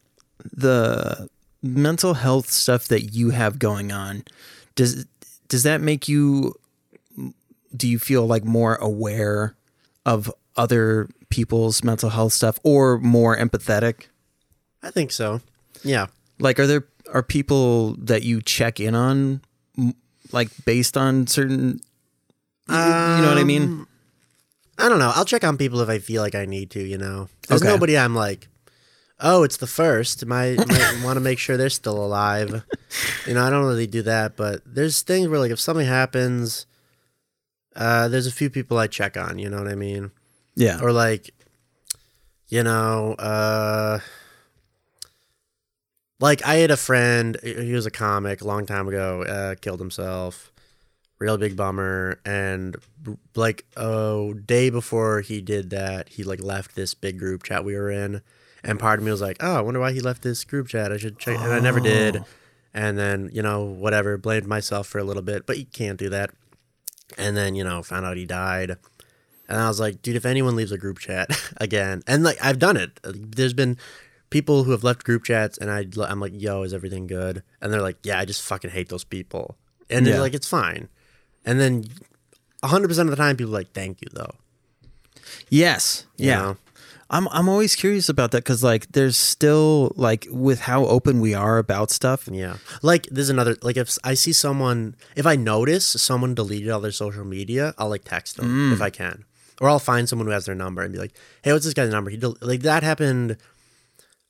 the 0.53 1.29
mental 1.63 2.15
health 2.15 2.51
stuff 2.51 2.89
that 2.89 3.15
you 3.15 3.31
have 3.31 3.59
going 3.59 3.93
on, 3.93 4.25
does 4.75 5.07
does 5.49 5.63
that 5.63 5.81
make 5.81 6.09
you? 6.09 6.55
Do 7.75 7.89
you 7.89 7.99
feel 7.99 8.27
like 8.27 8.45
more 8.45 8.75
aware 8.75 9.55
of 10.05 10.31
other 10.57 11.09
people's 11.33 11.83
mental 11.83 12.11
health 12.11 12.33
stuff, 12.35 12.59
or 12.63 12.99
more 12.99 13.37
empathetic? 13.37 14.07
I 14.83 14.91
think 14.91 15.11
so. 15.11 15.41
Yeah. 15.83 16.07
Like, 16.39 16.61
are 16.61 16.67
there 16.67 16.85
are 17.13 17.23
people 17.23 17.95
that 17.95 18.23
you 18.23 18.41
check 18.43 18.79
in 18.79 18.95
on, 18.95 19.41
like 20.31 20.49
based 20.65 20.97
on 20.97 21.27
certain? 21.27 21.81
you 22.69 22.75
you 22.77 23.23
know 23.23 23.29
what 23.29 23.39
I 23.39 23.45
mean? 23.45 23.87
I 24.79 24.89
don't 24.89 24.99
know. 24.99 25.13
I'll 25.15 25.25
check 25.25 25.45
on 25.45 25.57
people 25.57 25.81
if 25.81 25.89
I 25.89 25.99
feel 25.99 26.23
like 26.23 26.35
I 26.35 26.45
need 26.47 26.71
to, 26.71 26.81
you 26.83 26.99
know. 26.99 27.29
There's 27.49 27.63
Okay. 27.63 27.71
nobody 27.71 27.97
I'm 27.99 28.15
like, 28.15 28.49
oh, 29.21 29.43
it's 29.43 29.57
the 29.59 29.67
first. 29.67 30.25
Might, 30.27 30.57
might 30.69 31.01
want 31.05 31.17
to 31.17 31.21
make 31.21 31.39
sure 31.39 31.57
they're 31.57 31.71
still 31.71 32.03
alive. 32.05 32.65
You 33.27 33.35
know, 33.35 33.45
I 33.45 33.51
don't 33.51 33.65
really 33.67 33.87
do 33.87 34.03
that, 34.03 34.37
but 34.37 34.63
there's 34.67 35.03
things 35.03 35.29
where, 35.29 35.39
like, 35.41 35.51
if 35.53 35.61
something 35.61 35.87
happens, 35.87 36.67
uh, 37.77 38.09
there's 38.09 38.27
a 38.27 38.33
few 38.33 38.51
people 38.51 38.79
I 38.79 38.87
check 38.87 39.17
on, 39.17 39.39
you 39.39 39.49
know 39.51 39.59
what 39.59 39.69
I 39.69 39.75
mean? 39.77 40.11
Yeah. 40.55 40.81
Or, 40.81 40.93
like, 40.93 41.31
you 42.49 42.63
know, 42.63 43.15
uh, 43.15 44.01
like 46.21 46.45
I 46.47 46.57
had 46.57 46.71
a 46.71 46.77
friend, 46.77 47.37
he 47.43 47.73
was 47.73 47.87
a 47.87 47.91
comic 47.91 48.43
a 48.43 48.47
long 48.47 48.67
time 48.67 48.87
ago, 48.89 49.23
uh, 49.23 49.55
killed 49.57 49.81
himself. 49.81 50.51
Real 51.19 51.39
big 51.39 51.57
bummer. 51.57 52.19
And 52.25 52.77
like 53.37 53.65
a 53.77 54.33
day 54.45 54.71
before 54.71 55.21
he 55.21 55.41
did 55.41 55.71
that, 55.71 56.09
he 56.09 56.25
like 56.25 56.43
left 56.43 56.75
this 56.75 56.95
big 56.95 57.19
group 57.21 57.45
chat 57.45 57.65
we 57.65 57.77
were 57.77 57.93
in. 57.93 58.23
And 58.65 58.81
part 58.81 58.99
of 58.99 59.05
me 59.05 59.13
was 59.13 59.21
like, 59.21 59.37
oh, 59.41 59.55
I 59.55 59.61
wonder 59.61 59.79
why 59.79 59.93
he 59.93 60.01
left 60.01 60.23
this 60.23 60.43
group 60.43 60.67
chat. 60.67 60.91
I 60.91 60.97
should 60.97 61.21
check. 61.21 61.39
And 61.39 61.53
I 61.53 61.61
never 61.61 61.79
did. 61.79 62.25
And 62.75 62.99
then, 62.99 63.31
you 63.33 63.41
know, 63.41 63.63
whatever, 63.63 64.19
blamed 64.19 64.49
myself 64.49 64.89
for 64.89 64.99
a 64.99 65.05
little 65.05 65.23
bit, 65.23 65.47
but 65.47 65.59
you 65.59 65.67
can't 65.67 65.99
do 65.99 66.09
that. 66.09 66.31
And 67.17 67.37
then, 67.37 67.55
you 67.55 67.63
know, 67.63 67.85
found 67.85 68.05
out 68.05 68.17
he 68.17 68.27
died. 68.27 68.77
And 69.53 69.61
I 69.61 69.69
was 69.69 69.79
like, 69.79 70.01
dude, 70.01 70.17
if 70.17 70.25
anyone 70.25 70.57
leaves 70.57 70.73
a 70.73 70.79
group 70.79 70.99
chat 70.99 71.29
again, 71.59 72.03
and 72.07 72.25
like 72.25 72.39
I've 72.43 72.59
done 72.59 72.79
it, 72.79 72.99
there's 73.05 73.53
been 73.53 73.77
people 74.31 74.65
who 74.65 74.71
have 74.71 74.83
left 74.83 75.05
group 75.05 75.25
chats, 75.25 75.59
and 75.59 75.71
I, 75.71 75.85
I'm 76.11 76.21
like, 76.21 76.33
yo, 76.35 76.63
is 76.63 76.73
everything 76.73 77.07
good? 77.07 77.43
And 77.61 77.71
they're 77.71 77.83
like, 77.83 77.99
yeah, 78.03 78.19
I 78.19 78.25
just 78.25 78.41
fucking 78.43 78.71
hate 78.71 78.89
those 78.89 79.05
people. 79.05 79.59
And 79.91 80.07
Yeah. 80.07 80.13
they're 80.13 80.23
like, 80.23 80.33
it's 80.33 80.49
fine. 80.49 80.89
And 81.45 81.61
then 81.61 81.85
100% 82.63 82.99
of 83.01 83.11
the 83.11 83.17
time, 83.17 83.37
people 83.37 83.53
are 83.55 83.59
like, 83.59 83.73
thank 83.73 84.01
you, 84.01 84.09
though. 84.15 84.33
Yes. 85.51 86.07
You 86.17 86.29
Yeah. 86.29 86.43
know? 86.43 86.57
I'm 87.11 87.29
I'm 87.29 87.47
always 87.47 87.75
curious 87.77 88.09
about 88.09 88.31
that 88.31 88.39
because 88.43 88.65
like 88.65 88.93
there's 88.93 89.19
still 89.19 89.93
like 89.97 90.27
with 90.31 90.61
how 90.61 90.87
open 90.87 91.21
we 91.21 91.35
are 91.35 91.59
about 91.59 91.91
stuff. 91.91 92.27
Yeah. 92.33 92.57
Like, 92.81 93.07
there's 93.11 93.29
another, 93.29 93.55
like, 93.61 93.77
if 93.77 93.99
I 94.03 94.15
see 94.15 94.33
someone, 94.33 94.95
if 95.15 95.27
I 95.27 95.37
notice 95.37 95.85
someone 95.85 96.35
deleted 96.35 96.71
all 96.71 96.81
their 96.81 96.91
social 96.91 97.25
media, 97.27 97.75
I'll 97.77 97.91
like 97.91 98.05
text 98.05 98.39
them 98.39 98.47
mm. 98.47 98.73
if 98.73 98.81
I 98.81 98.89
can. 98.89 99.27
Or 99.61 99.69
I'll 99.69 99.79
find 99.79 100.09
someone 100.09 100.27
who 100.27 100.33
has 100.33 100.47
their 100.47 100.55
number 100.55 100.83
and 100.83 100.93
be 100.93 100.99
like, 100.99 101.15
hey, 101.43 101.53
what's 101.53 101.65
this 101.65 101.75
guy's 101.75 101.91
number? 101.91 102.11
He 102.11 102.17
del-, 102.17 102.37
Like, 102.41 102.63
that 102.63 102.83
happened, 102.83 103.37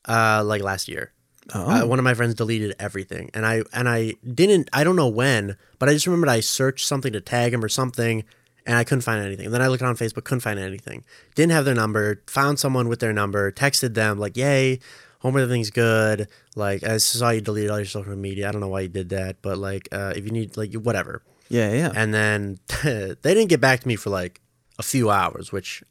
uh, 0.07 0.43
like 0.45 0.63
last 0.63 0.89
year. 0.89 1.13
Uh, 1.53 1.83
one 1.83 1.99
of 1.99 2.05
my 2.05 2.15
friends 2.15 2.35
deleted 2.35 2.75
everything, 2.79 3.29
and 3.35 3.45
I 3.45 3.63
and 3.73 3.89
I 3.89 4.15
didn't. 4.25 4.71
I 4.73 4.85
don't 4.85 4.95
know 4.95 5.09
when, 5.09 5.57
but 5.81 5.89
I 5.89 5.93
just 5.93 6.07
remembered 6.07 6.29
I 6.29 6.39
searched 6.39 6.87
something 6.87 7.13
to 7.13 7.21
tag 7.21 7.53
him 7.53 7.65
or 7.65 7.69
something, 7.69 8.23
and 8.65 8.77
I 8.77 8.85
couldn't 8.85 9.03
find 9.03 9.25
anything. 9.25 9.47
And 9.47 9.55
then 9.55 9.61
I 9.61 9.67
looked 9.67 9.83
on 9.83 9.97
Facebook, 9.97 10.23
couldn't 10.23 10.41
find 10.41 10.59
anything. 10.59 11.05
Didn't 11.35 11.51
have 11.51 11.65
their 11.65 11.75
number. 11.75 12.23
Found 12.29 12.61
someone 12.61 12.89
with 12.89 13.01
their 13.01 13.13
number. 13.13 13.51
Texted 13.51 13.95
them 13.95 14.21
like, 14.21 14.37
"Yay, 14.37 14.79
hope 15.19 15.35
everything's 15.35 15.71
good. 15.71 16.29
Like, 16.55 16.85
I 16.85 16.99
saw 16.99 17.31
you 17.31 17.41
deleted 17.41 17.71
all 17.73 17.79
your 17.79 17.87
social 17.87 18.15
media. 18.15 18.49
I 18.49 18.53
don't 18.53 18.61
know 18.61 18.69
why 18.69 18.83
you 18.83 18.89
did 18.89 19.09
that, 19.09 19.43
but 19.43 19.59
like, 19.59 19.89
uh, 19.91 20.13
if 20.15 20.25
you 20.25 20.31
need 20.31 20.57
like 20.57 20.73
whatever." 20.75 21.23
Yeah, 21.49 21.73
yeah. 21.73 21.91
And 21.93 22.15
then 22.15 22.61
they 22.85 23.17
didn't 23.25 23.49
get 23.49 23.61
back 23.61 23.81
to 23.81 23.89
me 23.89 23.97
for 23.97 24.11
like 24.11 24.41
a 24.79 24.83
few 24.83 25.11
hours, 25.11 25.53
which 25.53 25.83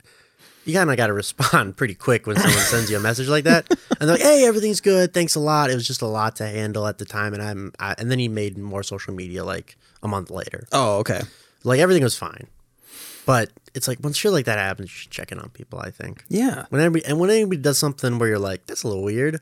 you 0.66 0.74
kind 0.74 0.90
of 0.92 0.98
got 0.98 1.08
to 1.08 1.14
respond 1.24 1.76
pretty 1.78 1.96
quick 1.96 2.28
when 2.28 2.36
someone 2.36 2.60
sends 2.60 2.90
you 2.92 2.98
a 2.98 3.00
message 3.00 3.28
like 3.28 3.44
that. 3.46 3.70
And 4.00 4.10
they're 4.10 4.18
like, 4.18 4.22
"Hey, 4.22 4.46
everything's 4.46 4.82
good. 4.82 5.14
Thanks 5.14 5.36
a 5.36 5.40
lot. 5.40 5.70
It 5.70 5.76
was 5.76 5.88
just 5.88 6.02
a 6.02 6.08
lot 6.08 6.36
to 6.38 6.48
handle 6.48 6.88
at 6.88 6.98
the 6.98 7.06
time." 7.06 7.34
And 7.34 7.42
I'm, 7.44 7.74
I, 7.80 7.96
and 7.98 8.10
then 8.12 8.20
he 8.20 8.28
made 8.28 8.58
more 8.58 8.84
social 8.84 9.14
media 9.14 9.44
like 9.44 9.78
a 10.04 10.08
month 10.08 10.30
later. 10.32 10.68
oh, 10.72 10.98
okay. 11.00 11.22
Like 11.64 11.80
everything 11.80 12.04
was 12.04 12.16
fine, 12.18 12.48
but 13.26 13.52
it's 13.76 13.88
like 13.88 14.00
when 14.00 14.14
shit 14.14 14.32
like 14.32 14.46
that 14.46 14.58
happens, 14.58 14.90
you 14.90 14.96
should 14.96 15.12
check 15.12 15.32
in 15.32 15.38
on 15.40 15.50
people. 15.50 15.80
I 15.80 15.92
think 15.92 16.26
Yeah. 16.28 16.66
when 16.70 16.82
anybody 16.82 17.06
and 17.06 17.20
when 17.20 17.30
anybody 17.30 17.58
does 17.62 17.78
something 17.78 18.18
where 18.18 18.28
you're 18.30 18.40
like, 18.40 18.66
"That's 18.66 18.82
a 18.84 18.88
little 18.88 19.04
weird," 19.04 19.40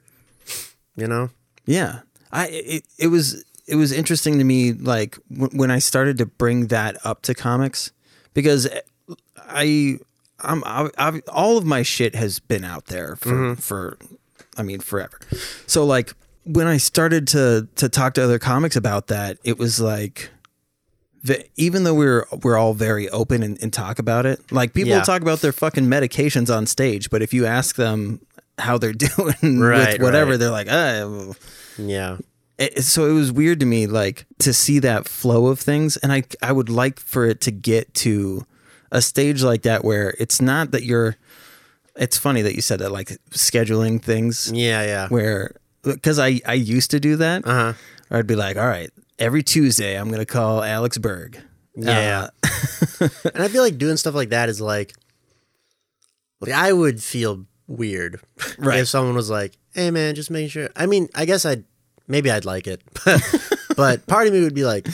you 0.97 1.07
know? 1.07 1.29
Yeah. 1.65 1.99
I 2.31 2.47
it, 2.49 2.83
it 2.97 3.07
was 3.07 3.43
it 3.67 3.75
was 3.75 3.91
interesting 3.91 4.37
to 4.37 4.43
me 4.43 4.73
like 4.73 5.17
w- 5.31 5.57
when 5.57 5.71
I 5.71 5.79
started 5.79 6.17
to 6.17 6.25
bring 6.25 6.67
that 6.67 6.97
up 7.05 7.21
to 7.23 7.33
comics 7.33 7.91
because 8.33 8.67
I 9.37 9.99
I'm 10.39 10.63
I, 10.65 10.89
I, 10.97 11.21
all 11.31 11.57
of 11.57 11.65
my 11.65 11.81
shit 11.83 12.15
has 12.15 12.39
been 12.39 12.63
out 12.63 12.85
there 12.85 13.15
for 13.15 13.55
for 13.55 13.97
I 14.57 14.63
mean 14.63 14.79
forever. 14.79 15.19
So 15.67 15.85
like 15.85 16.13
when 16.45 16.67
I 16.67 16.77
started 16.77 17.27
to 17.29 17.67
to 17.75 17.89
talk 17.89 18.13
to 18.15 18.23
other 18.23 18.39
comics 18.39 18.75
about 18.75 19.07
that, 19.07 19.37
it 19.43 19.57
was 19.59 19.79
like 19.79 20.29
even 21.57 21.83
though 21.83 21.93
we're 21.93 22.25
we're 22.43 22.57
all 22.57 22.73
very 22.73 23.09
open 23.09 23.43
and, 23.43 23.61
and 23.61 23.73
talk 23.73 23.99
about 23.99 24.25
it, 24.25 24.39
like 24.51 24.73
people 24.73 24.91
Yeah. 24.93 25.01
talk 25.01 25.21
about 25.21 25.41
their 25.41 25.51
fucking 25.51 25.85
medications 25.85 26.55
on 26.55 26.65
stage, 26.65 27.09
but 27.09 27.21
if 27.21 27.33
you 27.33 27.45
ask 27.45 27.75
them 27.75 28.21
how 28.57 28.77
they're 28.77 28.93
doing 29.17 29.59
Right, 29.59 29.93
with 29.93 30.01
whatever, 30.01 30.31
right. 30.31 30.39
they're 30.39 30.49
like, 30.51 30.67
ah. 30.69 31.33
Yeah, 31.77 32.17
it, 32.57 32.83
so 32.83 33.09
it 33.09 33.13
was 33.13 33.31
weird 33.33 33.59
to 33.61 33.65
me 33.65 33.85
like 33.87 34.25
to 34.39 34.53
see 34.53 34.79
that 34.79 35.07
flow 35.07 35.47
of 35.47 35.59
things 35.59 35.95
and 35.97 36.11
i 36.11 36.23
i 36.41 36.51
would 36.51 36.67
like 36.67 36.99
for 36.99 37.25
it 37.25 37.39
to 37.41 37.51
get 37.51 37.93
to 37.93 38.45
a 38.91 39.01
stage 39.01 39.43
like 39.43 39.61
that 39.63 39.83
where 39.83 40.15
it's 40.19 40.41
not 40.41 40.71
that 40.71 40.83
you're 40.83 41.15
it's 41.95 42.17
funny 42.17 42.41
that 42.41 42.55
you 42.55 42.61
said 42.61 42.79
that 42.79 42.91
like 42.91 43.09
scheduling 43.31 44.01
things 44.01 44.51
yeah, 44.53 44.83
yeah. 44.83 45.07
where 45.09 45.55
because 45.83 46.17
i 46.19 46.39
i 46.45 46.53
used 46.53 46.91
to 46.91 46.99
do 46.99 47.15
that 47.17 47.45
Uh 47.45 47.73
huh. 47.73 47.73
i'd 48.11 48.27
be 48.27 48.35
like 48.35 48.57
all 48.57 48.67
right 48.67 48.89
every 49.17 49.43
tuesday 49.43 49.95
i'm 49.95 50.09
gonna 50.09 50.25
call 50.25 50.63
alex 50.63 50.97
berg 50.97 51.39
Yeah. 51.75 51.91
yeah 51.91 52.27
and 53.33 53.43
I 53.43 53.47
feel 53.47 53.63
like 53.63 53.77
doing 53.77 53.95
stuff 53.97 54.13
like 54.15 54.29
that 54.29 54.49
is 54.49 54.59
like, 54.59 54.93
like 56.41 56.51
I 56.51 56.73
would 56.73 57.01
feel 57.01 57.45
weird 57.67 58.19
Right. 58.57 58.79
if 58.79 58.87
someone 58.89 59.15
was 59.15 59.29
like, 59.29 59.57
"Hey, 59.73 59.91
man, 59.91 60.15
just 60.15 60.29
making 60.31 60.49
sure." 60.49 60.69
I 60.75 60.85
mean, 60.85 61.07
I 61.15 61.23
guess 61.25 61.45
I'd 61.45 61.63
maybe 62.07 62.29
I'd 62.31 62.43
like 62.45 62.67
it, 62.67 62.81
but 63.05 63.21
but 63.77 64.05
part 64.07 64.27
of 64.27 64.33
me 64.33 64.41
would 64.41 64.55
be 64.55 64.65
like, 64.65 64.87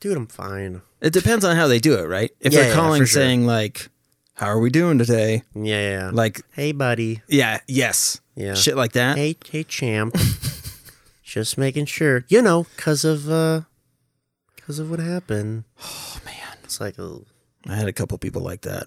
"Dude, 0.00 0.16
I'm 0.16 0.26
fine." 0.26 0.82
It 1.00 1.12
depends 1.12 1.44
on 1.44 1.56
how 1.56 1.66
they 1.68 1.78
do 1.78 1.94
it 1.94 2.06
right 2.08 2.30
if 2.40 2.52
Yeah, 2.52 2.60
they're 2.60 2.68
yeah, 2.70 2.74
calling 2.74 3.02
for 3.02 3.06
sure. 3.06 3.22
saying 3.22 3.46
like 3.46 3.88
how 4.34 4.46
are 4.46 4.58
we 4.60 4.70
doing 4.70 4.98
today 4.98 5.42
Yeah, 5.54 5.90
yeah. 5.90 6.10
like 6.12 6.42
hey, 6.52 6.72
buddy. 6.72 7.22
yeah 7.28 7.60
yes 7.66 8.20
Yeah. 8.36 8.54
shit 8.54 8.76
like 8.76 8.92
that 8.92 9.16
Hey, 9.16 9.36
hey, 9.50 9.64
champ. 9.64 10.14
just 11.22 11.58
making 11.58 11.84
sure, 11.86 12.24
you 12.28 12.40
know, 12.42 12.66
cause 12.76 13.04
of 13.04 13.28
uh, 13.30 13.62
cause 14.60 14.78
of 14.78 14.90
what 14.90 14.98
happened. 15.00 15.64
oh 15.82 16.18
man 16.24 16.56
It's 16.64 16.80
like, 16.80 16.98
oh, 16.98 17.24
i 17.66 17.74
had 17.74 17.88
a 17.88 17.92
couple 17.92 18.16
people 18.18 18.42
like 18.42 18.62
that 18.62 18.86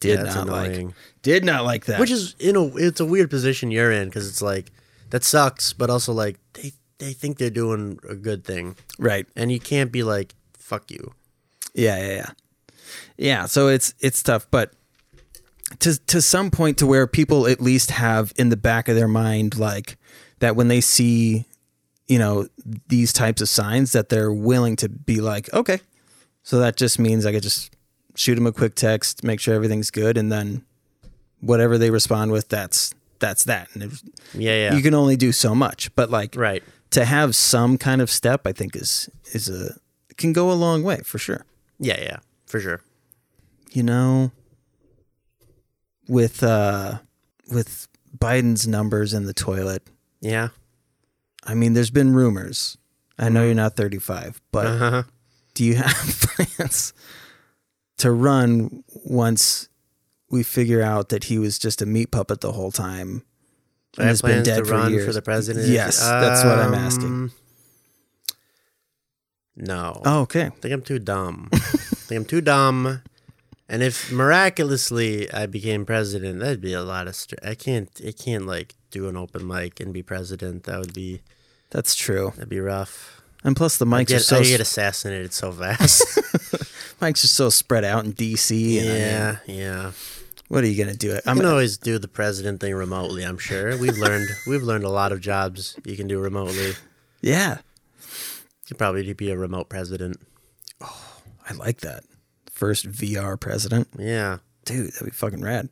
did 0.00 0.18
yeah, 0.18 0.24
it's 0.26 0.34
not 0.34 0.48
like 0.48 0.70
annoying. 0.72 0.94
did 1.22 1.44
not 1.44 1.64
like 1.64 1.86
that 1.86 2.00
Which 2.00 2.10
is 2.10 2.34
you 2.38 2.52
know 2.52 2.72
it's 2.76 3.00
a 3.00 3.06
weird 3.06 3.30
position 3.30 3.70
you're 3.70 3.92
in 3.92 4.08
because 4.08 4.28
it's 4.28 4.42
like 4.42 4.72
that 5.10 5.22
sucks, 5.24 5.72
but 5.72 5.88
also 5.90 6.12
like 6.12 6.38
they 6.54 6.72
they 6.98 7.12
think 7.12 7.38
they're 7.38 7.50
doing 7.50 7.98
a 8.08 8.14
good 8.16 8.44
thing, 8.44 8.76
right 8.98 9.26
and 9.36 9.52
you 9.52 9.60
can't 9.60 9.92
be 9.92 10.02
like 10.02 10.34
fuck 10.58 10.90
you. 10.90 11.12
Yeah, 11.76 11.98
yeah, 11.98 12.14
yeah. 12.14 12.30
Yeah, 13.18 13.46
so 13.46 13.68
it's 13.68 13.94
it's 14.00 14.22
tough, 14.22 14.46
but 14.50 14.72
to 15.80 15.98
to 16.06 16.22
some 16.22 16.50
point 16.50 16.78
to 16.78 16.86
where 16.86 17.06
people 17.06 17.46
at 17.46 17.60
least 17.60 17.90
have 17.92 18.32
in 18.36 18.48
the 18.48 18.56
back 18.56 18.88
of 18.88 18.96
their 18.96 19.08
mind 19.08 19.58
like 19.58 19.96
that 20.38 20.56
when 20.56 20.68
they 20.68 20.80
see 20.80 21.44
you 22.08 22.18
know 22.18 22.46
these 22.88 23.12
types 23.12 23.40
of 23.40 23.48
signs 23.48 23.92
that 23.92 24.08
they're 24.08 24.32
willing 24.32 24.76
to 24.76 24.88
be 24.88 25.20
like, 25.20 25.52
okay. 25.52 25.80
So 26.42 26.60
that 26.60 26.76
just 26.76 26.98
means 26.98 27.26
I 27.26 27.32
could 27.32 27.42
just 27.42 27.74
shoot 28.14 28.36
them 28.36 28.46
a 28.46 28.52
quick 28.52 28.74
text, 28.74 29.24
make 29.24 29.40
sure 29.40 29.54
everything's 29.54 29.90
good 29.90 30.16
and 30.16 30.30
then 30.30 30.64
whatever 31.40 31.76
they 31.76 31.90
respond 31.90 32.32
with 32.32 32.48
that's 32.48 32.94
that's 33.18 33.44
that. 33.44 33.68
And 33.74 33.82
it, 33.84 33.92
Yeah, 34.34 34.56
yeah, 34.56 34.74
you 34.74 34.82
can 34.82 34.94
only 34.94 35.16
do 35.16 35.32
so 35.32 35.54
much, 35.54 35.94
but 35.94 36.10
like 36.10 36.34
right. 36.36 36.62
to 36.90 37.04
have 37.04 37.34
some 37.34 37.78
kind 37.78 38.00
of 38.00 38.10
step 38.10 38.46
I 38.46 38.52
think 38.52 38.76
is 38.76 39.10
is 39.32 39.48
a 39.48 39.76
can 40.16 40.32
go 40.32 40.50
a 40.50 40.54
long 40.54 40.82
way 40.82 40.98
for 40.98 41.18
sure. 41.18 41.44
Yeah, 41.78 42.00
yeah, 42.00 42.16
for 42.46 42.60
sure. 42.60 42.80
you 43.72 43.82
know 43.82 44.32
with 46.08 46.42
uh 46.42 46.98
with 47.50 47.88
Biden's 48.16 48.66
numbers 48.66 49.12
in 49.12 49.26
the 49.26 49.34
toilet 49.34 49.82
Yeah, 50.20 50.48
I 51.44 51.54
mean 51.54 51.74
there's 51.74 51.90
been 51.90 52.14
rumors 52.14 52.78
I 53.18 53.28
know 53.30 53.44
you're 53.44 53.54
not 53.54 53.76
35, 53.76 54.40
but 54.52 54.66
Uh-huh. 54.66 55.02
do 55.54 55.64
you 55.64 55.74
have 55.84 56.20
plans 56.20 56.92
to 57.98 58.10
run 58.12 58.84
once 59.04 59.68
we 60.30 60.42
figure 60.42 60.82
out 60.82 61.08
that 61.08 61.24
he 61.24 61.38
was 61.38 61.58
just 61.58 61.80
a 61.80 61.86
meat 61.86 62.10
puppet 62.10 62.40
the 62.42 62.52
whole 62.52 62.70
time 62.70 63.22
and 63.96 64.06
has 64.08 64.20
been 64.20 64.42
dead 64.42 64.58
to 64.58 64.64
for 64.66 64.72
run 64.72 64.92
years? 64.92 65.06
for 65.06 65.12
the 65.14 65.22
president. 65.22 65.66
Yes, 65.68 65.98
that's 65.98 66.44
what 66.44 66.58
I'm 66.58 66.74
asking. 66.74 67.30
No. 69.56 70.02
Oh, 70.04 70.20
okay. 70.22 70.46
I 70.46 70.50
think 70.50 70.74
I'm 70.74 70.82
too 70.82 70.98
dumb. 70.98 71.48
I 71.52 71.58
think 71.58 72.18
I'm 72.20 72.24
too 72.24 72.40
dumb. 72.40 73.02
And 73.68 73.82
if 73.82 74.12
miraculously 74.12 75.32
I 75.32 75.46
became 75.46 75.84
president, 75.84 76.38
that'd 76.40 76.60
be 76.60 76.72
a 76.72 76.82
lot 76.82 77.08
of. 77.08 77.16
I 77.44 77.54
can't. 77.54 77.90
I 78.06 78.12
can't 78.12 78.46
like 78.46 78.74
do 78.90 79.08
an 79.08 79.16
open 79.16 79.46
mic 79.46 79.80
and 79.80 79.92
be 79.92 80.02
president. 80.02 80.64
That 80.64 80.78
would 80.78 80.94
be. 80.94 81.22
That's 81.70 81.94
true. 81.94 82.32
That'd 82.36 82.48
be 82.48 82.60
rough. 82.60 83.22
And 83.42 83.56
plus, 83.56 83.76
the 83.76 83.86
I 83.86 83.88
mics 83.88 84.02
are 84.02 84.04
get, 84.04 84.22
so 84.22 84.38
I 84.38 84.44
get 84.44 84.60
assassinated 84.60 85.32
so 85.32 85.50
fast. 85.52 86.02
mics 87.00 87.24
are 87.24 87.28
so 87.28 87.48
spread 87.48 87.84
out 87.84 88.04
in 88.04 88.12
DC. 88.12 88.80
And 88.80 88.88
I 88.88 88.92
mean, 88.92 89.00
yeah, 89.00 89.36
yeah. 89.46 89.92
what 90.48 90.62
are 90.62 90.68
you 90.68 90.82
gonna 90.82 90.96
do? 90.96 91.08
You 91.08 91.20
I'm 91.26 91.38
can 91.38 91.46
always 91.46 91.76
do 91.76 91.98
the 91.98 92.08
president 92.08 92.60
thing 92.60 92.74
remotely. 92.74 93.24
I'm 93.24 93.38
sure 93.38 93.76
we've 93.78 93.98
learned. 93.98 94.28
We've 94.46 94.62
learned 94.62 94.84
a 94.84 94.90
lot 94.90 95.10
of 95.10 95.20
jobs 95.20 95.76
you 95.84 95.96
can 95.96 96.06
do 96.06 96.20
remotely. 96.20 96.74
yeah. 97.20 97.58
Could 98.66 98.78
probably 98.78 99.12
be 99.12 99.30
a 99.30 99.36
remote 99.36 99.68
president. 99.68 100.20
Oh, 100.80 101.20
I 101.48 101.54
like 101.54 101.80
that. 101.80 102.04
First 102.50 102.90
VR 102.90 103.38
president. 103.38 103.88
Yeah. 103.98 104.38
Dude, 104.64 104.92
that'd 104.92 105.04
be 105.04 105.10
fucking 105.10 105.42
rad. 105.42 105.68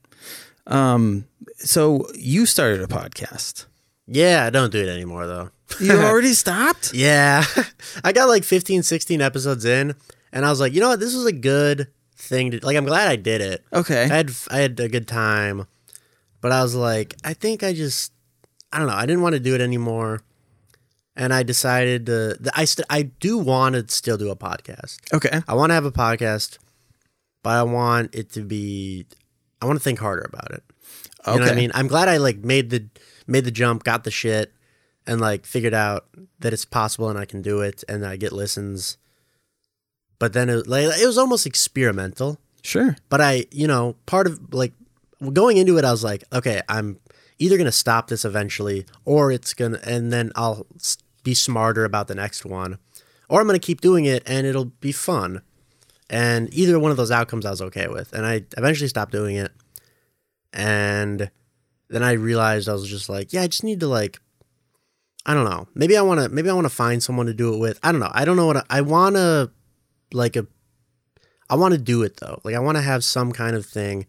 Um, 0.67 1.27
so 1.57 2.07
you 2.15 2.47
started 2.47 2.81
a 2.81 2.87
podcast. 2.87 3.67
Yeah, 4.07 4.45
I 4.47 4.51
don't 4.51 4.71
do 4.73 4.81
it 4.81 4.89
anymore 4.89 5.27
though. 5.27 5.51
You 5.81 5.93
already 5.95 6.35
stopped? 6.35 6.95
Yeah. 6.95 7.45
I 8.05 8.13
got 8.13 8.29
like 8.29 8.45
15, 8.45 8.83
16 8.83 9.21
episodes 9.21 9.65
in 9.65 9.95
and 10.33 10.45
I 10.45 10.51
was 10.51 10.61
like, 10.61 10.73
you 10.73 10.81
know 10.81 10.89
what? 10.89 11.01
This 11.01 11.15
was 11.15 11.27
a 11.27 11.33
good 11.33 11.89
thing 12.17 12.53
to 12.53 12.65
like 12.65 12.77
I'm 12.77 12.85
glad 12.85 13.09
I 13.09 13.17
did 13.17 13.41
it. 13.41 13.65
Okay. 13.73 14.05
I 14.05 14.07
had 14.17 14.31
I 14.51 14.59
had 14.59 14.79
a 14.81 14.89
good 14.89 15.09
time. 15.09 15.67
But 16.41 16.53
I 16.53 16.63
was 16.63 16.75
like, 16.75 17.17
I 17.25 17.35
think 17.35 17.63
I 17.63 17.73
just 17.73 18.13
I 18.73 18.79
don't 18.79 18.89
know, 18.89 18.95
I 18.95 19.07
didn't 19.07 19.23
want 19.23 19.35
to 19.35 19.41
do 19.41 19.55
it 19.55 19.61
anymore. 19.61 20.21
And 21.17 21.33
I 21.33 21.45
decided 21.45 22.07
to 22.07 22.37
th- 22.37 22.51
I 22.55 22.65
st- 22.65 22.87
I 22.91 23.03
do 23.03 23.39
want 23.39 23.75
to 23.77 23.85
still 23.95 24.17
do 24.17 24.31
a 24.31 24.37
podcast. 24.37 24.99
Okay. 25.13 25.43
I 25.47 25.55
want 25.55 25.71
to 25.71 25.75
have 25.75 25.85
a 25.85 25.93
podcast, 25.93 26.59
but 27.43 27.51
I 27.51 27.63
want 27.63 28.15
it 28.15 28.31
to 28.33 28.41
be 28.41 29.07
I 29.63 29.67
want 29.67 29.79
to 29.79 29.83
think 29.83 29.99
harder 30.01 30.23
about 30.23 30.51
it. 30.51 30.63
You 31.27 31.37
know 31.37 31.47
what 31.47 31.53
I 31.53 31.57
mean? 31.57 31.71
I'm 31.75 31.87
glad 31.87 32.09
I 32.09 32.19
like 32.19 32.39
made 32.39 32.71
the 32.71 32.87
made 33.27 33.45
the 33.45 33.51
jump, 33.51 33.85
got 33.85 34.05
the 34.05 34.11
shit, 34.11 34.53
and 35.07 35.21
like 35.21 35.47
figured 35.47 35.73
out 35.73 36.07
that 36.41 36.53
it's 36.53 36.65
possible 36.65 37.09
and 37.09 37.19
I 37.19 37.25
can 37.25 37.43
do 37.43 37.61
it, 37.61 37.83
and 37.89 38.05
I 38.05 38.17
get 38.17 38.33
listens. 38.33 38.99
But 40.19 40.33
then 40.33 40.49
it 40.51 40.67
like 40.67 40.85
it 41.01 41.07
was 41.07 41.17
almost 41.17 41.47
experimental. 41.47 42.39
Sure. 42.63 42.97
But 43.09 43.21
I, 43.21 43.47
you 43.51 43.67
know, 43.67 43.97
part 44.07 44.27
of 44.27 44.53
like 44.53 44.73
going 45.33 45.57
into 45.57 45.79
it, 45.79 45.85
I 45.85 45.91
was 45.91 46.05
like, 46.05 46.25
okay, 46.33 46.61
I'm 46.69 46.99
either 47.39 47.57
gonna 47.57 47.73
stop 47.73 48.09
this 48.09 48.25
eventually, 48.25 48.85
or 49.05 49.33
it's 49.33 49.55
gonna, 49.55 49.81
and 49.85 50.13
then 50.13 50.31
I'll 50.37 50.67
be 51.25 51.35
smarter 51.35 51.85
about 51.85 52.07
the 52.07 52.15
next 52.15 52.45
one, 52.47 52.79
or 53.29 53.41
I'm 53.41 53.47
gonna 53.49 53.59
keep 53.59 53.81
doing 53.81 54.05
it 54.05 54.23
and 54.27 54.47
it'll 54.47 54.67
be 54.67 54.93
fun. 54.93 55.43
And 56.09 56.53
either 56.55 56.79
one 56.79 56.91
of 56.93 56.97
those 56.97 57.11
outcomes 57.11 57.45
I 57.45 57.51
was 57.51 57.63
okay 57.63 57.89
with, 57.89 58.13
and 58.13 58.25
I 58.25 58.45
eventually 58.57 58.89
stopped 58.89 59.11
doing 59.11 59.35
it. 59.37 59.51
And 60.53 61.31
then 61.89 62.03
I 62.03 62.13
realized 62.13 62.69
I 62.69 62.73
was 62.75 62.89
just 62.89 63.09
like, 63.09 63.33
yeah, 63.33 63.43
I 63.43 63.47
just 63.49 63.65
need 63.65 63.81
to 63.81 63.89
like, 63.89 64.21
I 65.27 65.35
don't 65.35 65.45
know, 65.49 65.67
maybe 65.75 65.97
I 65.97 66.03
want 66.03 66.21
to, 66.21 66.29
maybe 66.29 66.51
I 66.51 66.53
want 66.55 66.67
to 66.67 66.71
find 66.73 67.03
someone 67.03 67.27
to 67.27 67.35
do 67.35 67.55
it 67.55 67.59
with. 67.59 67.81
I 67.83 67.91
don't 67.91 68.01
know, 68.01 68.11
I 68.13 68.25
don't 68.25 68.37
know 68.37 68.47
what 68.47 68.59
I, 68.59 68.63
I 68.71 68.81
want 68.83 69.17
to, 69.17 69.51
like 70.13 70.37
a 70.37 70.47
I 71.51 71.57
want 71.57 71.73
to 71.75 71.81
do 71.81 72.03
it 72.03 72.19
though. 72.19 72.41
Like 72.45 72.55
I 72.55 72.59
want 72.61 72.77
to 72.77 72.83
have 72.83 73.05
some 73.05 73.33
kind 73.33 73.57
of 73.57 73.67
thing 73.67 74.07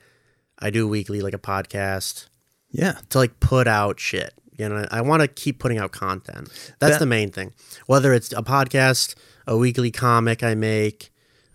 I 0.59 0.69
do 0.69 0.87
weekly, 0.87 1.21
like 1.21 1.33
a 1.33 1.39
podcast, 1.39 2.27
Yeah. 2.69 2.99
to 3.09 3.17
like 3.17 3.39
put 3.39 3.67
out 3.67 3.99
shit. 3.99 4.33
You 4.57 4.69
know, 4.69 4.85
I 4.91 5.01
want 5.01 5.21
to 5.21 5.27
keep 5.27 5.59
putting 5.59 5.77
out 5.77 5.91
content. 5.91 6.49
That's 6.79 6.93
That- 6.93 6.99
the 6.99 7.05
main 7.05 7.31
thing. 7.31 7.53
Whether 7.87 8.13
it's 8.13 8.31
a 8.33 8.41
podcast, 8.43 9.15
a 9.47 9.57
weekly 9.57 9.91
comic 9.91 10.43
I 10.43 10.55
make, 10.55 11.11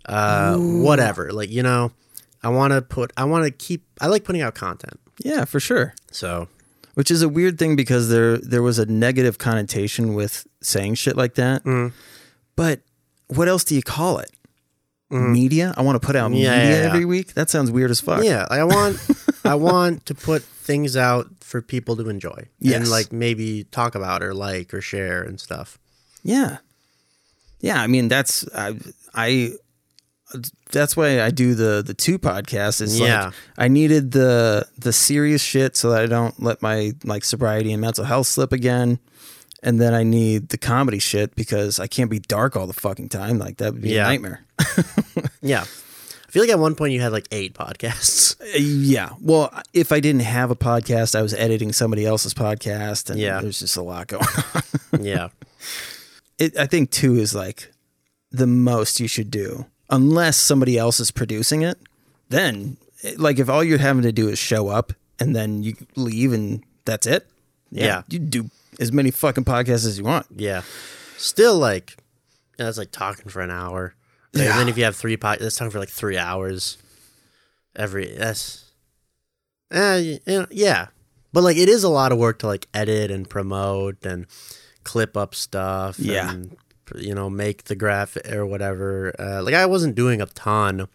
uh, 0.07 0.57
whatever. 0.57 1.32
Like 1.32 1.51
you 1.51 1.62
know, 1.62 1.92
I 2.42 2.48
want 2.48 2.72
to 2.72 2.82
put. 2.82 3.12
I 3.16 3.24
want 3.24 3.44
to 3.44 3.51
keep. 3.51 3.84
I 4.01 4.07
like 4.07 4.24
putting 4.24 4.42
out 4.42 4.55
content. 4.55 4.98
Yeah, 5.22 5.44
for 5.44 5.61
sure. 5.61 5.94
So 6.11 6.48
Which 6.94 7.11
is 7.11 7.22
a 7.22 7.28
weird 7.28 7.59
thing 7.59 7.76
because 7.76 8.09
there 8.09 8.38
there 8.38 8.62
was 8.62 8.78
a 8.78 8.86
negative 8.86 9.38
connotation 9.38 10.14
with 10.14 10.46
saying 10.62 10.94
shit 10.96 11.16
like 11.16 11.34
that. 11.34 11.64
Mm. 11.64 11.92
But 12.57 12.80
what 13.28 13.46
else 13.48 13.64
do 13.64 13.74
you 13.74 13.82
call 13.82 14.18
it? 14.18 14.30
Media? 15.11 15.75
I 15.77 15.83
want 15.83 16.01
to 16.01 16.07
put 16.07 16.15
out 16.17 16.31
Mm. 16.31 16.41
Yeah, 16.41 16.57
media 16.59 16.71
yeah, 16.71 16.81
yeah. 16.83 16.87
every 16.89 17.05
week. 17.05 17.35
That 17.35 17.51
sounds 17.51 17.71
weird 17.71 17.91
as 17.91 18.01
fuck. 18.01 18.23
yeah, 18.25 18.47
I 18.51 18.63
want. 18.65 18.97
I 19.45 19.55
want 19.55 20.07
to 20.07 20.15
put 20.15 20.43
things 20.43 20.97
out 20.97 21.27
for 21.41 21.61
people 21.63 21.97
to 21.97 22.09
enjoy 22.09 22.47
Yes. 22.61 22.77
and 22.77 22.89
like 22.89 23.11
maybe 23.13 23.65
talk 23.65 23.95
about 23.97 24.23
or 24.23 24.35
like 24.35 24.73
or 24.73 24.81
share 24.81 25.23
and 25.23 25.41
stuff. 25.41 25.79
Yeah. 26.23 26.59
Yeah, 27.61 27.83
I 27.83 27.87
mean 27.89 28.09
that's 28.09 28.47
I 28.55 28.77
I 29.15 29.53
that's 30.71 30.97
why 30.97 31.21
I 31.23 31.31
do 31.31 31.55
the 31.55 31.83
the 31.85 31.95
two 31.95 32.19
podcasts 32.19 32.81
is 32.81 33.01
Yeah. 33.01 33.25
like 33.27 33.35
I 33.59 33.67
needed 33.69 34.13
the 34.13 34.67
the 34.79 34.93
serious 34.93 35.43
shit 35.43 35.77
so 35.77 35.91
that 35.91 36.03
I 36.03 36.07
don't 36.07 36.41
let 36.41 36.63
my 36.63 36.93
like 37.03 37.25
sobriety 37.25 37.73
and 37.73 37.81
mental 37.81 38.05
health 38.05 38.29
slip 38.29 38.53
again. 38.53 39.01
And 39.63 39.79
then 39.81 39.93
I 39.95 40.03
need 40.05 40.49
the 40.49 40.59
comedy 40.59 40.99
shit 40.99 41.35
because 41.37 41.79
I 41.79 41.87
can't 41.87 42.11
be 42.11 42.19
dark 42.19 42.57
all 42.57 42.67
the 42.67 42.73
fucking 42.73 43.11
time. 43.11 43.39
Like 43.39 43.59
that 43.59 43.73
would 43.75 43.83
be 43.83 43.91
Yeah. 43.91 44.07
a 44.07 44.09
nightmare. 44.09 44.45
Yeah. 45.43 45.63
I 45.63 46.33
feel 46.33 46.43
like 46.43 46.51
at 46.51 46.59
one 46.59 46.75
point 46.77 46.93
you 46.93 47.01
had 47.01 47.13
like 47.13 47.27
eight 47.33 47.55
podcasts. 47.55 48.41
Uh, 48.41 48.59
yeah. 48.59 49.11
Well, 49.21 49.53
if 49.73 49.91
I 49.91 50.01
didn't 50.01 50.23
have 50.23 50.51
a 50.51 50.57
podcast, 50.57 51.15
I 51.19 51.23
was 51.23 51.35
editing 51.35 51.73
somebody 51.73 52.05
else's 52.07 52.35
podcast 52.35 53.11
and 53.11 53.19
Yeah. 53.19 53.41
there's 53.41 53.59
just 53.61 53.77
a 53.77 53.83
lot 53.83 54.07
going 54.07 54.25
on. 54.93 55.05
yeah. 55.05 55.29
it, 56.39 56.57
I 56.59 56.67
think 56.67 56.91
two 56.91 57.17
is 57.17 57.35
like 57.35 57.73
the 58.31 58.47
most 58.47 59.01
you 59.01 59.09
should 59.09 59.31
do, 59.31 59.67
unless 59.89 60.37
somebody 60.37 60.79
else 60.79 61.01
is 61.01 61.11
producing 61.11 61.63
it. 61.63 61.79
Then, 62.29 62.77
it- 63.03 63.19
like, 63.19 63.39
if 63.39 63.49
all 63.49 63.65
you're 63.65 63.79
having 63.79 64.03
to 64.03 64.13
do 64.13 64.29
is 64.29 64.39
show 64.39 64.69
up 64.69 64.93
and 65.19 65.35
then 65.35 65.63
you 65.65 65.75
leave 65.97 66.33
and 66.33 66.63
that's 66.85 67.07
it, 67.07 67.27
Yeah. 67.73 68.03
you 68.09 68.19
do 68.21 68.51
as 68.79 68.93
many 68.93 69.11
fucking 69.11 69.45
podcasts 69.45 69.87
as 69.87 69.99
you 69.99 70.05
want. 70.05 70.27
Yeah. 70.35 70.62
Still 71.16 71.59
like 71.59 71.97
that's 72.57 72.79
like 72.79 72.93
talking 72.93 73.31
for 73.31 73.41
an 73.41 73.51
hour. 73.51 73.95
Like, 74.33 74.45
Yeah. 74.45 74.51
And 74.51 74.61
then 74.61 74.68
if 74.68 74.79
you 74.79 74.85
have 74.85 74.97
three 74.97 75.16
podcasts, 75.16 75.39
that's 75.41 75.57
talking 75.57 75.71
for 75.71 75.79
like 75.79 75.89
three 75.89 76.18
hours. 76.18 76.79
Every 77.77 78.14
that's 78.16 78.71
uh, 79.73 80.01
you 80.03 80.18
know, 80.27 80.47
yeah. 80.51 80.89
But 81.33 81.43
like 81.45 81.57
it 81.57 81.68
is 81.68 81.85
a 81.85 81.89
lot 81.89 82.12
of 82.12 82.18
work 82.18 82.41
to 82.41 82.47
like 82.47 82.66
edit 82.75 83.11
and 83.11 83.29
promote 83.29 84.05
and 84.05 84.27
clip 84.85 85.16
up 85.16 85.35
stuff. 85.35 85.99
Yeah. 85.99 86.31
And, 86.31 86.57
you 86.97 87.14
know, 87.14 87.31
make 87.31 87.64
the 87.64 87.77
graphic 87.77 88.29
or 88.33 88.45
whatever. 88.45 89.14
Uh, 89.18 89.43
like 89.43 89.55
I 89.55 89.66
wasn't 89.66 89.95
doing 89.95 90.21
a 90.21 90.27
ton, 90.27 90.89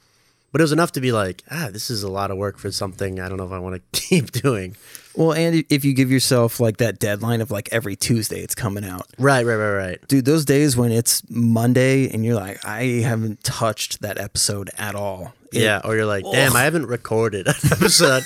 but 0.56 0.62
it 0.62 0.64
was 0.64 0.72
enough 0.72 0.94
to 0.94 1.02
be 1.02 1.12
like, 1.12 1.44
ah, 1.52 1.68
this 1.70 1.90
is 1.90 2.02
a 2.02 2.08
lot 2.10 2.32
of 2.32 2.38
work 2.38 2.58
for 2.58 2.72
something 2.72 3.20
I 3.20 3.28
don't 3.28 3.36
know 3.38 3.46
if 3.46 3.52
I 3.52 3.60
want 3.60 3.76
to 3.92 4.00
keep 4.02 4.32
doing. 4.32 4.78
Well, 5.14 5.34
and 5.34 5.66
if 5.70 5.84
you 5.84 5.94
give 5.94 6.10
yourself 6.10 6.62
like 6.62 6.78
that 6.78 6.98
deadline 6.98 7.42
of 7.42 7.52
like 7.52 7.68
every 7.74 7.98
Tuesday 7.98 8.40
it's 8.40 8.56
coming 8.56 8.86
out, 8.86 9.06
Right, 9.20 9.46
right, 9.46 9.56
right, 9.58 9.76
right. 9.76 10.08
dude, 10.08 10.24
those 10.24 10.46
days 10.46 10.78
when 10.78 10.94
it's 10.94 11.22
Monday 11.30 12.10
and 12.10 12.24
you're 12.24 12.36
like, 12.36 12.64
I 12.66 12.84
haven't 13.04 13.44
touched 13.44 14.00
that 14.02 14.18
episode 14.18 14.70
at 14.78 14.96
all. 14.96 15.34
It- 15.52 15.64
yeah, 15.64 15.82
or 15.84 15.94
you're 15.98 16.06
like, 16.06 16.24
damn, 16.24 16.56
I 16.56 16.64
haven't 16.64 16.86
recorded 16.86 17.48
an 17.48 17.54
episode. 17.72 18.24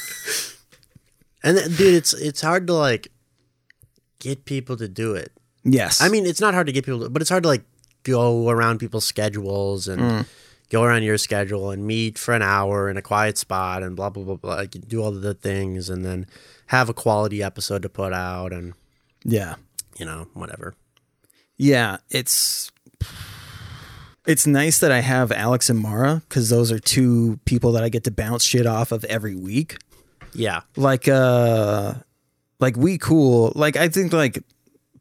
and 1.43 1.57
then, 1.57 1.69
dude, 1.75 1.95
it's 1.95 2.13
it's 2.13 2.41
hard 2.41 2.67
to 2.67 2.73
like 2.73 3.07
get 4.19 4.45
people 4.45 4.77
to 4.77 4.87
do 4.87 5.15
it. 5.15 5.31
Yes. 5.63 5.99
I 6.01 6.09
mean, 6.09 6.25
it's 6.27 6.41
not 6.41 6.53
hard 6.53 6.67
to 6.67 6.73
get 6.73 6.85
people, 6.85 7.01
to, 7.01 7.09
but 7.09 7.21
it's 7.23 7.29
hard 7.29 7.43
to 7.43 7.49
like 7.49 7.63
go 8.03 8.49
around 8.49 8.79
people's 8.79 9.05
schedules 9.05 9.87
and 9.87 10.01
Mm. 10.01 10.25
Go 10.69 10.83
around 10.83 11.03
your 11.03 11.17
schedule 11.17 11.71
and 11.71 11.85
meet 11.85 12.17
for 12.17 12.33
an 12.33 12.41
hour 12.41 12.89
in 12.89 12.97
a 12.97 13.01
quiet 13.01 13.37
spot 13.37 13.83
and 13.83 13.95
blah 13.95 14.09
blah 14.09 14.23
blah 14.23 14.35
blah. 14.35 14.55
Like 14.55 14.71
do 14.87 15.01
all 15.01 15.11
the 15.11 15.33
things 15.33 15.89
and 15.89 16.05
then 16.05 16.27
have 16.67 16.89
a 16.89 16.93
quality 16.93 17.41
episode 17.43 17.81
to 17.81 17.89
put 17.89 18.13
out 18.13 18.53
and 18.53 18.73
yeah. 19.23 19.55
you 19.97 20.05
know 20.05 20.27
whatever. 20.33 20.75
Yeah, 21.57 21.97
it's 22.09 22.71
it's 24.25 24.45
nice 24.47 24.79
that 24.79 24.91
I 24.91 25.01
have 25.01 25.31
Alex 25.31 25.69
and 25.69 25.79
Mara 25.79 26.21
because 26.27 26.49
those 26.49 26.71
are 26.71 26.79
two 26.79 27.39
people 27.45 27.71
that 27.73 27.83
I 27.83 27.89
get 27.89 28.03
to 28.05 28.11
bounce 28.11 28.43
shit 28.43 28.65
off 28.65 28.91
of 28.91 29.03
every 29.05 29.35
week. 29.35 29.77
Yeah, 30.33 30.61
Like 30.75 31.07
uh 31.07 31.95
like 32.59 32.77
we 32.77 32.97
cool. 32.97 33.51
Like 33.55 33.75
I 33.75 33.89
think 33.89 34.13
like 34.13 34.43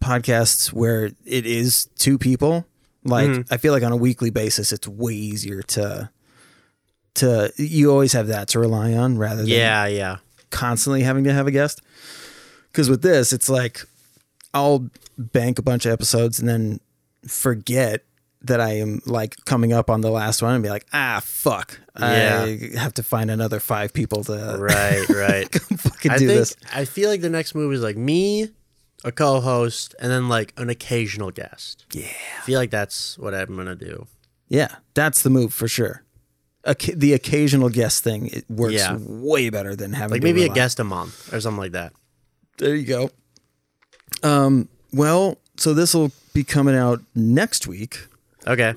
podcasts 0.03 0.73
where 0.73 1.11
it 1.25 1.47
is 1.47 1.87
two 1.97 2.19
people, 2.19 2.67
like 3.05 3.29
Mm-hmm. 3.29 3.53
I 3.55 3.57
feel 3.57 3.73
like 3.73 3.83
on 3.83 3.93
a 3.93 3.97
weekly 3.97 4.31
basis 4.31 4.73
it's 4.73 4.87
way 4.89 5.15
easier 5.15 5.63
to 5.63 6.11
to 7.15 7.53
you 7.57 7.91
always 7.91 8.13
have 8.13 8.29
that 8.29 8.49
to 8.49 8.59
rely 8.61 8.95
on 8.95 9.19
rather 9.19 9.43
than 9.43 9.49
yeah, 9.49 9.87
yeah, 9.87 10.17
constantly 10.51 11.03
having 11.03 11.25
to 11.25 11.33
have 11.33 11.47
a 11.47 11.51
guest. 11.51 11.81
Because 12.71 12.89
with 12.91 13.03
this, 13.03 13.33
it's 13.33 13.49
like 13.49 13.81
I'll 14.55 14.89
bank 15.17 15.59
a 15.59 15.63
bunch 15.63 15.85
of 15.87 15.93
episodes 15.93 16.39
and 16.39 16.49
then 16.49 16.81
forget 17.27 18.05
that 18.43 18.61
I 18.61 18.75
am 18.75 19.01
like 19.05 19.35
coming 19.47 19.73
up 19.73 19.91
on 19.91 20.01
the 20.01 20.11
last 20.11 20.43
one 20.43 20.55
and 20.55 20.63
be 20.63 20.69
like, 20.71 20.87
ah, 20.93 21.21
fuck. 21.25 21.81
yeah. 21.99 22.45
I 22.45 22.79
have 22.79 22.95
to 22.95 23.03
find 23.03 23.33
another 23.33 23.59
five 23.59 23.93
people 23.93 24.23
to 24.25 24.57
Right, 24.59 25.09
right. 25.09 25.53
fucking 25.55 26.11
I 26.13 26.19
do 26.19 26.27
think 26.29 26.39
this. 26.39 26.57
I 26.73 26.85
feel 26.85 27.11
like 27.11 27.21
the 27.21 27.31
next 27.31 27.57
movie 27.57 27.75
is 27.75 27.83
like 27.83 27.97
me, 27.97 28.49
a 29.05 29.13
co-host, 29.13 29.95
and 30.01 30.11
then 30.11 30.29
like 30.29 30.53
an 30.57 30.69
occasional 30.71 31.31
guest. 31.31 31.87
Yeah. 31.93 32.07
I 32.39 32.43
feel 32.45 32.59
like 32.59 32.71
that's 32.71 33.19
what 33.19 33.35
I'm 33.35 33.57
gonna 33.57 33.75
do. 33.77 34.07
Yeah. 34.49 34.77
That's 34.95 35.23
the 35.23 35.31
move 35.31 35.53
for 35.55 35.69
sure. 35.69 36.03
Oca- 36.65 36.97
the 36.97 37.13
occasional 37.13 37.69
guest 37.69 38.03
thing 38.03 38.27
it 38.29 38.45
works 38.51 38.75
Yeah. 38.75 38.97
way 39.01 39.49
better 39.51 39.77
than 39.77 39.93
having 39.93 40.17
Like 40.17 40.23
maybe 40.23 40.43
a 40.45 40.49
guest 40.49 40.81
a 40.81 40.85
month 40.85 41.33
or 41.33 41.41
something 41.41 41.59
like 41.61 41.73
that. 41.73 41.93
There 42.59 42.75
you 42.75 42.85
go. 42.87 43.11
Um. 44.23 44.69
Well, 44.93 45.39
so 45.57 45.75
this 45.75 45.95
will 45.95 46.11
be 46.33 46.43
coming 46.45 46.75
out 46.75 47.01
next 47.15 47.67
week. 47.67 48.07
Okay, 48.47 48.75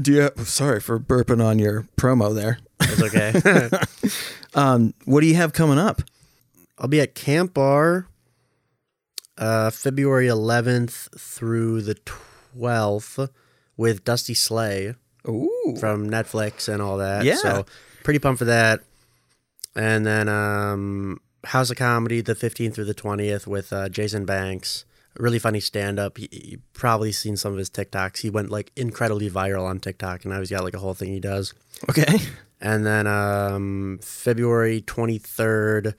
Do 0.00 0.12
you? 0.12 0.20
Have, 0.22 0.48
Sorry 0.48 0.80
for 0.80 0.98
burping 0.98 1.42
on 1.44 1.58
your 1.58 1.86
promo 1.96 2.34
there. 2.34 2.58
that's 2.78 3.02
okay. 3.02 3.70
What 5.04 5.20
do 5.20 5.26
you 5.26 5.34
have 5.36 5.52
coming 5.52 5.78
up? 5.78 6.02
I'll 6.78 6.88
be 6.88 7.00
at 7.00 7.14
Camp 7.14 7.54
Bar, 7.54 8.06
uh, 9.38 9.70
February 9.70 10.26
11th 10.26 11.18
through 11.18 11.82
the 11.82 11.96
12th 12.56 13.28
with 13.76 14.04
Dusty 14.04 14.34
Slay 14.34 14.94
Ooh. 15.28 15.76
from 15.80 16.08
Netflix 16.08 16.72
and 16.72 16.82
all 16.82 16.98
that. 16.98 17.24
Yeah. 17.24 17.36
So 17.36 17.66
pretty 18.04 18.18
pumped 18.18 18.38
for 18.38 18.44
that. 18.46 18.80
And 19.74 20.04
then 20.06 20.28
um, 20.28 21.20
House 21.44 21.70
of 21.70 21.76
Comedy 21.76 22.20
the 22.20 22.34
15th 22.34 22.74
through 22.74 22.84
the 22.84 22.94
20th 22.94 23.46
with 23.46 23.72
uh, 23.72 23.88
Jason 23.88 24.24
Banks. 24.24 24.84
Really 25.18 25.38
funny 25.38 25.60
stand 25.60 25.98
up. 25.98 26.18
You've 26.18 26.60
probably 26.72 27.12
seen 27.12 27.36
some 27.36 27.52
of 27.52 27.58
his 27.58 27.68
TikToks. 27.68 28.18
He 28.18 28.30
went 28.30 28.50
like 28.50 28.72
incredibly 28.76 29.30
viral 29.30 29.64
on 29.64 29.78
TikTok 29.78 30.24
and 30.24 30.32
now 30.32 30.40
he's 30.40 30.50
got 30.50 30.64
like 30.64 30.74
a 30.74 30.78
whole 30.78 30.94
thing 30.94 31.12
he 31.12 31.20
does. 31.20 31.52
Okay. 31.88 32.18
And 32.60 32.86
then 32.86 33.08
um, 33.08 33.98
February 34.02 34.82
23rd, 34.82 35.94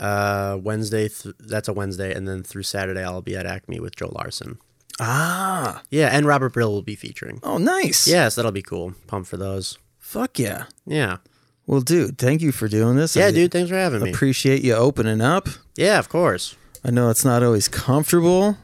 uh, 0.00 0.58
Wednesday, 0.60 1.08
th- 1.08 1.34
that's 1.38 1.68
a 1.68 1.72
Wednesday. 1.72 2.12
And 2.14 2.26
then 2.26 2.42
through 2.42 2.64
Saturday, 2.64 3.04
I'll 3.04 3.22
be 3.22 3.36
at 3.36 3.46
Acme 3.46 3.78
with 3.78 3.94
Joe 3.94 4.10
Larson. 4.12 4.58
Ah. 4.98 5.82
Yeah, 5.90 6.08
and 6.12 6.26
Robert 6.26 6.52
Brill 6.52 6.72
will 6.72 6.82
be 6.82 6.96
featuring. 6.96 7.40
Oh, 7.42 7.58
nice. 7.58 8.06
Yes, 8.08 8.34
that'll 8.34 8.52
be 8.52 8.62
cool. 8.62 8.94
Pumped 9.06 9.28
for 9.30 9.36
those. 9.36 9.78
Fuck 9.98 10.38
yeah. 10.38 10.64
Yeah. 10.86 11.18
Well, 11.66 11.80
dude, 11.80 12.18
thank 12.18 12.42
you 12.42 12.50
for 12.52 12.66
doing 12.68 12.96
this. 12.96 13.14
Yeah, 13.14 13.26
I 13.26 13.30
dude, 13.30 13.52
thanks 13.52 13.70
for 13.70 13.76
having 13.76 14.02
me. 14.02 14.10
Appreciate 14.10 14.62
you 14.64 14.74
opening 14.74 15.20
up. 15.20 15.48
Yeah, 15.76 15.98
of 15.98 16.08
course. 16.08 16.56
I 16.84 16.90
know 16.90 17.10
it's 17.10 17.24
not 17.24 17.42
always 17.42 17.68
comfortable. 17.68 18.56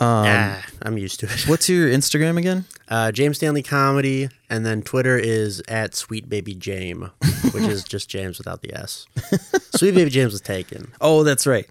Ah, 0.00 0.64
I'm 0.82 0.96
used 0.98 1.20
to 1.20 1.26
it. 1.26 1.48
What's 1.48 1.68
your 1.68 1.88
Instagram 1.98 2.38
again? 2.38 2.64
Uh, 2.88 3.12
James 3.12 3.36
Stanley 3.36 3.62
Comedy, 3.62 4.28
and 4.48 4.64
then 4.64 4.82
Twitter 4.82 5.16
is 5.18 5.62
at 5.68 5.94
Sweet 5.94 6.28
Baby 6.28 6.54
James, 6.54 7.10
which 7.52 7.64
is 7.64 7.84
just 7.84 8.08
James 8.08 8.38
without 8.38 8.62
the 8.62 8.74
S. 8.74 9.06
Sweet 9.76 9.94
Baby 9.94 10.10
James 10.10 10.32
was 10.32 10.40
taken. 10.40 10.92
Oh, 11.00 11.22
that's 11.24 11.46
right. 11.46 11.66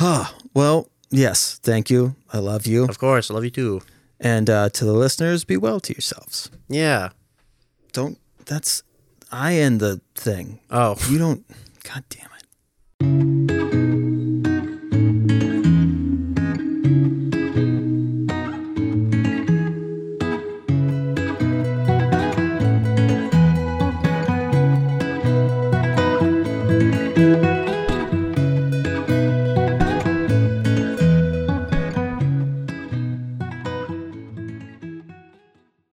Ah, 0.00 0.34
well, 0.54 0.88
yes. 1.10 1.58
Thank 1.62 1.90
you. 1.90 2.16
I 2.32 2.38
love 2.38 2.66
you. 2.66 2.84
Of 2.84 2.98
course, 2.98 3.30
I 3.30 3.34
love 3.34 3.44
you 3.44 3.50
too. 3.50 3.80
And 4.18 4.48
uh, 4.48 4.70
to 4.70 4.84
the 4.84 4.92
listeners, 4.94 5.44
be 5.44 5.56
well 5.58 5.78
to 5.80 5.92
yourselves. 5.92 6.50
Yeah. 6.68 7.10
Don't. 7.92 8.18
That's. 8.46 8.82
I 9.30 9.54
end 9.56 9.80
the 9.80 10.00
thing. 10.14 10.60
Oh, 10.70 10.96
You 11.10 11.18
don't. 11.18 11.44
God 11.84 12.04
damn 12.08 12.28
it. 12.38 13.35